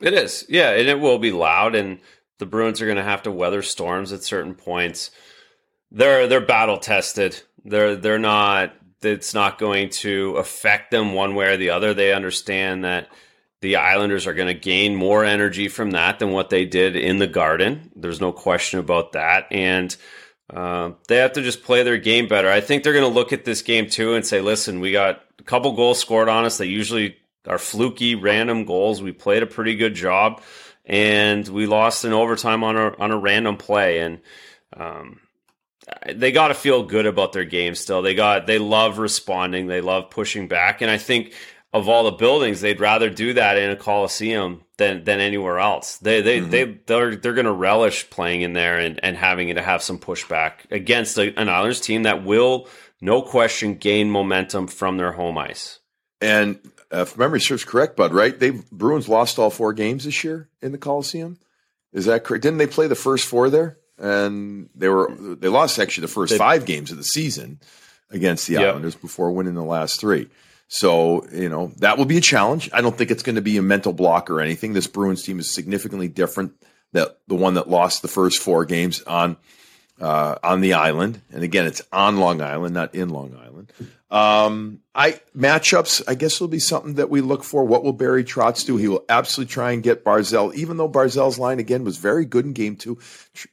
It 0.00 0.14
is, 0.14 0.44
yeah, 0.48 0.70
and 0.70 0.88
it 0.88 0.98
will 0.98 1.18
be 1.18 1.30
loud, 1.30 1.76
and 1.76 2.00
the 2.38 2.46
Bruins 2.46 2.82
are 2.82 2.86
going 2.86 2.96
to 2.96 3.04
have 3.04 3.22
to 3.22 3.30
weather 3.30 3.62
storms 3.62 4.12
at 4.12 4.24
certain 4.24 4.54
points. 4.54 5.12
They're 5.92 6.26
they're 6.26 6.40
battle 6.40 6.78
tested. 6.78 7.40
They're 7.64 7.96
they're 7.96 8.18
not. 8.18 8.74
It's 9.02 9.34
not 9.34 9.58
going 9.58 9.90
to 9.90 10.36
affect 10.36 10.90
them 10.92 11.14
one 11.14 11.34
way 11.34 11.52
or 11.52 11.56
the 11.56 11.70
other. 11.70 11.92
They 11.92 12.12
understand 12.12 12.84
that 12.84 13.08
the 13.62 13.76
Islanders 13.76 14.26
are 14.26 14.34
going 14.34 14.48
to 14.48 14.60
gain 14.60 14.94
more 14.96 15.24
energy 15.24 15.68
from 15.68 15.92
that 15.92 16.18
than 16.18 16.32
what 16.32 16.50
they 16.50 16.64
did 16.64 16.96
in 16.96 17.18
the 17.18 17.28
Garden. 17.28 17.90
There's 17.94 18.20
no 18.20 18.32
question 18.32 18.80
about 18.80 19.12
that. 19.12 19.46
And 19.52 19.96
uh, 20.52 20.90
they 21.08 21.18
have 21.18 21.34
to 21.34 21.42
just 21.42 21.62
play 21.62 21.84
their 21.84 21.96
game 21.96 22.26
better. 22.26 22.50
I 22.50 22.60
think 22.60 22.82
they're 22.82 22.92
going 22.92 23.10
to 23.10 23.18
look 23.18 23.32
at 23.32 23.44
this 23.44 23.62
game 23.62 23.88
too 23.88 24.14
and 24.14 24.26
say, 24.26 24.40
listen, 24.40 24.80
we 24.80 24.90
got 24.90 25.22
a 25.38 25.44
couple 25.44 25.72
goals 25.72 26.00
scored 26.00 26.28
on 26.28 26.44
us 26.44 26.58
They 26.58 26.66
usually 26.66 27.16
are 27.46 27.58
fluky, 27.58 28.16
random 28.16 28.64
goals. 28.64 29.00
We 29.00 29.12
played 29.12 29.44
a 29.44 29.46
pretty 29.46 29.76
good 29.76 29.94
job, 29.94 30.42
and 30.84 31.46
we 31.48 31.66
lost 31.66 32.04
in 32.04 32.12
overtime 32.12 32.62
on 32.64 32.76
a 32.76 32.96
on 32.98 33.10
a 33.10 33.18
random 33.18 33.56
play. 33.56 34.00
And 34.00 34.20
um, 34.76 35.20
they 36.12 36.32
got 36.32 36.48
to 36.48 36.54
feel 36.54 36.82
good 36.82 37.06
about 37.06 37.32
their 37.32 37.44
game 37.44 37.74
still. 37.74 38.02
They 38.02 38.14
got 38.14 38.46
they 38.46 38.58
love 38.58 38.98
responding. 38.98 39.66
They 39.66 39.80
love 39.80 40.10
pushing 40.10 40.48
back, 40.48 40.82
and 40.82 40.90
I 40.90 40.98
think 40.98 41.34
of 41.72 41.88
all 41.88 42.04
the 42.04 42.12
buildings, 42.12 42.60
they'd 42.60 42.80
rather 42.80 43.08
do 43.08 43.32
that 43.34 43.56
in 43.56 43.70
a 43.70 43.76
coliseum 43.76 44.62
than 44.76 45.04
than 45.04 45.20
anywhere 45.20 45.58
else. 45.58 45.96
They 45.98 46.20
they 46.20 46.40
mm-hmm. 46.40 46.50
they 46.50 46.64
they're 46.86 47.16
they're 47.16 47.34
going 47.34 47.46
to 47.46 47.52
relish 47.52 48.10
playing 48.10 48.42
in 48.42 48.52
there 48.52 48.78
and 48.78 49.00
and 49.02 49.16
having 49.16 49.48
it 49.48 49.54
to 49.54 49.62
have 49.62 49.82
some 49.82 49.98
pushback 49.98 50.70
against 50.70 51.18
a, 51.18 51.38
an 51.38 51.48
Islanders 51.48 51.80
team 51.80 52.02
that 52.02 52.24
will, 52.24 52.68
no 53.00 53.22
question, 53.22 53.74
gain 53.76 54.10
momentum 54.10 54.66
from 54.66 54.96
their 54.98 55.12
home 55.12 55.38
ice. 55.38 55.78
And 56.20 56.58
uh, 56.92 57.02
if 57.02 57.16
memory 57.16 57.40
serves 57.40 57.64
correct, 57.64 57.96
Bud, 57.96 58.12
right? 58.12 58.38
They 58.38 58.50
Bruins 58.50 59.08
lost 59.08 59.38
all 59.38 59.50
four 59.50 59.72
games 59.72 60.04
this 60.04 60.22
year 60.22 60.48
in 60.60 60.72
the 60.72 60.78
Coliseum. 60.78 61.38
Is 61.92 62.06
that 62.06 62.24
correct? 62.24 62.42
Didn't 62.42 62.58
they 62.58 62.66
play 62.66 62.86
the 62.86 62.94
first 62.94 63.26
four 63.26 63.50
there? 63.50 63.78
And 63.98 64.68
they 64.74 64.88
were 64.88 65.10
they 65.14 65.48
lost 65.48 65.78
actually 65.78 66.02
the 66.02 66.12
first 66.12 66.32
they, 66.32 66.38
five 66.38 66.66
games 66.66 66.90
of 66.90 66.98
the 66.98 67.04
season 67.04 67.60
against 68.10 68.46
the 68.46 68.54
yep. 68.54 68.68
Islanders 68.68 68.94
before 68.94 69.30
winning 69.32 69.54
the 69.54 69.62
last 69.62 70.00
three. 70.00 70.28
So, 70.74 71.26
you 71.30 71.50
know, 71.50 71.70
that 71.80 71.98
will 71.98 72.06
be 72.06 72.16
a 72.16 72.22
challenge. 72.22 72.70
I 72.72 72.80
don't 72.80 72.96
think 72.96 73.10
it's 73.10 73.22
going 73.22 73.34
to 73.34 73.42
be 73.42 73.58
a 73.58 73.62
mental 73.62 73.92
block 73.92 74.30
or 74.30 74.40
anything. 74.40 74.72
This 74.72 74.86
Bruins 74.86 75.22
team 75.22 75.38
is 75.38 75.52
significantly 75.52 76.08
different 76.08 76.54
that 76.92 77.18
the 77.28 77.34
one 77.34 77.54
that 77.54 77.68
lost 77.68 78.00
the 78.00 78.08
first 78.08 78.38
four 78.38 78.64
games 78.64 79.02
on 79.02 79.36
uh, 80.00 80.36
on 80.42 80.62
the 80.62 80.72
island. 80.72 81.20
And 81.30 81.44
again, 81.44 81.66
it's 81.66 81.82
on 81.92 82.16
Long 82.16 82.40
Island, 82.40 82.72
not 82.72 82.94
in 82.94 83.10
Long 83.10 83.36
Island. 83.36 83.70
Um, 84.10 84.80
I 84.94 85.20
matchups, 85.36 86.04
I 86.08 86.14
guess 86.14 86.40
will 86.40 86.48
be 86.48 86.58
something 86.58 86.94
that 86.94 87.10
we 87.10 87.20
look 87.20 87.44
for. 87.44 87.64
What 87.64 87.84
will 87.84 87.92
Barry 87.92 88.24
Trotz 88.24 88.64
do? 88.64 88.78
He 88.78 88.88
will 88.88 89.04
absolutely 89.10 89.52
try 89.52 89.72
and 89.72 89.82
get 89.82 90.06
Barzal, 90.06 90.54
even 90.54 90.78
though 90.78 90.88
Barzal's 90.88 91.38
line 91.38 91.58
again 91.58 91.84
was 91.84 91.98
very 91.98 92.24
good 92.24 92.46
in 92.46 92.54
game 92.54 92.76
two. 92.76 92.98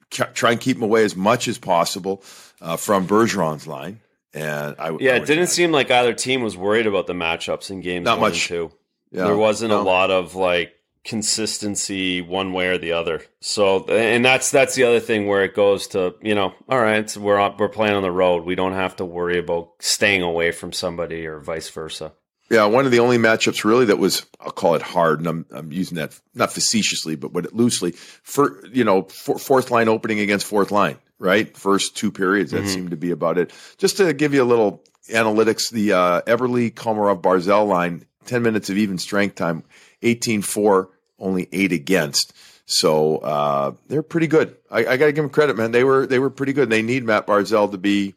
Try 0.09 0.51
and 0.51 0.61
keep 0.61 0.78
him 0.78 0.84
away 0.84 1.03
as 1.03 1.17
much 1.17 1.49
as 1.49 1.57
possible 1.57 2.24
uh, 2.61 2.78
from 2.78 3.07
Bergeron's 3.07 3.67
line. 3.67 3.99
And 4.34 4.75
I 4.77 4.91
would 4.91 5.01
yeah, 5.01 5.13
I 5.13 5.17
it 5.17 5.25
didn't 5.25 5.47
seem 5.47 5.71
like 5.71 5.89
either 5.89 6.13
team 6.13 6.41
was 6.41 6.55
worried 6.55 6.88
about 6.88 7.07
the 7.07 7.13
matchups 7.13 7.71
in 7.71 7.82
games 7.82 8.05
not 8.05 8.19
much. 8.19 8.47
two. 8.47 8.71
Yeah, 9.11 9.25
there 9.25 9.38
wasn't 9.38 9.71
no. 9.71 9.82
a 9.82 9.84
lot 9.84 10.11
of 10.11 10.36
like 10.36 10.73
consistency 11.03 12.21
one 12.21 12.53
way 12.53 12.67
or 12.67 12.77
the 12.77 12.91
other. 12.91 13.23
So, 13.39 13.86
and 13.86 14.23
that's 14.23 14.51
that's 14.51 14.75
the 14.75 14.84
other 14.84 14.99
thing 14.99 15.25
where 15.27 15.43
it 15.43 15.55
goes 15.55 15.88
to 15.88 16.15
you 16.21 16.36
know, 16.36 16.53
all 16.67 16.80
right, 16.80 17.15
we're 17.17 17.55
we're 17.57 17.69
playing 17.69 17.95
on 17.95 18.03
the 18.03 18.11
road. 18.11 18.45
We 18.45 18.55
don't 18.55 18.73
have 18.73 18.95
to 18.97 19.05
worry 19.05 19.39
about 19.39 19.71
staying 19.80 20.21
away 20.21 20.51
from 20.51 20.73
somebody 20.73 21.25
or 21.25 21.39
vice 21.39 21.69
versa. 21.69 22.13
Yeah, 22.49 22.65
one 22.65 22.86
of 22.86 22.91
the 22.91 22.99
only 22.99 23.17
matchups 23.17 23.63
really 23.63 23.86
that 23.86 23.99
was 23.99 24.25
I'll 24.39 24.51
call 24.51 24.75
it 24.75 24.82
hard, 24.82 25.19
and 25.19 25.27
I'm 25.27 25.45
I'm 25.51 25.71
using 25.71 25.97
that 25.97 26.19
not 26.34 26.51
facetiously, 26.51 27.15
but 27.15 27.32
but 27.32 27.53
loosely 27.53 27.91
for 27.91 28.65
you 28.67 28.84
know 28.84 29.03
for, 29.03 29.38
fourth 29.38 29.71
line 29.71 29.88
opening 29.88 30.19
against 30.19 30.47
fourth 30.47 30.71
line, 30.71 30.97
right? 31.20 31.55
First 31.55 31.95
two 31.95 32.11
periods 32.11 32.51
that 32.51 32.61
mm-hmm. 32.61 32.67
seemed 32.67 32.91
to 32.91 32.97
be 32.97 33.11
about 33.11 33.38
it. 33.38 33.51
Just 33.78 33.97
to 33.97 34.13
give 34.13 34.34
you 34.34 34.41
a 34.41 34.45
little 34.45 34.84
analytics, 35.11 35.70
the 35.70 35.93
uh, 35.93 36.22
Eberle 36.22 36.74
Komarov 36.74 37.22
Barzal 37.22 37.67
line, 37.67 38.05
ten 38.26 38.41
minutes 38.41 38.70
of 38.70 38.78
even 38.78 38.97
strength 38.97 39.36
time, 39.36 39.63
18-4, 40.01 40.88
only 41.20 41.47
eight 41.51 41.72
against. 41.72 42.34
So 42.65 43.17
uh, 43.17 43.72
they're 43.88 44.03
pretty 44.03 44.28
good. 44.28 44.55
I, 44.70 44.80
I 44.86 44.97
got 44.97 45.07
to 45.07 45.11
give 45.11 45.24
them 45.24 45.30
credit, 45.30 45.57
man. 45.57 45.72
They 45.72 45.84
were 45.84 46.05
they 46.05 46.20
were 46.20 46.30
pretty 46.30 46.53
good. 46.53 46.70
They 46.70 46.84
need 46.84 47.03
Matt 47.03 47.26
Barzal 47.26 47.72
to 47.72 47.78
be 47.78 48.13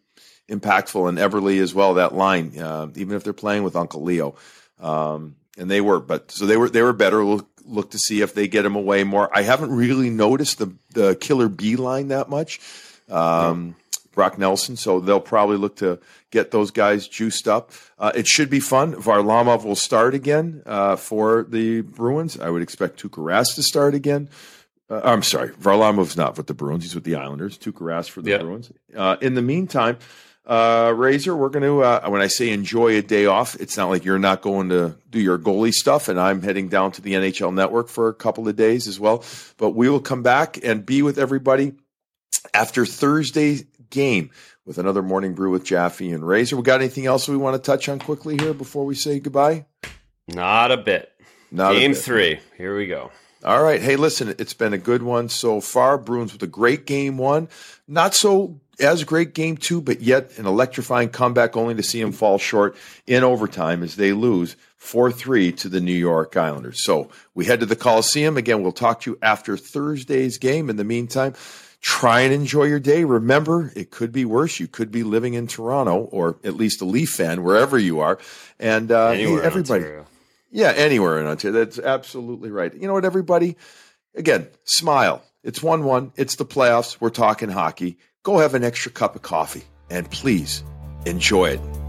impactful 0.48 1.08
and 1.08 1.18
Eberle 1.18 1.58
as 1.60 1.74
well. 1.74 1.94
That 1.94 2.14
line, 2.14 2.58
uh, 2.58 2.88
even 2.94 3.16
if 3.16 3.24
they're 3.24 3.32
playing 3.32 3.62
with 3.62 3.76
Uncle 3.76 4.02
Leo, 4.02 4.34
um, 4.78 5.36
and 5.56 5.70
they 5.70 5.80
were, 5.80 6.00
but 6.00 6.30
so 6.30 6.44
they 6.44 6.58
were 6.58 6.68
they 6.68 6.82
were 6.82 6.92
better. 6.92 7.24
We'll 7.24 7.48
look 7.64 7.92
to 7.92 7.98
see 7.98 8.20
if 8.20 8.34
they 8.34 8.46
get 8.46 8.66
him 8.66 8.76
away 8.76 9.04
more. 9.04 9.34
I 9.34 9.42
haven't 9.42 9.70
really 9.70 10.10
noticed 10.10 10.58
the 10.58 10.74
the 10.90 11.16
killer 11.16 11.48
B 11.48 11.76
line 11.76 12.08
that 12.08 12.28
much. 12.28 12.60
Um, 13.12 13.76
Brock 14.12 14.38
Nelson, 14.38 14.76
so 14.76 15.00
they'll 15.00 15.20
probably 15.20 15.56
look 15.56 15.76
to 15.76 15.98
get 16.30 16.50
those 16.50 16.70
guys 16.70 17.08
juiced 17.08 17.48
up. 17.48 17.72
Uh, 17.98 18.12
it 18.14 18.26
should 18.26 18.50
be 18.50 18.60
fun. 18.60 18.94
Varlamov 18.94 19.64
will 19.64 19.74
start 19.74 20.14
again 20.14 20.62
uh, 20.66 20.96
for 20.96 21.44
the 21.48 21.80
Bruins. 21.80 22.38
I 22.38 22.50
would 22.50 22.62
expect 22.62 23.02
Tuukka 23.02 23.22
Rask 23.22 23.54
to 23.54 23.62
start 23.62 23.94
again. 23.94 24.28
Uh, 24.90 25.00
I'm 25.02 25.22
sorry, 25.22 25.48
Varlamov's 25.50 26.16
not 26.16 26.36
with 26.36 26.46
the 26.46 26.54
Bruins. 26.54 26.84
He's 26.84 26.94
with 26.94 27.04
the 27.04 27.14
Islanders. 27.14 27.56
Tuukka 27.56 27.80
Rask 27.80 28.10
for 28.10 28.20
the 28.20 28.30
yep. 28.30 28.40
Bruins. 28.42 28.70
Uh, 28.94 29.16
in 29.22 29.34
the 29.34 29.42
meantime, 29.42 29.96
uh, 30.44 30.92
Razor, 30.94 31.34
we're 31.34 31.48
going 31.48 31.62
to, 31.62 31.82
uh, 31.82 32.08
when 32.08 32.20
I 32.20 32.26
say 32.26 32.50
enjoy 32.50 32.98
a 32.98 33.02
day 33.02 33.26
off, 33.26 33.54
it's 33.60 33.76
not 33.76 33.88
like 33.88 34.04
you're 34.04 34.18
not 34.18 34.42
going 34.42 34.68
to 34.70 34.96
do 35.08 35.20
your 35.20 35.38
goalie 35.38 35.72
stuff. 35.72 36.08
And 36.08 36.20
I'm 36.20 36.42
heading 36.42 36.68
down 36.68 36.92
to 36.92 37.00
the 37.00 37.14
NHL 37.14 37.54
network 37.54 37.88
for 37.88 38.08
a 38.08 38.14
couple 38.14 38.48
of 38.48 38.56
days 38.56 38.88
as 38.88 38.98
well. 39.00 39.24
But 39.56 39.70
we 39.70 39.88
will 39.88 40.00
come 40.00 40.22
back 40.22 40.58
and 40.62 40.84
be 40.84 41.00
with 41.00 41.16
everybody 41.16 41.74
after 42.54 42.86
Thursday's 42.86 43.64
game 43.90 44.30
with 44.64 44.78
another 44.78 45.02
morning 45.02 45.34
brew 45.34 45.50
with 45.50 45.64
Jaffe 45.64 46.10
and 46.10 46.26
Razor. 46.26 46.56
We 46.56 46.62
got 46.62 46.80
anything 46.80 47.06
else 47.06 47.28
we 47.28 47.36
want 47.36 47.54
to 47.54 47.70
touch 47.70 47.88
on 47.88 47.98
quickly 47.98 48.36
here 48.36 48.54
before 48.54 48.84
we 48.84 48.94
say 48.94 49.20
goodbye? 49.20 49.66
Not 50.28 50.70
a 50.70 50.76
bit. 50.76 51.12
Not 51.50 51.72
game 51.72 51.92
bit. 51.92 51.98
three. 51.98 52.40
Here 52.56 52.76
we 52.76 52.86
go. 52.86 53.10
All 53.44 53.62
right. 53.62 53.82
Hey, 53.82 53.96
listen, 53.96 54.34
it's 54.38 54.54
been 54.54 54.72
a 54.72 54.78
good 54.78 55.02
one 55.02 55.28
so 55.28 55.60
far. 55.60 55.98
Bruins 55.98 56.32
with 56.32 56.42
a 56.44 56.48
great 56.48 56.86
game 56.86 57.18
one. 57.18 57.48
Not 57.88 58.14
so 58.14 58.60
as 58.78 59.02
great 59.02 59.34
game 59.34 59.56
two, 59.56 59.80
but 59.80 60.00
yet 60.00 60.38
an 60.38 60.46
electrifying 60.46 61.08
comeback 61.08 61.56
only 61.56 61.74
to 61.74 61.82
see 61.82 62.00
him 62.00 62.12
fall 62.12 62.38
short 62.38 62.76
in 63.06 63.24
overtime 63.24 63.82
as 63.82 63.96
they 63.96 64.12
lose 64.12 64.56
4 64.76 65.12
3 65.12 65.52
to 65.52 65.68
the 65.68 65.80
New 65.80 65.92
York 65.92 66.36
Islanders. 66.36 66.84
So 66.84 67.10
we 67.34 67.44
head 67.44 67.60
to 67.60 67.66
the 67.66 67.76
Coliseum. 67.76 68.36
Again, 68.36 68.62
we'll 68.62 68.72
talk 68.72 69.00
to 69.02 69.12
you 69.12 69.18
after 69.22 69.56
Thursday's 69.56 70.38
game. 70.38 70.70
In 70.70 70.76
the 70.76 70.84
meantime, 70.84 71.34
try 71.82 72.20
and 72.20 72.32
enjoy 72.32 72.64
your 72.64 72.80
day. 72.80 73.04
Remember, 73.04 73.72
it 73.76 73.90
could 73.90 74.12
be 74.12 74.24
worse. 74.24 74.58
You 74.58 74.68
could 74.68 74.90
be 74.90 75.02
living 75.02 75.34
in 75.34 75.46
Toronto 75.46 76.04
or 76.04 76.38
at 76.44 76.54
least 76.54 76.80
a 76.80 76.86
Leaf 76.86 77.10
fan, 77.10 77.42
wherever 77.42 77.78
you 77.78 78.00
are. 78.00 78.18
And 78.58 78.90
uh, 78.90 79.12
hey, 79.12 79.40
everybody. 79.40 79.84
Yeah, 80.50 80.72
anywhere 80.76 81.20
in 81.20 81.26
Ontario. 81.26 81.58
That's 81.58 81.78
absolutely 81.78 82.50
right. 82.50 82.72
You 82.74 82.86
know 82.86 82.94
what, 82.94 83.04
everybody? 83.04 83.56
Again, 84.14 84.48
smile. 84.64 85.22
It's 85.42 85.62
1 85.62 85.84
1. 85.84 86.12
It's 86.16 86.36
the 86.36 86.46
playoffs. 86.46 87.00
We're 87.00 87.10
talking 87.10 87.48
hockey 87.48 87.98
go 88.22 88.38
have 88.38 88.54
an 88.54 88.64
extra 88.64 88.90
cup 88.90 89.16
of 89.16 89.22
coffee 89.22 89.64
and 89.90 90.10
please 90.10 90.62
enjoy 91.06 91.50
it. 91.50 91.81